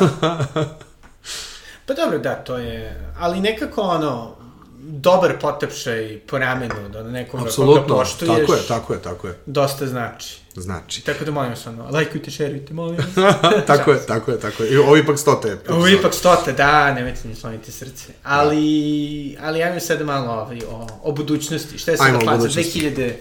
Pa 1.85 1.93
dobro, 1.93 2.19
da, 2.19 2.35
to 2.35 2.57
je... 2.57 3.07
Ali 3.19 3.39
nekako 3.39 3.81
ono, 3.81 4.35
dobar 4.79 5.39
potepšaj 5.41 6.19
po 6.27 6.37
ramenu, 6.37 6.89
da 6.89 7.03
na 7.03 7.11
nekom 7.11 7.39
koga 7.55 7.83
poštuješ, 7.87 8.37
tako 8.37 8.53
je, 8.53 8.67
tako 8.67 8.93
je, 8.93 9.01
tako 9.01 9.27
je. 9.27 9.37
dosta 9.45 9.87
znači. 9.87 10.40
Znači. 10.55 11.01
Tako 11.01 11.25
da 11.25 11.31
molim 11.31 11.49
vas, 11.49 11.67
ono, 11.67 11.89
lajkujte, 11.91 12.31
šerujte, 12.31 12.73
molim 12.73 12.97
vas. 12.97 13.35
tako 13.67 13.91
je, 13.91 14.05
tako 14.05 14.31
je, 14.31 14.39
tako 14.39 14.63
je. 14.63 14.69
I 14.69 14.77
ovo 14.77 14.97
ipak 14.97 15.19
stote. 15.19 15.57
Ovo 15.69 15.87
ipak 15.87 16.13
stote, 16.13 16.53
da, 16.53 16.93
nemojte 16.93 17.27
ni 17.27 17.35
sloniti 17.35 17.71
srce. 17.71 18.13
Ali, 18.23 19.37
ali 19.41 19.63
ajmo 19.63 19.79
sada 19.79 20.05
malo 20.05 20.31
ovaj, 20.31 20.61
o, 20.69 20.87
o 21.03 21.11
budućnosti. 21.11 21.77
Šta 21.77 21.91
je 21.91 21.97
sada 21.97 22.19
plan 22.19 22.41
za 22.41 22.47
budućnosti. 22.47 23.13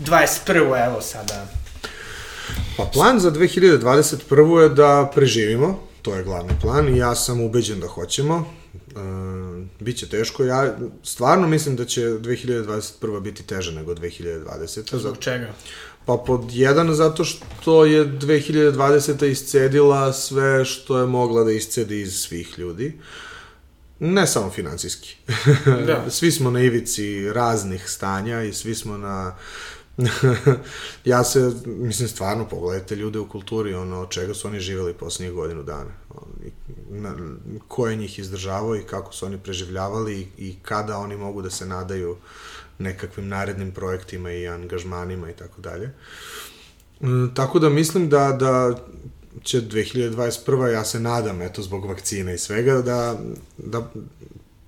2021. 0.00 0.86
Evo 0.86 1.00
sada. 1.00 1.46
Pa 2.76 2.84
plan 2.84 3.20
za 3.20 3.30
2021. 3.30 4.60
je 4.60 4.68
da 4.68 5.10
preživimo, 5.14 5.80
to 6.02 6.14
je 6.14 6.24
glavni 6.24 6.52
plan 6.60 6.88
i 6.88 6.98
ja 6.98 7.14
sam 7.14 7.40
ubeđen 7.40 7.80
da 7.80 7.86
hoćemo. 7.86 8.54
E, 8.74 8.98
biće 9.80 10.08
teško, 10.08 10.44
ja 10.44 10.76
stvarno 11.02 11.48
mislim 11.48 11.76
da 11.76 11.84
će 11.84 12.00
2021. 12.00 13.20
biti 13.20 13.42
teže 13.42 13.72
nego 13.72 13.94
2020. 13.94 14.66
Zato, 14.66 14.98
Zbog 14.98 15.18
čega? 15.18 15.48
Pa 16.06 16.16
pod 16.26 16.52
jedan, 16.52 16.94
zato 16.94 17.24
što 17.24 17.84
je 17.84 18.06
2020. 18.06 19.26
iscedila 19.26 20.12
sve 20.12 20.64
što 20.64 20.98
je 20.98 21.06
mogla 21.06 21.44
da 21.44 21.52
iscedi 21.52 22.00
iz 22.00 22.14
svih 22.14 22.58
ljudi. 22.58 22.98
Ne 23.98 24.26
samo 24.26 24.50
financijski. 24.50 25.16
Da. 25.86 26.04
svi 26.10 26.32
smo 26.32 26.50
na 26.50 26.60
ivici 26.60 27.32
raznih 27.32 27.90
stanja 27.90 28.42
i 28.42 28.52
svi 28.52 28.74
smo 28.74 28.98
na... 28.98 29.34
ja 31.04 31.24
se, 31.24 31.52
mislim, 31.66 32.08
stvarno, 32.08 32.48
pogledajte 32.48 32.96
ljude 32.96 33.18
u 33.18 33.28
kulturi, 33.28 33.74
ono, 33.74 34.00
od 34.00 34.10
čega 34.10 34.34
su 34.34 34.48
oni 34.48 34.60
živeli 34.60 34.94
poslednjih 34.94 35.34
godinu 35.34 35.62
dana. 35.62 35.90
Na, 36.90 37.14
ko 37.68 37.88
je 37.88 37.96
njih 37.96 38.18
izdržavao 38.18 38.76
i 38.76 38.82
kako 38.82 39.12
su 39.12 39.26
oni 39.26 39.38
preživljavali 39.38 40.20
i, 40.20 40.28
i 40.38 40.56
kada 40.62 40.98
oni 40.98 41.16
mogu 41.16 41.42
da 41.42 41.50
se 41.50 41.66
nadaju 41.66 42.16
nekakvim 42.78 43.28
narednim 43.28 43.72
projektima 43.72 44.32
i 44.32 44.48
angažmanima 44.48 45.30
i 45.30 45.34
tako 45.34 45.60
dalje. 45.60 45.90
Mm, 47.00 47.34
Tako 47.34 47.58
da 47.58 47.68
mislim 47.68 48.08
da, 48.08 48.32
da 48.32 48.74
će 49.42 49.60
2021. 49.60 50.66
ja 50.66 50.84
se 50.84 51.00
nadam, 51.00 51.42
eto, 51.42 51.62
zbog 51.62 51.86
vakcine 51.86 52.34
i 52.34 52.38
svega, 52.38 52.82
da, 52.82 53.18
da 53.58 53.90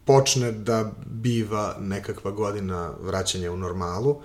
počne 0.05 0.53
da 0.53 0.93
biva 1.07 1.77
nekakva 1.81 2.31
godina 2.31 2.93
vraćanja 3.03 3.53
u 3.53 3.57
normalu, 3.57 4.21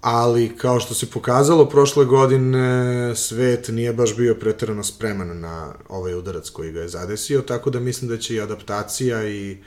ali 0.00 0.56
kao 0.56 0.80
što 0.80 0.94
se 0.94 1.10
pokazalo 1.10 1.68
prošle 1.68 2.04
godine 2.04 3.12
svet 3.16 3.68
nije 3.68 3.92
baš 3.92 4.16
bio 4.16 4.34
preterano 4.34 4.84
spreman 4.84 5.40
na 5.40 5.74
ovaj 5.88 6.14
udarac 6.14 6.50
koji 6.50 6.72
ga 6.72 6.80
je 6.80 6.88
zadesio, 6.88 7.40
tako 7.40 7.70
da 7.70 7.80
mislim 7.80 8.10
da 8.10 8.18
će 8.18 8.34
i 8.34 8.40
adaptacija 8.40 9.28
i, 9.28 9.58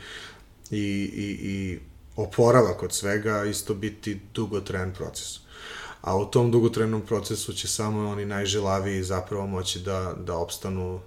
i, 0.71 0.81
i, 1.15 1.37
i 1.41 1.79
oporavak 2.23 2.83
od 2.83 2.93
svega 2.93 3.45
isto 3.45 3.73
biti 3.73 4.19
dugotren 4.33 4.93
proces. 4.93 5.39
A 6.01 6.17
u 6.17 6.25
tom 6.25 6.51
dugotrenom 6.51 7.01
procesu 7.01 7.53
će 7.53 7.67
samo 7.67 8.09
oni 8.09 8.25
najželaviji 8.25 9.03
zapravo 9.03 9.47
moći 9.47 9.79
da, 9.79 10.15
da 10.25 10.35
opstanu 10.35 10.99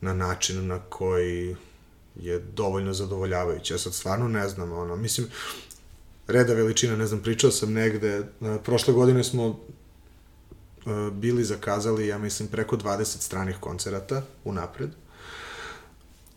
na 0.00 0.14
način 0.14 0.66
na 0.66 0.78
koji 0.88 1.56
je 2.16 2.38
dovoljno 2.38 2.92
zadovoljavajući. 2.92 3.74
Ja 3.74 3.78
sad 3.78 3.94
stvarno 3.94 4.28
ne 4.28 4.48
znam, 4.48 4.72
ono, 4.72 4.96
mislim, 4.96 5.26
reda 6.26 6.54
veličina, 6.54 6.96
ne 6.96 7.06
znam, 7.06 7.20
pričao 7.20 7.50
sam 7.50 7.72
negde, 7.72 8.08
e, 8.08 8.24
prošle 8.64 8.94
godine 8.94 9.24
smo 9.24 9.60
e, 10.86 11.10
bili 11.12 11.44
zakazali, 11.44 12.06
ja 12.06 12.18
mislim, 12.18 12.48
preko 12.48 12.76
20 12.76 13.04
stranih 13.04 13.56
koncerata 13.60 14.22
unapred. 14.44 14.90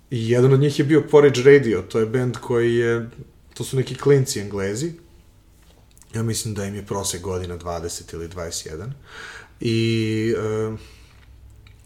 I 0.10 0.30
jedan 0.30 0.54
od 0.54 0.60
njih 0.60 0.80
je 0.80 0.86
bio 0.86 1.08
Porridge 1.12 1.42
Radio, 1.44 1.82
to 1.82 2.00
je 2.00 2.06
band 2.06 2.38
koji 2.38 2.76
je, 2.76 3.10
to 3.56 3.64
su 3.64 3.78
neki 3.78 3.96
klinci 3.96 4.40
englezi, 4.40 4.92
ja 6.14 6.24
mislim 6.24 6.54
da 6.54 6.66
im 6.66 6.76
je 6.76 6.86
prosek 6.86 7.22
godina 7.22 7.58
20 7.58 8.14
ili 8.14 8.28
21. 8.28 8.90
I 9.60 10.34
e, 10.38 10.76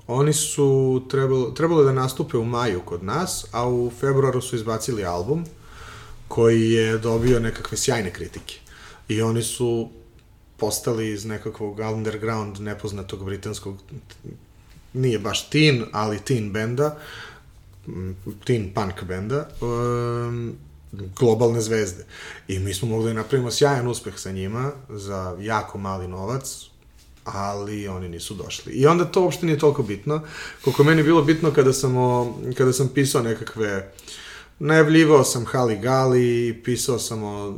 oni 0.08 0.34
su 0.34 1.02
trebalo, 1.10 1.52
trebalo 1.52 1.84
da 1.84 1.92
nastupe 1.92 2.38
u 2.38 2.46
maju 2.46 2.82
kod 2.82 3.04
nas, 3.04 3.46
a 3.52 3.70
u 3.70 3.92
februaru 4.00 4.42
su 4.42 4.56
izbacili 4.56 5.06
album 5.06 5.46
koji 6.28 6.72
je 6.72 6.98
dobio 6.98 7.40
nekakve 7.40 7.78
sjajne 7.78 8.14
kritike. 8.14 8.56
I 9.08 9.22
oni 9.22 9.44
su 9.44 9.90
postali 10.58 11.12
iz 11.12 11.26
nekakvog 11.26 11.80
underground 11.80 12.60
nepoznatog 12.60 13.26
britanskog 13.26 13.78
nije 14.94 15.20
baš 15.20 15.50
teen, 15.50 15.86
ali 15.92 16.20
teen 16.20 16.52
benda 16.52 16.98
teen 18.46 18.74
punk 18.74 19.04
benda, 19.04 19.48
um, 19.62 20.56
globalne 20.92 21.62
zvezde. 21.62 22.06
I 22.48 22.60
mi 22.60 22.74
smo 22.74 22.88
mogli 22.88 23.08
da 23.08 23.14
napravimo 23.14 23.52
sjajan 23.52 23.88
uspeh 23.88 24.20
sa 24.20 24.32
njima 24.32 24.72
za 24.90 25.36
jako 25.40 25.78
mali 25.78 26.08
novac, 26.08 26.66
ali 27.24 27.88
oni 27.88 28.10
nisu 28.10 28.34
došli. 28.34 28.74
I 28.74 28.88
onda 28.88 29.06
to 29.06 29.22
uopšte 29.22 29.46
nije 29.46 29.60
toliko 29.60 29.84
bitno, 29.84 30.22
koliko 30.64 30.82
je 30.82 30.86
meni 30.86 31.04
bilo 31.04 31.22
bitno 31.22 31.52
kada 31.52 31.74
sam, 31.74 31.98
o, 31.98 32.38
kada 32.58 32.74
sam 32.74 32.88
pisao 32.88 33.22
nekakve 33.22 33.92
Najavljivao 34.62 35.24
sam 35.24 35.46
Hali 35.46 35.78
Gali, 35.78 36.62
pisao 36.64 37.00
sam 37.00 37.24
o, 37.24 37.54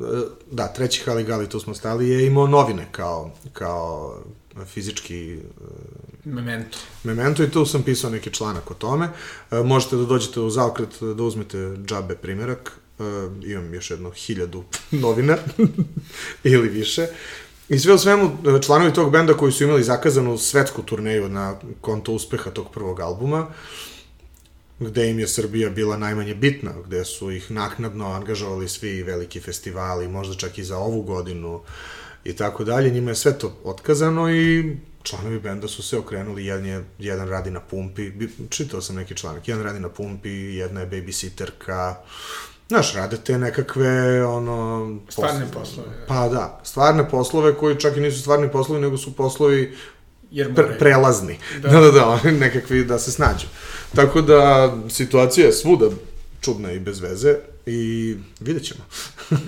da, 0.52 0.68
treći 0.68 1.04
Hali 1.04 1.24
Gali, 1.24 1.50
tu 1.50 1.60
smo 1.60 1.74
stali, 1.74 2.10
je 2.10 2.28
imao 2.28 2.48
novine 2.48 2.88
kao, 2.92 3.32
kao 3.54 4.16
fizički 4.66 5.40
Memento. 6.26 6.78
memento 7.04 7.44
i 7.44 7.52
tu 7.52 7.66
sam 7.66 7.84
pisao 7.84 8.10
neki 8.10 8.34
članak 8.34 8.72
o 8.72 8.74
tome. 8.74 9.10
E, 9.52 9.64
možete 9.64 9.96
da 9.96 10.06
dođete 10.06 10.40
u 10.40 10.50
zaokret 10.50 11.04
da 11.16 11.24
uzmete 11.24 11.58
džabe 11.86 12.16
primjerak. 12.16 12.81
E, 13.02 13.52
imam 13.52 13.74
još 13.74 13.92
jedno 13.92 14.12
hiljadu 14.12 14.64
novina 14.92 15.38
ili 16.44 16.70
više. 16.70 17.08
I 17.70 17.80
sve 17.80 17.94
u 17.94 17.98
svemu, 17.98 18.32
e, 18.58 18.62
članovi 18.62 18.94
tog 18.94 19.12
benda 19.12 19.34
koji 19.34 19.52
su 19.52 19.64
imali 19.64 19.84
zakazanu 19.84 20.38
svetsku 20.38 20.84
turneju 20.84 21.30
na 21.30 21.60
konto 21.82 22.12
uspeha 22.12 22.52
tog 22.52 22.72
prvog 22.74 23.00
albuma, 23.00 23.48
gde 24.80 25.10
im 25.10 25.20
je 25.20 25.28
Srbija 25.28 25.70
bila 25.70 25.98
najmanje 25.98 26.36
bitna, 26.36 26.72
gde 26.86 27.06
su 27.06 27.32
ih 27.32 27.52
naknadno 27.52 28.08
angažovali 28.08 28.70
svi 28.70 29.04
veliki 29.04 29.40
festivali, 29.40 30.08
možda 30.08 30.36
čak 30.36 30.58
i 30.58 30.64
za 30.64 30.78
ovu 30.78 31.02
godinu 31.02 31.62
i 32.24 32.34
tako 32.34 32.64
dalje, 32.64 32.90
njima 32.90 33.12
je 33.12 33.16
sve 33.16 33.40
to 33.40 33.58
otkazano 33.64 34.32
i 34.36 34.76
članovi 35.04 35.40
benda 35.40 35.68
su 35.68 35.84
se 35.84 35.98
okrenuli, 35.98 36.46
jedan, 36.46 36.66
je, 36.66 36.84
jedan 37.00 37.30
radi 37.30 37.52
na 37.52 37.60
pumpi, 37.60 38.12
čitao 38.50 38.82
sam 38.82 38.96
neki 38.96 39.16
članak, 39.16 39.48
jedan 39.48 39.64
radi 39.64 39.80
na 39.80 39.90
pumpi, 39.90 40.30
jedna 40.30 40.82
je 40.82 40.88
babysitterka, 40.88 41.96
Znaš, 42.72 42.94
rade 42.94 43.18
te 43.18 43.38
nekakve, 43.38 44.26
ono... 44.26 44.90
Stvarne 45.10 45.46
posle- 45.46 45.54
poslove. 45.54 45.90
Pa 46.08 46.28
da, 46.28 46.60
stvarne 46.64 47.10
poslove 47.10 47.54
koji 47.58 47.80
čak 47.80 47.98
i 47.98 48.00
nisu 48.00 48.20
stvarni 48.20 48.52
poslovi, 48.52 48.82
nego 48.82 48.98
su 48.98 49.16
poslovi 49.16 49.78
Jer 50.32 50.56
pre, 50.56 50.78
prelazni. 50.80 51.40
Da. 51.62 51.70
Da. 51.70 51.80
da, 51.80 51.92
da, 51.92 52.08
oni 52.08 52.40
nekakvi 52.40 52.86
da 52.86 53.00
se 53.00 53.12
snađu. 53.12 53.48
Tako 53.96 54.22
da, 54.22 54.74
situacija 54.90 55.48
je 55.48 55.54
svuda 55.54 55.86
čudna 56.42 56.72
i 56.72 56.80
bez 56.80 57.00
veze 57.00 57.36
i 57.66 58.16
vidjet 58.40 58.66
ćemo. 58.66 58.84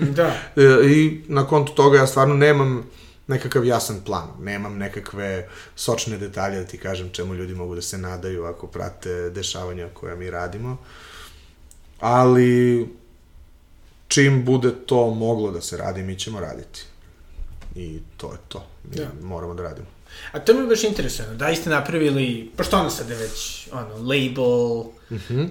Da. 0.00 0.36
E, 0.56 0.86
I 0.86 1.22
na 1.28 1.46
kontu 1.46 1.72
toga 1.72 1.98
ja 1.98 2.06
stvarno 2.06 2.34
nemam 2.34 2.90
nekakav 3.26 3.64
jasan 3.64 4.00
plan, 4.04 4.28
nemam 4.40 4.76
nekakve 4.78 5.48
sočne 5.76 6.18
detalje 6.18 6.58
da 6.58 6.66
ti 6.66 6.78
kažem 6.78 7.10
čemu 7.12 7.34
ljudi 7.34 7.54
mogu 7.54 7.74
da 7.74 7.82
se 7.82 7.98
nadaju 7.98 8.44
ako 8.44 8.66
prate 8.66 9.30
dešavanja 9.30 9.88
koja 9.94 10.16
mi 10.16 10.30
radimo. 10.30 10.76
Ali 12.00 12.88
čim 14.08 14.44
bude 14.44 14.72
to 14.76 15.10
moglo 15.10 15.50
da 15.50 15.60
se 15.60 15.76
radi, 15.76 16.02
mi 16.02 16.16
ćemo 16.16 16.40
raditi. 16.40 16.82
I 17.76 17.98
to 18.16 18.32
je 18.32 18.38
to. 18.48 18.66
Mi 18.84 18.96
Da. 18.96 19.08
moramo 19.22 19.54
da 19.54 19.62
radimo. 19.62 19.86
A 20.32 20.38
to 20.38 20.54
mi 20.54 20.60
je 20.60 20.66
baš 20.66 20.84
interesantno. 20.84 21.34
Da 21.34 21.48
li 21.48 21.56
ste 21.56 21.70
napravili, 21.70 22.50
pošto 22.56 22.78
ono 22.78 22.90
sad 22.90 23.10
je 23.10 23.16
već, 23.16 23.68
ono, 23.72 23.96
label, 23.96 24.84
Mhm. 25.10 25.44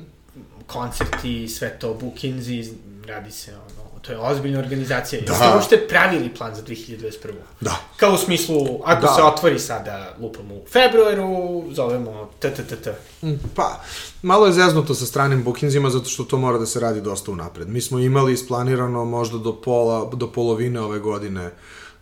koncerti, 0.67 1.47
sve 1.49 1.79
to, 1.79 1.93
bookingsi, 1.93 2.73
radi 3.05 3.31
se, 3.31 3.51
ono, 3.51 3.72
to 4.03 4.11
je 4.11 4.17
ozbiljna 4.19 4.59
organizacija. 4.59 5.21
Da. 5.21 5.33
Jeste 5.33 5.47
uopšte 5.55 5.87
pravili 5.87 6.29
plan 6.35 6.55
za 6.55 6.61
2021. 6.63 7.31
Da. 7.61 7.75
Kao 7.97 8.13
u 8.13 8.17
smislu, 8.17 8.55
ako 8.85 9.01
Da. 9.01 9.13
se 9.13 9.21
otvori 9.23 9.59
sada, 9.59 10.15
lupam 10.21 10.51
u 10.51 10.61
februaru, 10.71 11.63
zovemo 11.71 12.29
TTTT. 12.39 12.87
Mm, 13.23 13.33
Pa, 13.55 13.81
malo 14.21 14.45
je 14.45 14.53
zeznuto 14.53 14.93
sa 14.95 15.05
stranim 15.05 15.43
bookingsima 15.43 15.89
zato 15.89 16.05
što 16.09 16.23
to 16.23 16.37
mora 16.37 16.57
da 16.57 16.65
se 16.65 16.79
radi 16.79 17.01
dosta 17.01 17.31
unapred. 17.31 17.69
Mi 17.69 17.81
smo 17.81 17.99
imali 17.99 18.33
isplanirano 18.33 19.05
možda 19.05 19.37
do 19.37 19.61
pola, 19.61 20.09
do 20.13 20.31
polovine 20.31 20.81
ove 20.81 20.99
godine 20.99 21.51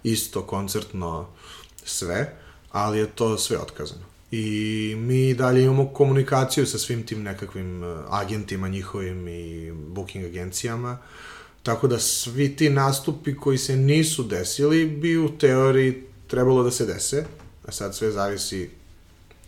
isto 0.04 0.42
koncertno 0.42 1.28
sve, 1.86 2.34
ali 2.72 3.00
je 3.00 3.06
to 3.08 3.38
sve 3.38 3.58
otkazano. 3.58 4.02
I 4.32 4.46
mi 4.98 5.34
dalje 5.34 5.64
imamo 5.64 5.88
komunikaciju 5.88 6.66
sa 6.66 6.78
svim 6.78 7.06
tim 7.06 7.24
nekakvim 7.24 7.84
eh, 7.84 7.98
agentima 8.10 8.68
njihovim 8.68 9.28
i 9.28 9.72
booking 9.72 10.26
agencijama, 10.26 10.98
tako 11.64 11.88
da 11.88 12.00
svi 12.00 12.56
ti 12.56 12.70
nastupi 12.70 13.36
koji 13.36 13.58
se 13.58 13.76
nisu 13.76 14.24
desili 14.24 14.86
bi 14.86 15.18
u 15.18 15.38
teoriji 15.38 16.04
trebalo 16.28 16.64
da 16.64 16.72
se 16.72 16.86
dese, 16.86 17.26
a 17.66 17.72
sad 17.72 17.96
sve 17.96 18.12
zavisi 18.12 18.70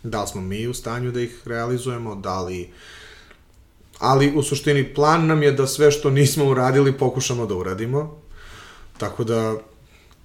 da 0.03 0.21
li 0.21 0.27
smo 0.27 0.41
mi 0.41 0.67
u 0.67 0.73
stanju 0.73 1.11
da 1.11 1.21
ih 1.21 1.41
realizujemo, 1.45 2.15
da 2.15 2.41
li... 2.41 2.69
Ali 3.99 4.33
u 4.35 4.43
suštini 4.43 4.93
plan 4.93 5.27
nam 5.27 5.43
je 5.43 5.51
da 5.51 5.67
sve 5.67 5.91
što 5.91 6.09
nismo 6.09 6.45
uradili 6.45 6.97
pokušamo 6.97 7.45
da 7.45 7.55
uradimo, 7.55 8.21
tako 8.97 9.23
da 9.23 9.57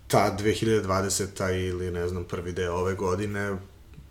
ta 0.08 0.36
2020. 0.38 1.68
ili 1.68 1.90
ne 1.90 2.08
znam 2.08 2.24
prvi 2.24 2.52
deo 2.52 2.74
ove 2.74 2.94
godine 2.94 3.56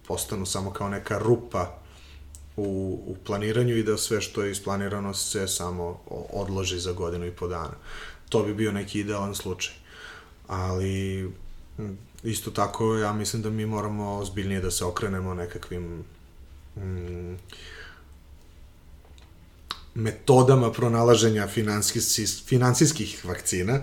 postanu 0.08 0.46
samo 0.46 0.72
kao 0.72 0.90
neka 0.90 1.18
rupa 1.18 1.80
u, 2.58 3.00
u 3.08 3.16
planiranju 3.26 3.78
i 3.78 3.84
da 3.84 3.98
sve 3.98 4.22
što 4.22 4.44
je 4.44 4.52
isplanirano 4.52 5.14
se 5.14 5.48
samo 5.48 6.00
odloži 6.34 6.80
za 6.80 6.92
godinu 6.92 7.26
i 7.26 7.32
po 7.32 7.48
dana. 7.48 7.76
To 8.30 8.44
bi 8.44 8.54
bio 8.54 8.72
neki 8.72 9.00
idealan 9.00 9.36
slučaj. 9.36 9.74
Ali 10.48 11.32
isto 12.24 12.52
tako 12.52 12.96
ja 12.96 13.14
mislim 13.14 13.42
da 13.42 13.50
mi 13.50 13.66
moramo 13.66 14.18
ozbiljnije 14.18 14.62
da 14.62 14.72
se 14.72 14.86
okrenemo 14.86 15.34
nekakvim 15.34 16.04
mm, 16.78 17.36
metodama 19.96 20.72
pronalaženja 20.72 21.48
finansijskih, 22.46 23.26
vakcina, 23.26 23.82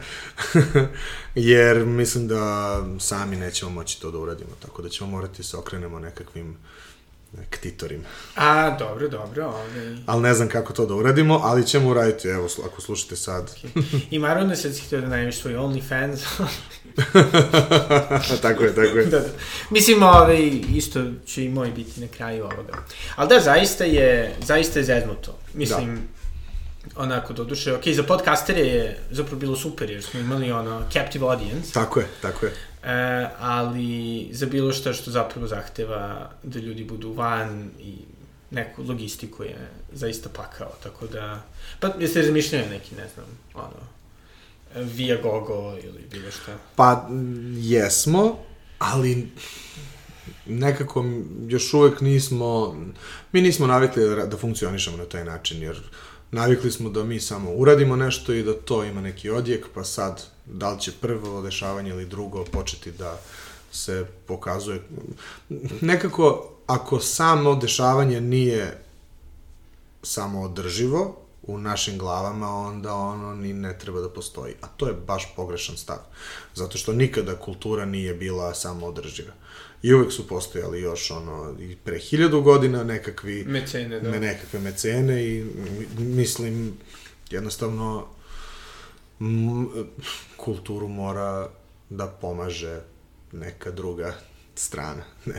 jer 1.34 1.86
mislim 1.86 2.28
da 2.28 2.76
sami 3.00 3.36
nećemo 3.36 3.70
moći 3.70 4.00
to 4.00 4.10
da 4.10 4.18
uradimo, 4.18 4.50
tako 4.62 4.82
da 4.82 4.88
ćemo 4.88 5.10
morati 5.10 5.36
da 5.36 5.42
se 5.42 5.56
okrenemo 5.56 5.98
nekakvim 5.98 6.56
ktitorima. 7.50 8.04
A, 8.36 8.76
dobro, 8.78 9.08
dobro, 9.08 9.46
ovaj... 9.46 9.96
Ali 10.06 10.22
ne 10.22 10.34
znam 10.34 10.48
kako 10.48 10.72
to 10.72 10.86
da 10.86 10.94
uradimo, 10.94 11.40
ali 11.42 11.66
ćemo 11.66 11.90
uraditi, 11.90 12.28
evo, 12.28 12.48
ako 12.66 12.80
slušate 12.80 13.16
sad. 13.16 13.54
I 14.10 14.18
naravno 14.18 14.56
sad 14.56 14.74
si 14.74 14.80
htio 14.80 15.00
da 15.00 15.06
najaviš 15.06 15.36
svoj 15.36 15.54
OnlyFans. 15.54 16.18
tako 18.42 18.64
je, 18.64 18.74
tako 18.74 18.98
je. 18.98 19.04
da, 19.04 19.20
da. 19.20 19.28
Mislim, 19.70 20.02
ovaj, 20.02 20.50
isto 20.74 21.04
će 21.26 21.44
i 21.44 21.48
moj 21.48 21.70
biti 21.70 22.00
na 22.00 22.06
kraju 22.16 22.44
ovoga. 22.44 22.72
Ali 23.16 23.28
da, 23.28 23.40
zaista 23.40 23.84
je, 23.84 24.34
zaista 24.42 24.78
je 24.78 24.84
zeznuto. 24.84 25.38
Mislim, 25.54 25.96
da. 25.96 26.13
Onako, 26.96 27.32
doduše, 27.32 27.74
ok, 27.74 27.88
za 27.88 28.02
podcastere 28.02 28.60
je 28.60 28.98
zapravo 29.10 29.38
bilo 29.40 29.56
super, 29.56 29.90
jer 29.90 30.02
smo 30.02 30.20
imali 30.20 30.52
ono 30.52 30.82
captive 30.92 31.26
audience, 31.26 31.72
Tako 31.72 32.00
je, 32.00 32.06
tako 32.22 32.46
je. 32.46 32.52
e, 32.82 33.28
ali 33.38 34.28
za 34.32 34.46
bilo 34.46 34.72
šta 34.72 34.92
što 34.92 35.10
zapravo 35.10 35.46
zahteva 35.46 36.30
da 36.42 36.58
ljudi 36.58 36.84
budu 36.84 37.12
van 37.12 37.70
i 37.80 37.94
neku 38.50 38.82
logistiku 38.82 39.42
je 39.44 39.56
zaista 39.92 40.28
pakao, 40.28 40.72
tako 40.82 41.06
da, 41.06 41.42
pa 41.80 41.90
jeste 41.98 42.22
razmišljali 42.22 42.68
neki, 42.68 42.94
ne 42.94 43.08
znam, 43.14 43.26
ono, 43.54 43.94
via 44.84 45.16
gogo 45.22 45.76
ili 45.84 46.04
bilo 46.10 46.30
šta. 46.30 46.52
Pa, 46.76 47.08
jesmo, 47.56 48.38
ali 48.78 49.28
nekako 50.46 51.04
još 51.48 51.74
uvek 51.74 52.00
nismo, 52.00 52.76
mi 53.32 53.40
nismo 53.40 53.66
navikli 53.66 54.08
da, 54.08 54.26
da 54.26 54.36
funkcionišemo 54.36 54.96
na 54.96 55.04
taj 55.04 55.24
način, 55.24 55.62
jer 55.62 55.80
navikli 56.34 56.70
smo 56.70 56.90
da 56.90 57.04
mi 57.04 57.20
samo 57.20 57.50
uradimo 57.50 57.96
nešto 57.96 58.32
i 58.32 58.42
da 58.42 58.52
to 58.54 58.84
ima 58.84 59.00
neki 59.00 59.30
odjek, 59.30 59.66
pa 59.74 59.84
sad, 59.84 60.22
da 60.46 60.70
li 60.70 60.80
će 60.80 60.92
prvo 61.00 61.42
dešavanje 61.42 61.90
ili 61.90 62.06
drugo 62.06 62.44
početi 62.44 62.92
da 62.92 63.20
se 63.72 64.06
pokazuje. 64.26 64.82
Nekako, 65.80 66.50
ako 66.66 67.00
samo 67.00 67.54
dešavanje 67.54 68.20
nije 68.20 68.78
samo 70.02 70.42
održivo 70.42 71.16
u 71.42 71.58
našim 71.58 71.98
glavama, 71.98 72.48
onda 72.48 72.94
ono 72.94 73.34
ni 73.34 73.52
ne 73.52 73.78
treba 73.78 74.00
da 74.00 74.08
postoji. 74.08 74.54
A 74.62 74.66
to 74.66 74.86
je 74.86 74.94
baš 75.06 75.32
pogrešan 75.36 75.76
stav. 75.76 75.98
Zato 76.54 76.78
što 76.78 76.92
nikada 76.92 77.36
kultura 77.36 77.84
nije 77.84 78.14
bila 78.14 78.54
samo 78.54 78.86
održiva. 78.86 79.32
I 79.84 79.94
uvek 79.94 80.12
su 80.12 80.28
postojali 80.28 80.80
još 80.80 81.10
ono, 81.10 81.56
i 81.60 81.76
pre 81.76 81.98
hiljadu 81.98 82.42
godina 82.42 82.84
nekakvi 82.84 83.44
Mecene, 83.44 84.00
da. 84.00 84.10
me 84.10 84.20
nekakve 84.20 84.60
mecene 84.60 85.24
i 85.24 85.44
mislim 85.98 86.72
jednostavno 87.30 88.06
m, 89.20 89.68
kulturu 90.36 90.88
mora 90.88 91.48
da 91.90 92.06
pomaže 92.06 92.80
neka 93.32 93.70
druga 93.70 94.14
strana. 94.54 95.02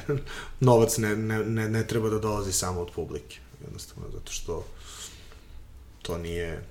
Novac 0.60 0.98
ne, 0.98 1.16
ne, 1.16 1.46
ne, 1.46 1.70
ne 1.70 1.88
treba 1.88 2.10
da 2.10 2.20
dolazi 2.20 2.54
samo 2.54 2.82
od 2.82 2.92
publike. 2.96 3.40
Jednostavno, 3.62 4.10
zato 4.14 4.32
što 4.32 4.66
to 6.02 6.18
nije 6.18 6.64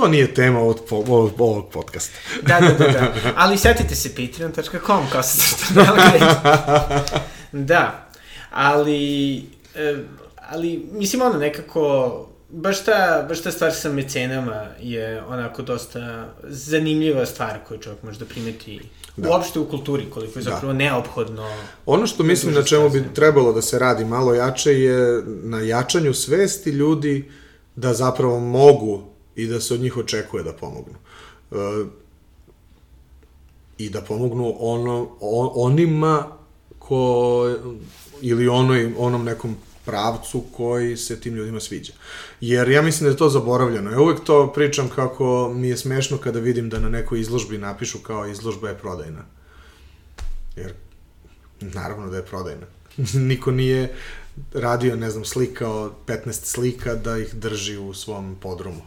to 0.00 0.08
nije 0.08 0.34
tema 0.34 0.60
ovog, 0.60 0.80
po- 0.88 0.96
ovog, 0.96 1.40
ovog 1.40 1.70
podcasta. 1.72 2.18
Da, 2.42 2.60
da, 2.60 2.86
da, 2.86 2.92
da. 2.92 3.12
Ali 3.36 3.58
setite 3.58 3.94
se 3.94 4.08
patreon.com 4.08 5.06
kao 5.12 5.22
se 5.22 5.40
što. 5.40 5.80
Da, 7.52 8.08
ali, 8.50 9.36
e, 9.74 9.96
ali 10.50 10.88
mislim 10.92 11.22
ono 11.22 11.38
nekako 11.38 12.12
baš 12.48 12.84
ta, 12.84 13.24
baš 13.28 13.42
ta 13.42 13.50
stvar 13.50 13.72
sa 13.74 13.92
mecenama 13.92 14.66
je 14.80 15.22
onako 15.28 15.62
dosta 15.62 16.28
zanimljiva 16.44 17.26
stvar 17.26 17.58
koju 17.68 17.78
čovjek 17.78 18.02
može 18.02 18.18
da 18.18 18.24
primeti 18.24 18.80
da. 19.16 19.30
uopšte 19.30 19.58
u 19.58 19.68
kulturi, 19.68 20.10
koliko 20.10 20.38
je 20.38 20.42
da. 20.42 20.50
zapravo 20.50 20.72
da. 20.72 20.78
neophodno. 20.78 21.50
Ono 21.86 22.06
što 22.06 22.22
mislim 22.22 22.54
na 22.54 22.62
čemu 22.62 22.90
bi 22.90 23.04
trebalo 23.14 23.52
da 23.52 23.62
se 23.62 23.78
radi 23.78 24.04
malo 24.04 24.34
jače 24.34 24.72
je 24.72 25.22
na 25.26 25.60
jačanju 25.60 26.14
svesti 26.14 26.70
ljudi 26.70 27.30
da 27.76 27.94
zapravo 27.94 28.40
mogu 28.40 29.17
i 29.38 29.46
da 29.46 29.60
se 29.60 29.74
od 29.74 29.80
njih 29.80 29.96
očekuje 29.96 30.42
da 30.42 30.52
pomognu. 30.52 30.94
E, 31.52 31.84
I 33.78 33.90
da 33.90 34.00
pomognu 34.00 34.54
ono, 34.58 35.08
on, 35.20 35.50
onima 35.54 36.26
ko, 36.78 37.56
ili 38.20 38.48
onoj, 38.48 38.94
onom 38.98 39.24
nekom 39.24 39.56
pravcu 39.84 40.44
koji 40.52 40.96
se 40.96 41.20
tim 41.20 41.34
ljudima 41.34 41.60
sviđa. 41.60 41.92
Jer 42.40 42.68
ja 42.68 42.82
mislim 42.82 43.04
da 43.04 43.10
je 43.10 43.16
to 43.16 43.28
zaboravljeno. 43.28 43.90
Ja 43.90 44.00
uvek 44.00 44.24
to 44.24 44.52
pričam 44.52 44.88
kako 44.88 45.52
mi 45.54 45.68
je 45.68 45.76
smešno 45.76 46.18
kada 46.18 46.40
vidim 46.40 46.68
da 46.68 46.80
na 46.80 46.88
nekoj 46.88 47.20
izložbi 47.20 47.58
napišu 47.58 47.98
kao 47.98 48.26
izložba 48.26 48.68
je 48.68 48.78
prodajna. 48.78 49.24
Jer 50.56 50.74
naravno 51.60 52.10
da 52.10 52.16
je 52.16 52.26
prodajna. 52.26 52.66
Niko 53.30 53.50
nije 53.50 53.94
radio, 54.52 54.96
ne 54.96 55.10
znam, 55.10 55.24
slikao 55.24 55.92
15 56.06 56.44
slika 56.44 56.94
da 56.94 57.18
ih 57.18 57.34
drži 57.34 57.76
u 57.76 57.94
svom 57.94 58.36
podrumu. 58.40 58.82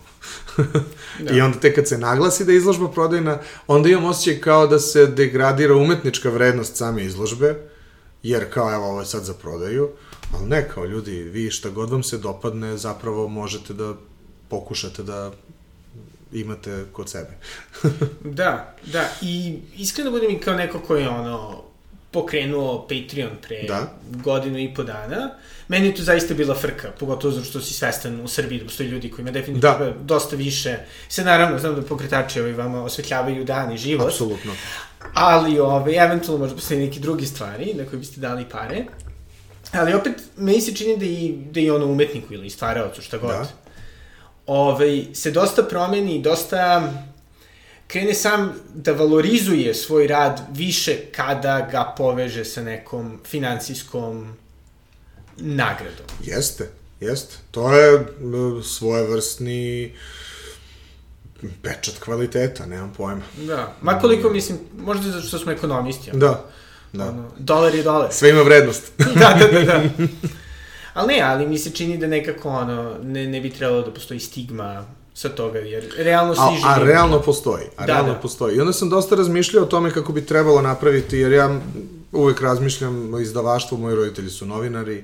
da. 1.26 1.34
I 1.36 1.42
onda 1.42 1.60
tek 1.60 1.76
kad 1.76 1.88
se 1.88 1.98
naglasi 1.98 2.46
da 2.46 2.52
je 2.52 2.58
izložba 2.58 2.88
prodajna, 2.88 3.40
onda 3.68 3.90
imam 3.90 4.06
osjećaj 4.06 4.42
kao 4.42 4.68
da 4.68 4.80
se 4.80 5.06
degradira 5.06 5.76
umetnička 5.76 6.30
vrednost 6.30 6.76
same 6.76 7.06
izložbe, 7.06 7.56
jer 8.24 8.54
kao 8.54 8.74
evo 8.74 8.86
ovo 8.86 9.00
je 9.00 9.06
sad 9.06 9.24
za 9.24 9.34
prodaju, 9.34 9.90
ali 10.34 10.50
ne 10.50 10.70
kao 10.70 10.86
ljudi, 10.86 11.24
vi 11.24 11.52
šta 11.52 11.70
god 11.70 11.90
vam 11.90 12.04
se 12.04 12.18
dopadne, 12.18 12.78
zapravo 12.78 13.28
možete 13.28 13.74
da 13.74 13.94
pokušate 14.50 15.04
da 15.04 15.32
imate 16.34 16.86
kod 16.92 17.10
sebe. 17.10 17.38
da, 18.40 18.76
da, 18.86 19.10
i 19.22 19.60
iskreno 19.78 20.12
budem 20.12 20.32
i 20.32 20.40
kao 20.40 20.56
neko 20.56 20.80
koji 20.80 21.02
je 21.02 21.10
ono, 21.10 21.64
pokrenuo 22.12 22.88
Patreon 22.88 23.32
pre 23.48 23.64
da. 23.68 23.94
godinu 24.10 24.60
i 24.60 24.74
po 24.74 24.84
dana. 24.84 25.30
Meni 25.68 25.88
je 25.88 25.96
to 25.96 26.04
zaista 26.04 26.34
bila 26.34 26.56
frka, 26.56 26.92
pogotovo 27.00 27.34
zato 27.34 27.46
što 27.46 27.62
si 27.62 27.74
svestan 27.74 28.22
u 28.22 28.28
Srbiji 28.28 28.60
da 28.60 28.66
postoji 28.66 28.90
ljudi 28.90 29.12
koji 29.12 29.24
ima 29.24 29.32
definitivno 29.32 29.80
da. 29.80 29.94
dosta 30.02 30.36
više. 30.36 30.78
Se 31.10 31.24
naravno, 31.24 31.60
znam 31.60 31.76
da 31.76 31.82
pokretači 31.82 32.40
ovaj, 32.40 32.54
vama 32.54 32.84
osvetljavaju 32.84 33.44
dan 33.46 33.72
i 33.72 33.78
život. 33.78 34.08
Apsolutno. 34.08 34.52
Ali, 35.14 35.60
ovaj, 35.60 36.06
eventualno 36.06 36.44
možda 36.44 36.56
postoji 36.56 36.80
neki 36.80 37.00
drugi 37.00 37.26
stvari 37.26 37.74
na 37.74 37.86
koje 37.86 38.00
biste 38.00 38.22
dali 38.22 38.46
pare. 38.52 38.86
Ali 39.72 39.94
opet, 39.94 40.14
meni 40.38 40.62
se 40.62 40.76
čini 40.76 40.98
da 40.98 41.06
i, 41.06 41.38
da 41.52 41.60
i 41.60 41.70
ono 41.70 41.86
umetniku 41.86 42.34
ili 42.34 42.50
stvaraocu, 42.50 43.02
šta 43.02 43.18
god. 43.18 43.30
Da. 43.30 43.48
Ove, 44.46 44.86
ovaj, 44.86 45.06
se 45.14 45.32
dosta 45.32 45.64
promeni, 45.64 46.22
dosta 46.22 46.92
krene 47.92 48.14
sam 48.14 48.54
da 48.74 48.92
valorizuje 48.92 49.74
svoj 49.74 50.08
rad 50.08 50.42
više 50.54 50.98
kada 51.16 51.68
ga 51.72 51.94
poveže 51.98 52.46
sa 52.46 52.64
nekom 52.64 53.20
financijskom 53.26 54.34
nagradom. 55.38 56.06
Jeste, 56.24 56.70
jeste. 57.00 57.36
To 57.52 57.74
je 57.74 57.94
e, 57.96 58.04
svojevrsni 58.64 59.96
pečat 61.62 62.00
kvaliteta, 62.00 62.66
nemam 62.66 62.94
pojma. 62.98 63.22
Da, 63.38 63.76
makoliko 63.82 64.30
mislim, 64.30 64.60
možda 64.78 65.12
zato 65.12 65.28
što 65.28 65.40
smo 65.40 65.52
ekonomisti. 65.52 66.10
Ono. 66.12 66.20
Da, 66.20 66.50
da. 66.94 67.10
Ono, 67.10 67.32
dolar 67.38 67.76
je 67.76 67.84
dolar. 67.84 68.14
Sve 68.14 68.30
ima 68.30 68.42
vrednost. 68.42 68.92
da, 69.20 69.38
da, 69.40 69.60
da, 69.60 69.64
da. 69.66 69.84
Ali 70.94 71.14
ne, 71.14 71.22
ali 71.22 71.48
mi 71.48 71.58
se 71.58 71.72
čini 71.72 71.98
da 71.98 72.08
nekako 72.08 72.50
ono, 72.50 72.98
ne, 73.04 73.28
ne 73.28 73.42
bi 73.42 73.50
trebalo 73.50 73.82
da 73.82 73.94
postoji 73.94 74.20
stigma 74.20 74.86
sa 75.14 75.30
toga, 75.30 75.60
jer 75.60 75.94
realno 75.98 76.34
živimo. 76.34 76.68
A, 76.68 76.76
a 76.76 76.84
realno 76.84 77.22
postoji, 77.22 77.66
a 77.78 77.86
da, 77.86 77.94
realno 77.94 78.14
da. 78.14 78.20
postoji. 78.20 78.56
I 78.56 78.60
onda 78.60 78.74
sam 78.74 78.90
dosta 78.90 79.16
razmišljao 79.16 79.64
o 79.64 79.68
tome 79.68 79.92
kako 79.92 80.14
bi 80.14 80.26
trebalo 80.26 80.62
napraviti, 80.62 81.18
jer 81.18 81.32
ja 81.32 81.60
uvek 82.12 82.42
razmišljam 82.42 83.14
o 83.14 83.20
izdavaštvu, 83.20 83.78
moji 83.78 83.96
roditelji 83.96 84.30
su 84.30 84.46
novinari 84.46 85.04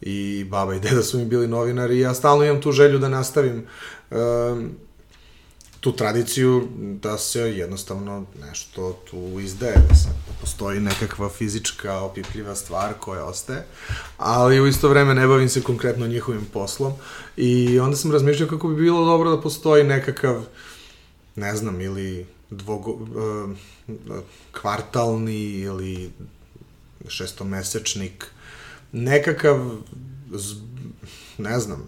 i 0.00 0.44
baba 0.50 0.74
i 0.74 0.80
deda 0.80 1.02
su 1.02 1.18
mi 1.18 1.24
bili 1.24 1.48
novinari 1.48 1.96
i 1.96 2.00
ja 2.00 2.14
stalno 2.14 2.44
imam 2.44 2.60
tu 2.60 2.72
želju 2.72 2.98
da 2.98 3.08
nastavim 3.08 3.66
um, 4.10 4.70
tu 5.82 5.92
tradiciju 5.92 6.68
da 6.78 7.18
se 7.18 7.40
jednostavno 7.40 8.26
nešto 8.40 8.98
tu 9.10 9.40
izdaje, 9.40 9.74
da 9.88 9.94
sad 9.94 10.12
postoji 10.40 10.80
nekakva 10.80 11.28
fizička 11.28 11.98
opipljiva 11.98 12.54
stvar 12.54 12.94
koja 13.00 13.24
ostaje, 13.24 13.66
ali 14.18 14.60
u 14.60 14.66
isto 14.66 14.88
vreme 14.88 15.14
ne 15.14 15.26
bavim 15.26 15.48
se 15.48 15.62
konkretno 15.62 16.06
njihovim 16.06 16.46
poslom 16.52 16.92
i 17.36 17.80
onda 17.80 17.96
sam 17.96 18.12
razmišljao 18.12 18.48
kako 18.48 18.68
bi 18.68 18.82
bilo 18.82 19.04
dobro 19.04 19.30
da 19.30 19.40
postoji 19.40 19.84
nekakav, 19.84 20.44
ne 21.36 21.56
znam, 21.56 21.80
ili 21.80 22.26
dvogo, 22.50 22.90
uh, 22.90 23.50
kvartalni 24.52 25.50
ili 25.50 26.10
šestomesečnik, 27.08 28.26
nekakav, 28.92 29.76
ne 31.38 31.60
znam, 31.60 31.86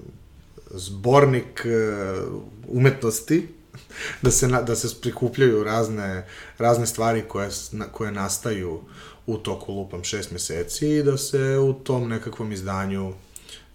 zbornik 0.70 1.66
uh, 1.66 2.42
umetnosti 2.68 3.48
da 4.22 4.30
se, 4.30 4.48
na, 4.48 4.62
da 4.62 4.76
se 4.76 5.00
prikupljaju 5.00 5.64
razne, 5.64 6.26
razne 6.58 6.86
stvari 6.86 7.24
koje, 7.28 7.50
koje 7.92 8.12
nastaju 8.12 8.80
u 9.26 9.36
toku 9.38 9.72
lupam 9.72 10.04
šest 10.04 10.30
meseci 10.30 10.88
i 10.88 11.02
da 11.02 11.18
se 11.18 11.58
u 11.58 11.72
tom 11.72 12.08
nekakvom 12.08 12.52
izdanju 12.52 13.12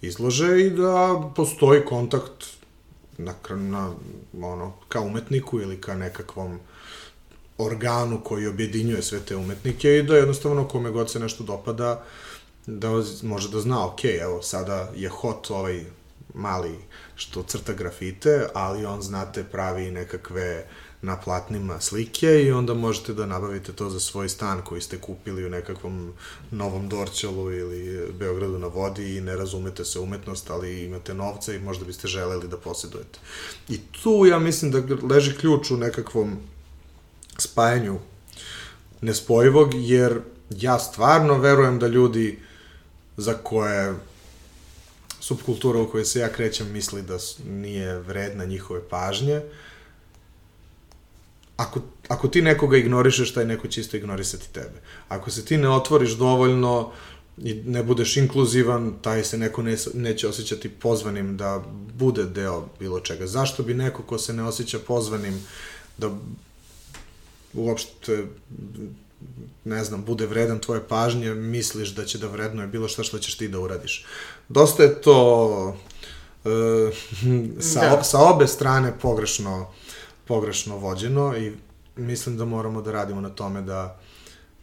izlože 0.00 0.60
i 0.60 0.70
da 0.70 1.30
postoji 1.36 1.84
kontakt 1.84 2.44
na, 3.18 3.34
na 3.54 3.92
ono, 4.42 4.72
ka 4.88 5.00
umetniku 5.00 5.60
ili 5.60 5.80
ka 5.80 5.94
nekakvom 5.94 6.60
organu 7.58 8.20
koji 8.24 8.46
objedinjuje 8.46 9.02
sve 9.02 9.20
te 9.20 9.36
umetnike 9.36 9.96
i 9.96 10.02
da 10.02 10.16
jednostavno 10.16 10.68
kome 10.68 10.90
god 10.90 11.10
se 11.10 11.20
nešto 11.20 11.44
dopada 11.44 12.04
da 12.66 12.88
može 13.22 13.50
da 13.50 13.60
zna, 13.60 13.86
ok, 13.86 14.04
evo 14.04 14.42
sada 14.42 14.90
je 14.96 15.08
hot 15.08 15.50
ovaj 15.50 15.84
mali 16.34 16.78
što 17.14 17.42
crta 17.42 17.72
grafite, 17.72 18.46
ali 18.54 18.84
on, 18.84 19.02
znate, 19.02 19.44
pravi 19.44 19.90
nekakve 19.90 20.66
na 21.02 21.16
platnima 21.16 21.80
slike 21.80 22.42
i 22.42 22.52
onda 22.52 22.74
možete 22.74 23.14
da 23.14 23.26
nabavite 23.26 23.72
to 23.72 23.90
za 23.90 24.00
svoj 24.00 24.28
stan 24.28 24.62
koji 24.62 24.80
ste 24.80 24.98
kupili 24.98 25.46
u 25.46 25.50
nekakvom 25.50 26.12
novom 26.50 26.88
Dorćolu 26.88 27.52
ili 27.52 28.12
Beogradu 28.18 28.58
na 28.58 28.66
vodi 28.66 29.16
i 29.16 29.20
ne 29.20 29.36
razumete 29.36 29.84
se 29.84 30.00
umetnost, 30.00 30.50
ali 30.50 30.84
imate 30.84 31.14
novca 31.14 31.54
i 31.54 31.58
možda 31.58 31.84
biste 31.84 32.08
želeli 32.08 32.48
da 32.48 32.56
posjedujete. 32.56 33.18
I 33.68 33.78
tu 34.02 34.26
ja 34.26 34.38
mislim 34.38 34.70
da 34.70 34.82
leži 35.14 35.36
ključ 35.36 35.70
u 35.70 35.76
nekakvom 35.76 36.38
spajanju 37.38 37.98
nespojivog, 39.00 39.70
jer 39.74 40.20
ja 40.50 40.78
stvarno 40.78 41.38
verujem 41.38 41.78
da 41.78 41.86
ljudi 41.86 42.38
za 43.16 43.34
koje 43.34 43.94
subkultura 45.20 45.80
u 45.80 45.90
kojoj 45.90 46.04
se 46.04 46.20
ja 46.20 46.32
krećem 46.32 46.72
misli 46.72 47.02
da 47.02 47.18
nije 47.46 47.98
vredna 47.98 48.44
njihove 48.44 48.88
pažnje, 48.88 49.40
ako, 51.56 51.80
ako 52.08 52.28
ti 52.28 52.42
nekoga 52.42 52.76
ignorišeš, 52.76 53.34
taj 53.34 53.44
neko 53.44 53.68
će 53.68 53.80
isto 53.80 53.96
ignorisati 53.96 54.52
tebe. 54.52 54.80
Ako 55.08 55.30
se 55.30 55.44
ti 55.44 55.56
ne 55.56 55.68
otvoriš 55.68 56.10
dovoljno 56.10 56.92
i 57.38 57.54
ne 57.54 57.82
budeš 57.82 58.16
inkluzivan, 58.16 58.94
taj 59.02 59.24
se 59.24 59.38
neko 59.38 59.62
ne, 59.62 59.76
neće 59.94 60.28
osjećati 60.28 60.68
pozvanim 60.68 61.36
da 61.36 61.62
bude 61.94 62.24
deo 62.24 62.68
bilo 62.78 63.00
čega. 63.00 63.26
Zašto 63.26 63.62
bi 63.62 63.74
neko 63.74 64.02
ko 64.02 64.18
se 64.18 64.32
ne 64.32 64.44
osjeća 64.44 64.78
pozvanim 64.78 65.40
da 65.98 66.10
uopšte 67.54 68.24
ne 69.64 69.84
znam, 69.84 70.04
bude 70.04 70.26
vredan 70.26 70.58
tvoje 70.58 70.80
pažnje, 70.88 71.34
misliš 71.34 71.88
da 71.88 72.04
će 72.04 72.18
da 72.18 72.26
vrednuje 72.26 72.66
bilo 72.66 72.88
šta 72.88 73.02
što 73.02 73.18
ćeš 73.18 73.36
ti 73.36 73.48
da 73.48 73.60
uradiš. 73.60 74.06
Dosta 74.48 74.82
je 74.82 75.00
to 75.00 75.76
e, 76.44 76.48
sa, 77.72 77.96
da. 77.96 78.02
sa 78.02 78.18
obe 78.18 78.46
strane 78.46 78.92
pogrešno, 79.02 79.72
pogrešno 80.24 80.76
vođeno 80.76 81.36
i 81.36 81.52
mislim 81.96 82.36
da 82.36 82.44
moramo 82.44 82.82
da 82.82 82.92
radimo 82.92 83.20
na 83.20 83.28
tome 83.28 83.62
da 83.62 84.00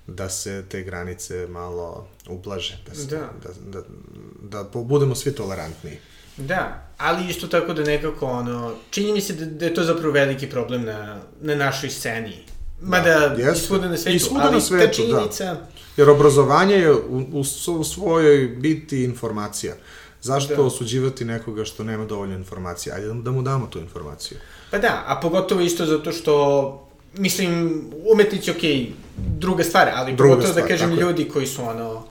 da 0.08 0.30
se 0.30 0.64
te 0.70 0.82
granice 0.82 1.48
malo 1.48 2.08
ublaže, 2.30 2.78
da, 2.88 2.96
se, 2.96 3.08
da. 3.08 3.30
da, 3.44 3.80
da, 3.80 4.64
da 4.64 4.70
budemo 4.74 5.16
svi 5.16 5.36
tolerantniji. 5.36 5.98
Da, 6.38 6.88
ali 6.98 7.30
isto 7.30 7.48
tako 7.48 7.74
da 7.74 7.84
nekako 7.84 8.26
ono, 8.26 8.76
čini 8.90 9.12
mi 9.12 9.22
se 9.22 9.34
da, 9.34 9.46
da 9.46 9.66
je 9.66 9.74
to 9.74 9.84
zapravo 9.84 10.12
veliki 10.12 10.50
problem 10.50 10.86
na, 10.86 11.20
na 11.42 11.56
našoj 11.56 11.90
sceni 11.90 12.46
Mada, 12.82 13.36
da, 13.38 13.88
na 13.88 13.98
svetu, 13.98 14.16
I 14.16 14.20
svuda 14.20 14.44
ali 14.44 14.54
na 14.54 14.62
svetu, 14.62 14.86
ta 14.86 14.94
činjenica... 14.94 15.44
Da. 15.46 15.68
Jer 15.98 16.10
obrazovanje 16.10 16.76
je 16.76 16.94
u, 16.94 17.20
u, 17.34 17.44
u 17.80 17.84
svojoj 17.84 18.48
biti 18.48 19.04
informacija. 19.04 19.76
Zašto 20.22 20.56
da. 20.56 20.62
osuđivati 20.62 21.26
nekoga 21.26 21.66
što 21.66 21.84
nema 21.84 22.06
dovoljno 22.06 22.36
informacija? 22.36 22.96
Ajde 22.96 23.08
da 23.14 23.32
mu 23.32 23.42
damo 23.42 23.68
tu 23.68 23.80
informaciju. 23.80 24.38
Pa 24.72 24.78
da, 24.78 25.04
a 25.08 25.20
pogotovo 25.22 25.62
isto 25.62 25.86
zato 25.86 26.12
što 26.12 26.88
mislim, 27.14 27.84
umetnici, 28.14 28.52
okej, 28.52 28.72
okay, 28.72 28.88
druga 29.18 29.64
stvar, 29.64 29.90
ali 29.94 30.14
druga 30.16 30.34
pogotovo 30.34 30.54
da 30.54 30.62
stvar, 30.62 30.64
da 30.64 30.70
kažem 30.70 31.00
ljudi 31.00 31.22
je. 31.22 31.30
koji 31.30 31.48
su 31.48 31.64
ono, 31.64 31.94
uh, 31.94 32.06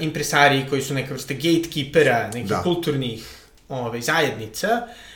impresari, 0.00 0.66
koji 0.70 0.82
su 0.82 0.94
neka 0.94 1.14
vrsta 1.14 1.34
gatekeepera, 1.34 2.30
nekih 2.34 2.48
da. 2.48 2.62
kulturnih 2.62 3.28
ovaj, 3.68 4.00
zajednica, 4.00 4.68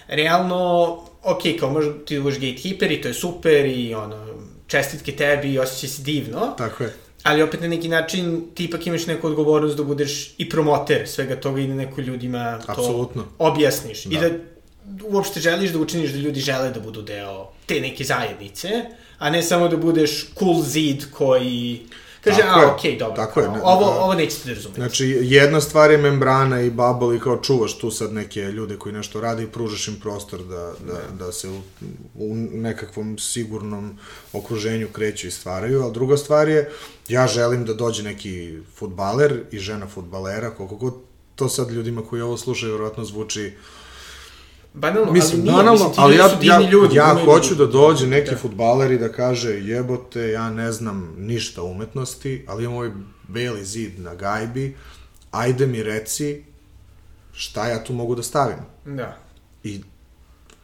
realno, 0.09 1.03
ok, 1.27 1.43
kao 1.61 1.71
možda 1.71 1.93
ti 2.05 2.21
budeš 2.21 2.39
gatekeeper 2.41 2.93
i 2.93 3.01
to 3.01 3.09
je 3.09 3.15
super 3.15 3.67
i 3.67 3.95
ono, 3.95 4.27
čestitke 4.67 5.13
tebi 5.13 5.53
i 5.53 5.59
osjećaj 5.59 5.89
se 5.89 6.03
divno, 6.03 6.55
Tako 6.59 6.85
je. 6.85 6.95
ali 7.23 7.43
opet 7.43 7.61
na 7.61 7.69
neki 7.69 7.89
način 7.89 8.45
ti 8.55 8.65
ipak 8.65 8.87
imaš 8.87 9.07
neku 9.07 9.27
odgovornost 9.27 9.77
da 9.77 9.85
budeš 9.85 10.35
i 10.39 10.49
promoter 10.49 11.09
svega 11.09 11.37
toga 11.37 11.61
i 11.61 11.67
da 11.67 11.75
neko 11.75 12.01
ljudima 12.01 12.59
to 12.67 12.73
Apsolutno. 12.73 13.25
objasniš. 13.39 14.05
Da. 14.05 14.17
I 14.17 14.21
da 14.21 14.31
uopšte 15.09 15.41
želiš 15.41 15.71
da 15.71 15.79
učiniš 15.79 16.11
da 16.11 16.19
ljudi 16.19 16.41
žele 16.41 16.71
da 16.71 16.81
budu 16.81 17.03
deo 17.03 17.49
te 17.67 17.81
neke 17.81 18.05
zajednice, 18.05 18.69
a 19.19 19.31
ne 19.31 19.43
samo 19.43 19.69
da 19.69 19.77
budeš 19.77 20.27
cool 20.39 20.63
zid 20.63 21.05
koji 21.11 21.81
kaže, 22.27 22.41
Tako 22.43 22.59
a, 22.59 22.63
je. 22.63 22.67
okej, 22.69 22.99
dobro, 22.99 23.17
Tako 23.17 23.41
je, 23.41 23.49
ne- 23.49 23.61
ovo, 23.63 23.85
da. 23.85 24.01
ovo 24.01 24.15
nećete 24.15 24.49
da 24.49 24.55
razumete. 24.55 24.81
Znači, 24.81 25.19
jedna 25.23 25.61
stvar 25.61 25.91
je 25.91 25.99
membrana 25.99 26.61
i 26.61 26.71
bubble 26.71 27.17
i 27.17 27.21
kao 27.21 27.37
čuvaš 27.37 27.79
tu 27.79 27.91
sad 27.91 28.13
neke 28.13 28.41
ljude 28.41 28.77
koji 28.77 28.93
nešto 28.93 29.21
rade 29.21 29.43
i 29.43 29.47
pružaš 29.47 29.89
im 29.89 30.01
prostor 30.01 30.43
da, 30.45 30.73
da, 30.87 31.25
da 31.27 31.33
se 31.33 31.49
u, 31.49 31.61
u 32.15 32.35
nekakvom 32.53 33.19
sigurnom 33.19 33.99
okruženju 34.33 34.89
kreću 34.93 35.27
i 35.27 35.31
stvaraju, 35.31 35.83
ali 35.83 35.93
druga 35.93 36.17
stvar 36.17 36.49
je, 36.49 36.71
ja 37.09 37.27
želim 37.27 37.65
da 37.65 37.75
dođe 37.75 38.03
neki 38.03 38.59
futbaler 38.75 39.43
i 39.51 39.59
žena 39.59 39.87
futbalera, 39.87 40.51
koliko 40.51 40.77
god 40.77 40.95
to 41.35 41.49
sad 41.49 41.71
ljudima 41.71 42.03
koji 42.03 42.23
ovo 42.23 42.37
slušaju, 42.37 42.73
vjerojatno 42.73 43.05
zvuči 43.05 43.53
Banalno, 44.77 45.13
Mislim, 45.13 45.41
ali 45.41 45.43
nije, 45.43 45.57
banalno, 45.57 45.89
mislim, 45.89 46.05
ali 46.05 46.17
ja, 46.17 46.29
ja, 46.43 46.71
ljudi. 46.71 46.97
ja 46.97 47.17
hoću 47.25 47.55
da 47.55 47.67
dođe 47.67 48.07
neki 48.07 48.31
Da. 48.31 48.37
futbaler 48.37 48.93
i 48.93 48.99
da 48.99 49.13
kaže 49.13 49.51
jebote, 49.51 50.29
ja 50.31 50.51
ne 50.51 50.73
znam 50.73 51.15
ništa 51.19 51.63
umetnosti, 51.63 52.45
ali 52.49 52.65
imam 52.65 52.77
ovaj 52.77 52.91
beli 53.29 53.65
zid 53.65 54.01
na 54.01 54.15
gajbi, 54.15 54.77
ajde 55.31 55.67
mi 55.67 55.83
reci 55.83 56.45
šta 57.33 57.69
ja 57.69 57.85
tu 57.85 57.93
mogu 57.93 58.15
da 58.15 58.23
stavim. 58.23 58.59
Da. 58.85 59.17
I 59.65 59.81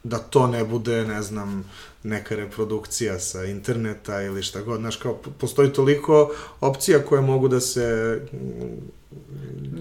da 0.04 0.18
to 0.18 0.46
ne 0.46 0.64
bude, 0.64 1.06
ne 1.06 1.22
znam, 1.22 1.64
neka 2.02 2.36
reprodukcija 2.36 3.18
sa 3.18 3.44
interneta 3.44 4.22
ili 4.22 4.42
šta 4.42 4.60
god. 4.62 4.80
Znaš, 4.80 4.96
kao, 4.96 5.14
postoji 5.38 5.72
toliko 5.72 6.30
opcija 6.60 7.04
koje 7.04 7.20
mogu 7.20 7.48
da 7.48 7.60
se... 7.60 8.20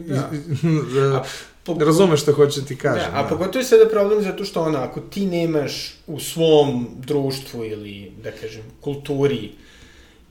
Da. 0.08 0.30
da. 1.66 1.74
po- 1.74 1.86
Razumeš 1.86 2.22
šta 2.22 2.32
hoću 2.32 2.62
da 2.62 2.68
ti 2.68 2.78
kažem. 2.78 3.12
Da, 3.12 3.20
a 3.20 3.28
pogotovo 3.30 3.60
je 3.60 3.66
sada 3.66 3.90
problem 3.90 4.24
zato 4.24 4.46
što 4.46 4.62
ono, 4.62 4.78
ako 4.80 5.00
ti 5.02 5.26
nemaš 5.26 5.74
u 6.08 6.20
svom 6.20 6.88
društvu 6.98 7.66
ili, 7.66 8.12
da 8.24 8.32
kažem, 8.32 8.62
kulturi 8.82 9.52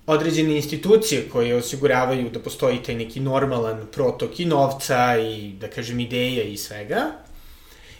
određene 0.07 0.57
institucije 0.57 1.29
koje 1.29 1.55
osiguravaju 1.55 2.31
da 2.31 2.41
postoji 2.41 2.83
taj 2.83 2.95
neki 2.95 3.21
normalan 3.21 3.87
protok 3.93 4.41
i 4.41 4.45
novca 4.45 5.19
i, 5.19 5.53
da 5.53 5.69
kažem, 5.69 6.01
ideja 6.01 6.43
i 6.43 6.57
svega, 6.57 7.07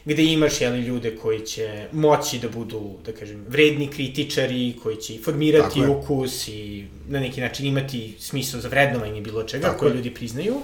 gde 0.05 0.25
imaš, 0.25 0.61
jeli, 0.61 0.81
ljude 0.81 1.17
koji 1.17 1.41
će 1.41 1.89
moći 1.93 2.39
da 2.39 2.49
budu, 2.49 2.97
da 3.07 3.13
kažem, 3.13 3.45
vredni 3.49 3.89
kritičari, 3.89 4.77
koji 4.83 4.97
će 4.97 5.15
i 5.15 5.19
formirati 5.19 5.69
Tako 5.69 5.81
je. 5.83 5.89
ukus 5.89 6.49
i 6.49 6.85
na 7.09 7.21
neki 7.21 7.41
način 7.41 7.67
imati 7.67 8.15
smisao 8.19 8.61
za 8.61 8.69
vrednovanje 8.69 9.21
bilo 9.21 9.43
čega 9.43 9.67
Tako 9.67 9.79
koje 9.79 9.91
je. 9.91 9.95
ljudi 9.95 10.11
priznaju, 10.11 10.55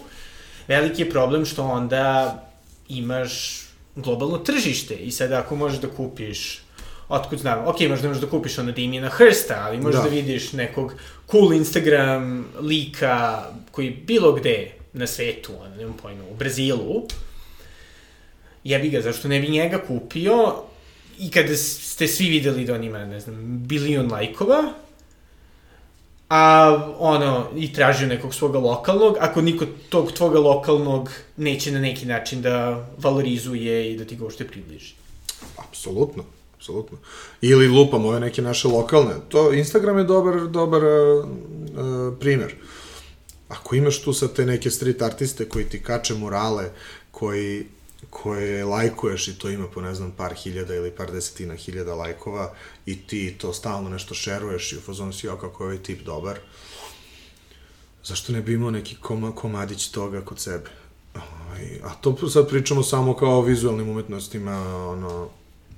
veliki 0.69 1.03
je 1.03 1.11
problem 1.11 1.45
što 1.45 1.65
onda 1.65 2.43
imaš 2.89 3.63
globalno 3.97 4.39
tržište 4.39 4.95
i 4.95 5.11
sad 5.11 5.33
ako 5.33 5.57
možeš 5.57 5.81
da 5.81 5.89
kupiš 5.89 6.61
otkud 7.09 7.39
znam, 7.39 7.67
ok, 7.67 7.81
možda 7.89 8.09
možeš 8.09 8.21
da 8.21 8.31
kupiš 8.31 8.59
ono 8.59 8.73
Damiena 8.73 9.09
Hrsta, 9.09 9.63
ali 9.67 9.81
možeš 9.81 9.97
da. 9.97 10.03
Da. 10.03 10.09
da 10.09 10.15
vidiš 10.15 10.53
nekog 10.53 10.95
cool 11.31 11.53
Instagram 11.53 12.47
lika 12.61 13.45
koji 13.71 13.91
bilo 13.91 14.33
gde 14.33 14.73
na 14.93 15.07
svetu, 15.07 15.53
ono, 15.61 15.77
nemam 15.77 15.97
pojma, 16.03 16.25
u 16.31 16.35
Brazilu, 16.35 17.07
jebi 18.65 18.91
ga, 18.91 19.01
zašto 19.01 19.29
ne 19.29 19.41
bi 19.41 19.49
njega 19.49 19.79
kupio 19.89 20.55
i 21.19 21.31
kada 21.31 21.57
ste 21.57 22.09
svi 22.09 22.29
videli 22.29 22.65
da 22.65 22.75
on 22.75 22.85
ima, 22.85 23.05
ne 23.05 23.21
znam, 23.21 23.67
bilion 23.67 24.11
lajkova, 24.13 24.73
a 26.29 26.75
ono, 26.99 27.47
i 27.57 27.73
tražio 27.73 28.09
nekog 28.09 28.35
svoga 28.35 28.59
lokalnog, 28.59 29.17
ako 29.21 29.43
niko 29.43 29.67
tog 29.89 30.13
tvoga 30.13 30.39
lokalnog 30.39 31.11
neće 31.37 31.73
na 31.73 31.81
neki 31.81 32.07
način 32.07 32.43
da 32.43 32.87
valorizuje 32.99 33.93
i 33.93 33.97
da 33.99 34.05
ti 34.05 34.17
ga 34.17 34.25
uopšte 34.25 34.47
približi. 34.47 34.95
Apsolutno, 35.57 36.25
apsolutno. 36.57 36.99
Ili 37.41 37.69
lupamo 37.69 38.09
ove 38.09 38.21
neke 38.21 38.43
naše 38.43 38.69
lokalne. 38.69 39.15
To, 39.29 39.53
Instagram 39.53 39.99
je 39.99 40.05
dobar, 40.05 40.47
dobar 40.47 40.83
uh, 40.85 41.25
uh, 41.25 42.19
primer. 42.21 42.55
Ako 43.49 43.77
imaš 43.77 44.03
tu 44.03 44.13
sad 44.13 44.33
te 44.33 44.47
neke 44.47 44.71
street 44.71 45.03
artiste 45.03 45.49
koji 45.49 45.65
ti 45.65 45.83
kače 45.83 46.15
murale, 46.15 46.71
koji 47.11 47.67
koje 48.23 48.65
lajkuješ 48.65 49.29
i 49.29 49.39
to 49.39 49.51
ima 49.51 49.67
po 49.69 49.81
ne 49.81 49.95
znam 49.95 50.11
par 50.11 50.35
hiljada 50.35 50.75
ili 50.75 50.91
par 50.91 51.13
desetina 51.13 51.55
hiljada 51.55 51.95
lajkova 51.95 52.55
i 52.87 53.07
ti 53.07 53.35
to 53.39 53.53
stalno 53.53 53.91
nešto 53.91 54.15
šeruješ 54.15 54.73
i 54.73 54.77
u 54.77 54.81
fazonu 54.81 55.13
si 55.13 55.27
jao 55.27 55.37
kako 55.37 55.63
je 55.63 55.67
ovaj 55.67 55.83
tip 55.83 56.03
dobar 56.03 56.39
zašto 58.05 58.33
ne 58.33 58.41
bi 58.41 58.53
imao 58.53 58.71
neki 58.71 58.97
koma, 59.01 59.33
komadić 59.33 59.89
toga 59.89 60.21
kod 60.21 60.41
sebe 60.41 60.71
Ovaj, 61.15 61.81
a 61.85 61.95
to 62.01 62.29
sad 62.29 62.49
pričamo 62.49 62.83
samo 62.83 63.17
kao 63.17 63.39
o 63.39 63.43
vizualnim 63.43 63.89
umetnostima 63.89 64.87
ono, 64.89 65.29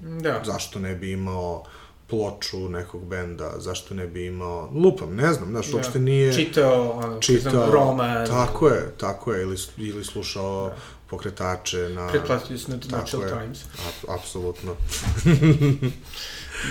Da. 0.01 0.43
zašto 0.47 0.79
ne 0.79 0.95
bi 0.95 1.13
imao 1.13 1.65
ploču 2.07 2.69
nekog 2.69 3.05
benda, 3.05 3.53
zašto 3.59 3.95
ne 3.95 4.07
bi 4.07 4.27
imao, 4.27 4.71
lupam, 4.75 5.15
ne 5.15 5.33
znam, 5.33 5.49
znaš, 5.51 5.73
uopšte 5.73 5.99
nije... 5.99 6.33
Čitao, 6.33 6.91
ono, 6.91 7.21
čitao, 7.21 7.53
znam, 7.53 7.71
roman. 7.71 8.27
Tako 8.27 8.69
je, 8.69 8.95
tako 8.97 9.33
je, 9.33 9.43
ili, 9.43 9.57
ili 9.77 10.05
slušao 10.05 10.73
pokretače 11.11 11.89
na... 11.89 12.09
Pretplatili 12.09 12.59
su 12.59 12.71
na 12.71 12.79
The 12.81 12.89
Natural 12.97 13.29
je. 13.29 13.35
Times. 13.41 13.59
A, 13.65 14.15
apsolutno. 14.15 14.77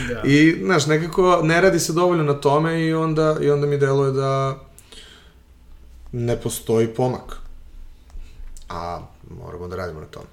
Da. 0.10 0.22
I, 0.26 0.62
znaš, 0.64 0.86
nekako 0.86 1.42
ne 1.44 1.62
radi 1.62 1.80
se 1.80 1.94
dovoljno 1.94 2.24
na 2.24 2.34
tome 2.34 2.82
i 2.82 2.94
onda, 2.94 3.38
i 3.42 3.50
onda 3.50 3.68
mi 3.68 3.78
deluje 3.78 4.12
da 4.12 4.60
ne 6.12 6.42
postoji 6.42 6.88
pomak. 6.88 7.38
A 8.70 9.02
moramo 9.42 9.68
da 9.68 9.76
radimo 9.76 10.00
na 10.00 10.06
tome. 10.06 10.26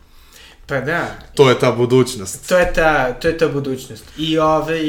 Pa 0.66 0.80
da, 0.80 1.06
To 1.34 1.48
je 1.50 1.58
ta 1.58 1.72
budućnost. 1.72 2.48
to 2.48 2.58
je 2.58 2.72
ta, 2.72 3.12
to 3.12 3.28
je 3.28 3.38
ta 3.38 3.48
budućnost. 3.48 4.04
I 4.18 4.38
ovaj, 4.38 4.82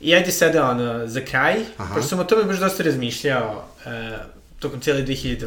i 0.00 0.14
ajde 0.14 0.32
sada 0.32 0.70
ono, 0.70 1.06
za 1.06 1.20
kraj. 1.20 1.54
Aha. 1.76 1.94
pošto 1.94 2.08
sam 2.08 2.18
o 2.18 2.24
tome 2.24 2.44
baš 2.44 2.58
dosta 2.58 2.82
razmišljao, 2.82 3.64
uh, 3.86 3.92
tokom 4.58 4.80
cijele 4.80 5.02
2020, 5.02 5.40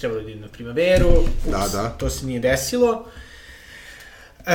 trebalo 0.00 0.22
da 0.22 0.28
idem 0.28 0.40
na 0.40 0.48
primaveru, 0.48 1.08
ups, 1.08 1.50
Da, 1.50 1.68
da. 1.72 1.88
to 1.90 2.10
se 2.10 2.26
nije 2.26 2.40
desilo. 2.40 3.04
E, 4.40 4.52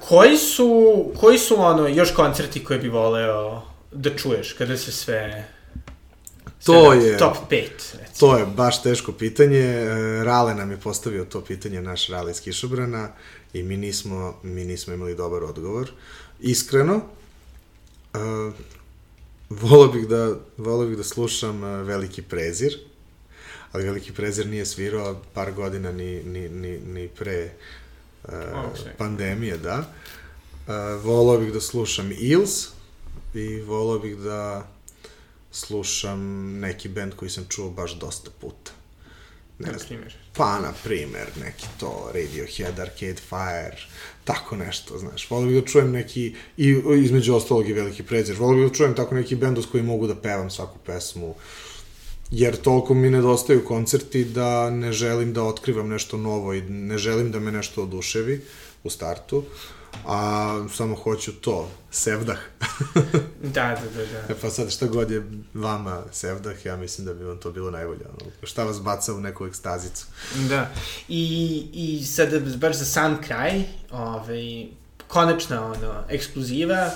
koji 0.00 0.36
su, 0.36 0.68
koji 1.16 1.38
su 1.38 1.60
ono, 1.60 1.88
još 1.88 2.10
koncerti 2.12 2.64
koje 2.64 2.78
bi 2.78 2.88
voleo 2.88 3.62
da 3.92 4.16
čuješ 4.16 4.52
kada 4.52 4.76
se 4.76 4.92
sve... 4.92 5.44
To 6.64 6.92
sve 6.92 7.04
je- 7.04 7.18
Top 7.18 7.36
5, 7.50 7.62
recimo. 7.92 8.18
To 8.20 8.36
je 8.36 8.46
baš 8.46 8.82
teško 8.82 9.12
pitanje. 9.12 9.58
E, 9.60 9.86
Rale 10.24 10.54
nam 10.54 10.70
je 10.70 10.76
postavio 10.76 11.24
to 11.24 11.40
pitanje, 11.40 11.82
naš 11.82 12.08
Rale 12.08 12.30
iz 12.30 12.40
Kišobrana, 12.40 13.08
i 13.52 13.62
mi 13.62 13.76
nismo, 13.76 14.34
mi 14.42 14.64
nismo 14.64 14.94
imali 14.94 15.14
dobar 15.14 15.44
odgovor. 15.44 15.90
Iskreno, 16.40 17.00
uh, 18.14 18.54
volao 19.50 19.88
bih 19.88 20.08
da, 20.08 20.28
volao 20.56 20.86
bih 20.86 20.96
da 20.96 21.04
slušam 21.04 21.62
uh, 21.64 21.86
Veliki 21.86 22.22
prezir, 22.22 22.78
ali 23.72 23.84
Veliki 23.84 24.12
prezir 24.12 24.46
nije 24.46 24.66
svirao 24.66 25.20
par 25.34 25.52
godina 25.52 25.92
ni, 25.92 26.22
ni, 26.22 26.48
ni, 26.48 26.78
ni 26.78 27.08
pre 27.08 27.50
uh, 28.24 28.32
Ok. 28.32 28.96
pandemije, 28.98 29.58
da. 29.58 29.78
Uh, 29.78 31.04
volao 31.04 31.38
bih 31.38 31.52
da 31.52 31.60
slušam 31.60 32.12
Eels 32.12 32.66
i 33.34 33.60
volao 33.60 33.98
bih 33.98 34.16
da 34.16 34.68
slušam 35.50 36.52
neki 36.58 36.88
band 36.88 37.14
koji 37.14 37.30
sam 37.30 37.46
čuo 37.48 37.70
baš 37.70 37.98
dosta 37.98 38.30
puta. 38.40 38.70
Ne 39.58 39.72
Na 39.72 39.78
primjer. 39.88 40.14
Pa, 40.32 40.60
na 40.60 40.72
primer, 40.84 41.26
neki 41.44 41.66
to, 41.80 42.10
Radiohead, 42.14 42.80
Arcade 42.80 43.20
Fire, 43.28 43.76
tako 44.24 44.56
nešto, 44.56 44.98
znaš. 44.98 45.30
Volio 45.30 45.48
bih 45.48 45.60
da 45.60 45.68
čujem 45.68 45.90
neki, 45.90 46.34
i 46.56 46.82
između 47.02 47.34
ostalog 47.34 47.68
i 47.68 47.72
veliki 47.72 48.02
prezir, 48.02 48.36
volio 48.38 48.62
bih 48.62 48.72
da 48.72 48.76
čujem 48.76 48.94
tako 48.94 49.14
neki 49.14 49.36
bend 49.36 49.58
uz 49.58 49.66
koji 49.72 49.82
mogu 49.82 50.06
da 50.06 50.16
pevam 50.16 50.50
svaku 50.50 50.78
pesmu, 50.86 51.34
jer 52.30 52.56
toliko 52.56 52.94
mi 52.94 53.10
nedostaju 53.10 53.64
koncerti 53.64 54.24
da 54.24 54.70
ne 54.70 54.92
želim 54.92 55.32
da 55.32 55.42
otkrivam 55.42 55.88
nešto 55.88 56.16
novo 56.16 56.54
i 56.54 56.60
ne 56.60 56.98
želim 56.98 57.32
da 57.32 57.40
me 57.40 57.52
nešto 57.52 57.82
oduševi 57.82 58.44
u 58.84 58.90
startu, 58.90 59.44
a 60.06 60.66
samo 60.74 60.94
hoću 60.94 61.32
to, 61.32 61.70
sevdah. 61.90 62.38
Da, 63.42 63.78
da, 63.82 63.90
da, 63.96 64.06
da. 64.06 64.34
E 64.34 64.36
pa 64.40 64.50
sad 64.50 64.72
šta 64.72 64.86
god 64.86 65.10
je 65.10 65.22
vama 65.54 66.02
sevdah, 66.12 66.66
ja 66.66 66.76
mislim 66.76 67.06
da 67.06 67.14
bi 67.14 67.24
vam 67.24 67.38
to 67.38 67.50
bilo 67.50 67.70
najbolje. 67.70 68.04
Ono, 68.04 68.30
šta 68.42 68.64
vas 68.64 68.82
baca 68.82 69.14
u 69.14 69.20
neku 69.20 69.46
ekstazicu. 69.46 70.06
Da. 70.48 70.70
I, 71.08 71.66
i 71.72 72.04
sad, 72.04 72.58
baš 72.58 72.76
za 72.76 72.84
sam 72.84 73.22
kraj, 73.22 73.62
ovaj, 73.90 74.66
konačna 75.08 75.66
ono, 75.66 76.04
ekskluziva, 76.08 76.90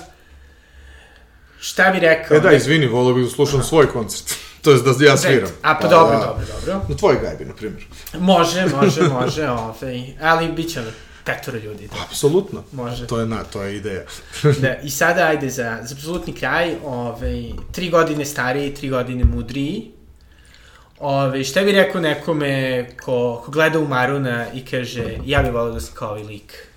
šta 1.59 1.91
bi 1.91 1.99
rekao? 1.99 2.37
E 2.37 2.39
da, 2.39 2.51
izvini, 2.51 2.87
volio 2.87 3.13
bih 3.13 3.23
da 3.23 3.29
slušam 3.29 3.63
svoj 3.63 3.87
koncert. 3.87 4.35
To 4.63 4.71
je 4.71 4.79
da 4.81 5.05
ja 5.05 5.17
sviram. 5.17 5.49
A, 5.61 5.79
pa 5.81 5.87
dobro, 5.87 6.17
da. 6.17 6.25
dobro, 6.25 6.45
dobro. 6.55 6.85
Na 6.89 6.95
tvoj 6.97 7.19
gajbi, 7.21 7.45
na 7.45 7.53
primjer. 7.53 7.83
Može, 8.19 8.65
može, 8.65 9.03
može, 9.21 9.49
ovaj, 9.49 10.15
ali 10.21 10.51
bit 10.51 10.73
će 10.73 10.79
ono. 10.79 10.89
petoro 11.25 11.57
ljudi. 11.57 11.87
Da. 11.87 12.03
Apsolutno. 12.09 12.63
Može. 12.71 13.07
To 13.07 13.19
je, 13.19 13.25
na, 13.25 13.43
to 13.43 13.61
je 13.61 13.77
ideja. 13.77 14.03
da, 14.61 14.75
I 14.75 14.89
sada, 14.89 15.21
ajde, 15.21 15.49
za, 15.49 15.79
za 15.83 15.95
apsolutni 15.95 16.33
kraj, 16.33 16.75
ovaj, 16.85 17.43
tri 17.71 17.89
godine 17.89 18.25
stariji, 18.25 18.73
tri 18.73 18.89
godine 18.89 19.23
mudriji, 19.23 19.91
Ove, 20.99 21.43
šta 21.43 21.61
bi 21.63 21.71
rekao 21.71 22.01
nekome 22.01 22.85
ko, 23.03 23.41
ko 23.45 23.51
gleda 23.51 23.79
u 23.79 23.87
Maruna 23.87 24.45
i 24.53 24.65
kaže, 24.65 25.17
ja 25.25 25.41
bih 25.41 25.53
volio 25.53 25.73
da 25.73 25.79
sam 25.79 25.95
kao 25.95 26.09
ovaj 26.09 26.23
lik? 26.23 26.67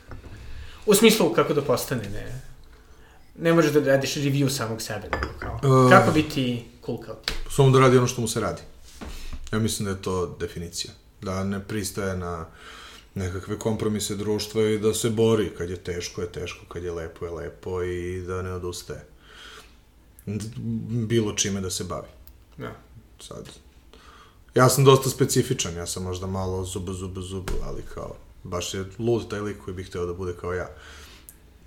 U 0.87 0.95
smislu 0.95 1.33
kako 1.33 1.55
da 1.55 1.63
postane, 1.63 2.03
ne? 2.03 2.43
Ne 3.39 3.53
možeš 3.53 3.73
da 3.73 3.81
radiš 3.81 4.15
review 4.15 4.49
samog 4.49 4.83
sebe, 4.83 5.09
nego 5.13 5.27
kao. 5.39 5.61
Uh, 5.63 5.91
kako 5.91 6.11
biti 6.11 6.65
cool 6.87 7.01
kao 7.01 7.15
ti? 7.15 7.33
Samo 7.51 7.71
da 7.71 7.81
radi 7.81 7.99
ono 7.99 8.07
što 8.07 8.21
mu 8.21 8.29
se 8.29 8.41
radi. 8.41 8.63
Ja 9.53 9.59
mislim 9.59 9.85
da 9.85 9.91
je 9.91 10.03
to 10.03 10.37
definicija. 10.41 10.93
Da 11.21 11.45
ne 11.45 11.61
pristaje 11.61 12.17
na 12.17 12.47
nekakve 13.15 13.59
kompromise 13.59 14.17
društva 14.17 14.63
i 14.63 14.79
da 14.79 14.95
se 14.95 15.11
bori. 15.11 15.51
Kad 15.59 15.71
je 15.71 15.77
teško, 15.77 16.21
je 16.21 16.33
teško. 16.33 16.67
Kad 16.69 16.85
je 16.85 16.93
lepo, 16.93 17.27
je 17.27 17.31
lepo 17.31 17.83
i 17.83 18.23
da 18.27 18.43
ne 18.43 18.53
odustaje. 18.53 19.07
Bilo 21.07 21.33
čime 21.33 21.61
da 21.61 21.71
se 21.71 21.85
bavi. 21.85 22.09
Ja. 22.59 22.77
Sad, 23.21 23.49
Ja 24.57 24.69
sam 24.69 24.85
dosta 24.85 25.11
specifičan, 25.11 25.75
ja 25.77 25.87
sam 25.87 26.03
možda 26.03 26.27
malo 26.27 26.65
zubu, 26.65 26.93
zubu, 26.93 27.23
zubu, 27.23 27.53
ali 27.63 27.83
kao, 27.95 28.15
baš 28.43 28.75
je 28.75 28.85
lud 28.99 29.31
taj 29.31 29.41
lik 29.41 29.57
koji 29.65 29.75
bih 29.75 29.89
hteo 29.89 30.07
da 30.07 30.15
bude 30.15 30.33
kao 30.41 30.53
ja. 30.53 30.69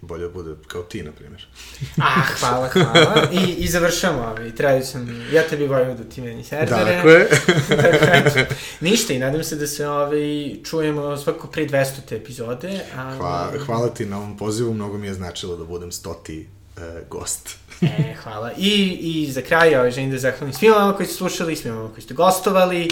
Bolje 0.02 0.30
bude 0.30 0.56
kao 0.68 0.84
ti, 0.84 1.04
na 1.04 1.12
primjer. 1.12 1.46
ah, 1.98 2.22
hvala, 2.40 2.68
hvala. 2.68 3.28
I, 3.32 3.54
i 3.54 3.68
završamo 3.68 4.22
ovaj, 4.22 4.56
tradicionalno. 4.56 5.24
Ja 5.34 5.44
tebi 5.48 5.68
voju 5.68 5.96
da 5.96 6.04
ti 6.04 6.22
meni 6.22 6.44
servere. 6.44 6.96
Dakle. 6.96 7.26
dakle. 7.70 8.48
Ništa 8.90 9.14
i 9.14 9.20
nadam 9.20 9.44
se 9.44 9.56
da 9.56 9.68
se 9.68 9.88
ovaj, 9.88 10.56
čujemo 10.64 11.18
svako 11.18 11.48
pre 11.48 11.66
200. 11.66 12.16
epizode. 12.16 12.82
A... 12.96 13.16
Hvala, 13.18 13.52
hvala 13.66 13.90
ti 13.90 14.06
na 14.06 14.18
ovom 14.18 14.38
pozivu, 14.38 14.74
mnogo 14.74 14.98
mi 14.98 15.08
je 15.08 15.14
značilo 15.14 15.58
da 15.58 15.66
budem 15.66 15.92
stoti 15.92 16.48
uh, 16.78 16.84
gost. 17.10 17.58
e, 17.82 18.16
hvala. 18.24 18.52
I, 18.58 19.00
I 19.02 19.32
za 19.32 19.42
kraj, 19.42 19.76
ovaj, 19.76 19.92
želim 19.92 20.12
da 20.12 20.18
zahvalim 20.18 20.54
svima 20.54 20.76
vama 20.76 20.96
koji 20.96 21.08
ste 21.08 21.16
slušali, 21.16 21.56
svima 21.56 21.78
vama 21.78 21.90
koji 21.90 22.02
ste 22.02 22.14
gostovali. 22.14 22.88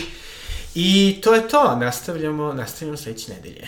I 0.75 1.19
to 1.23 1.35
je 1.35 1.47
to. 1.47 1.75
Nastavljamo, 1.75 2.53
nastavljamo 2.53 2.97
sledeće 2.97 3.33
nedelje. 3.33 3.67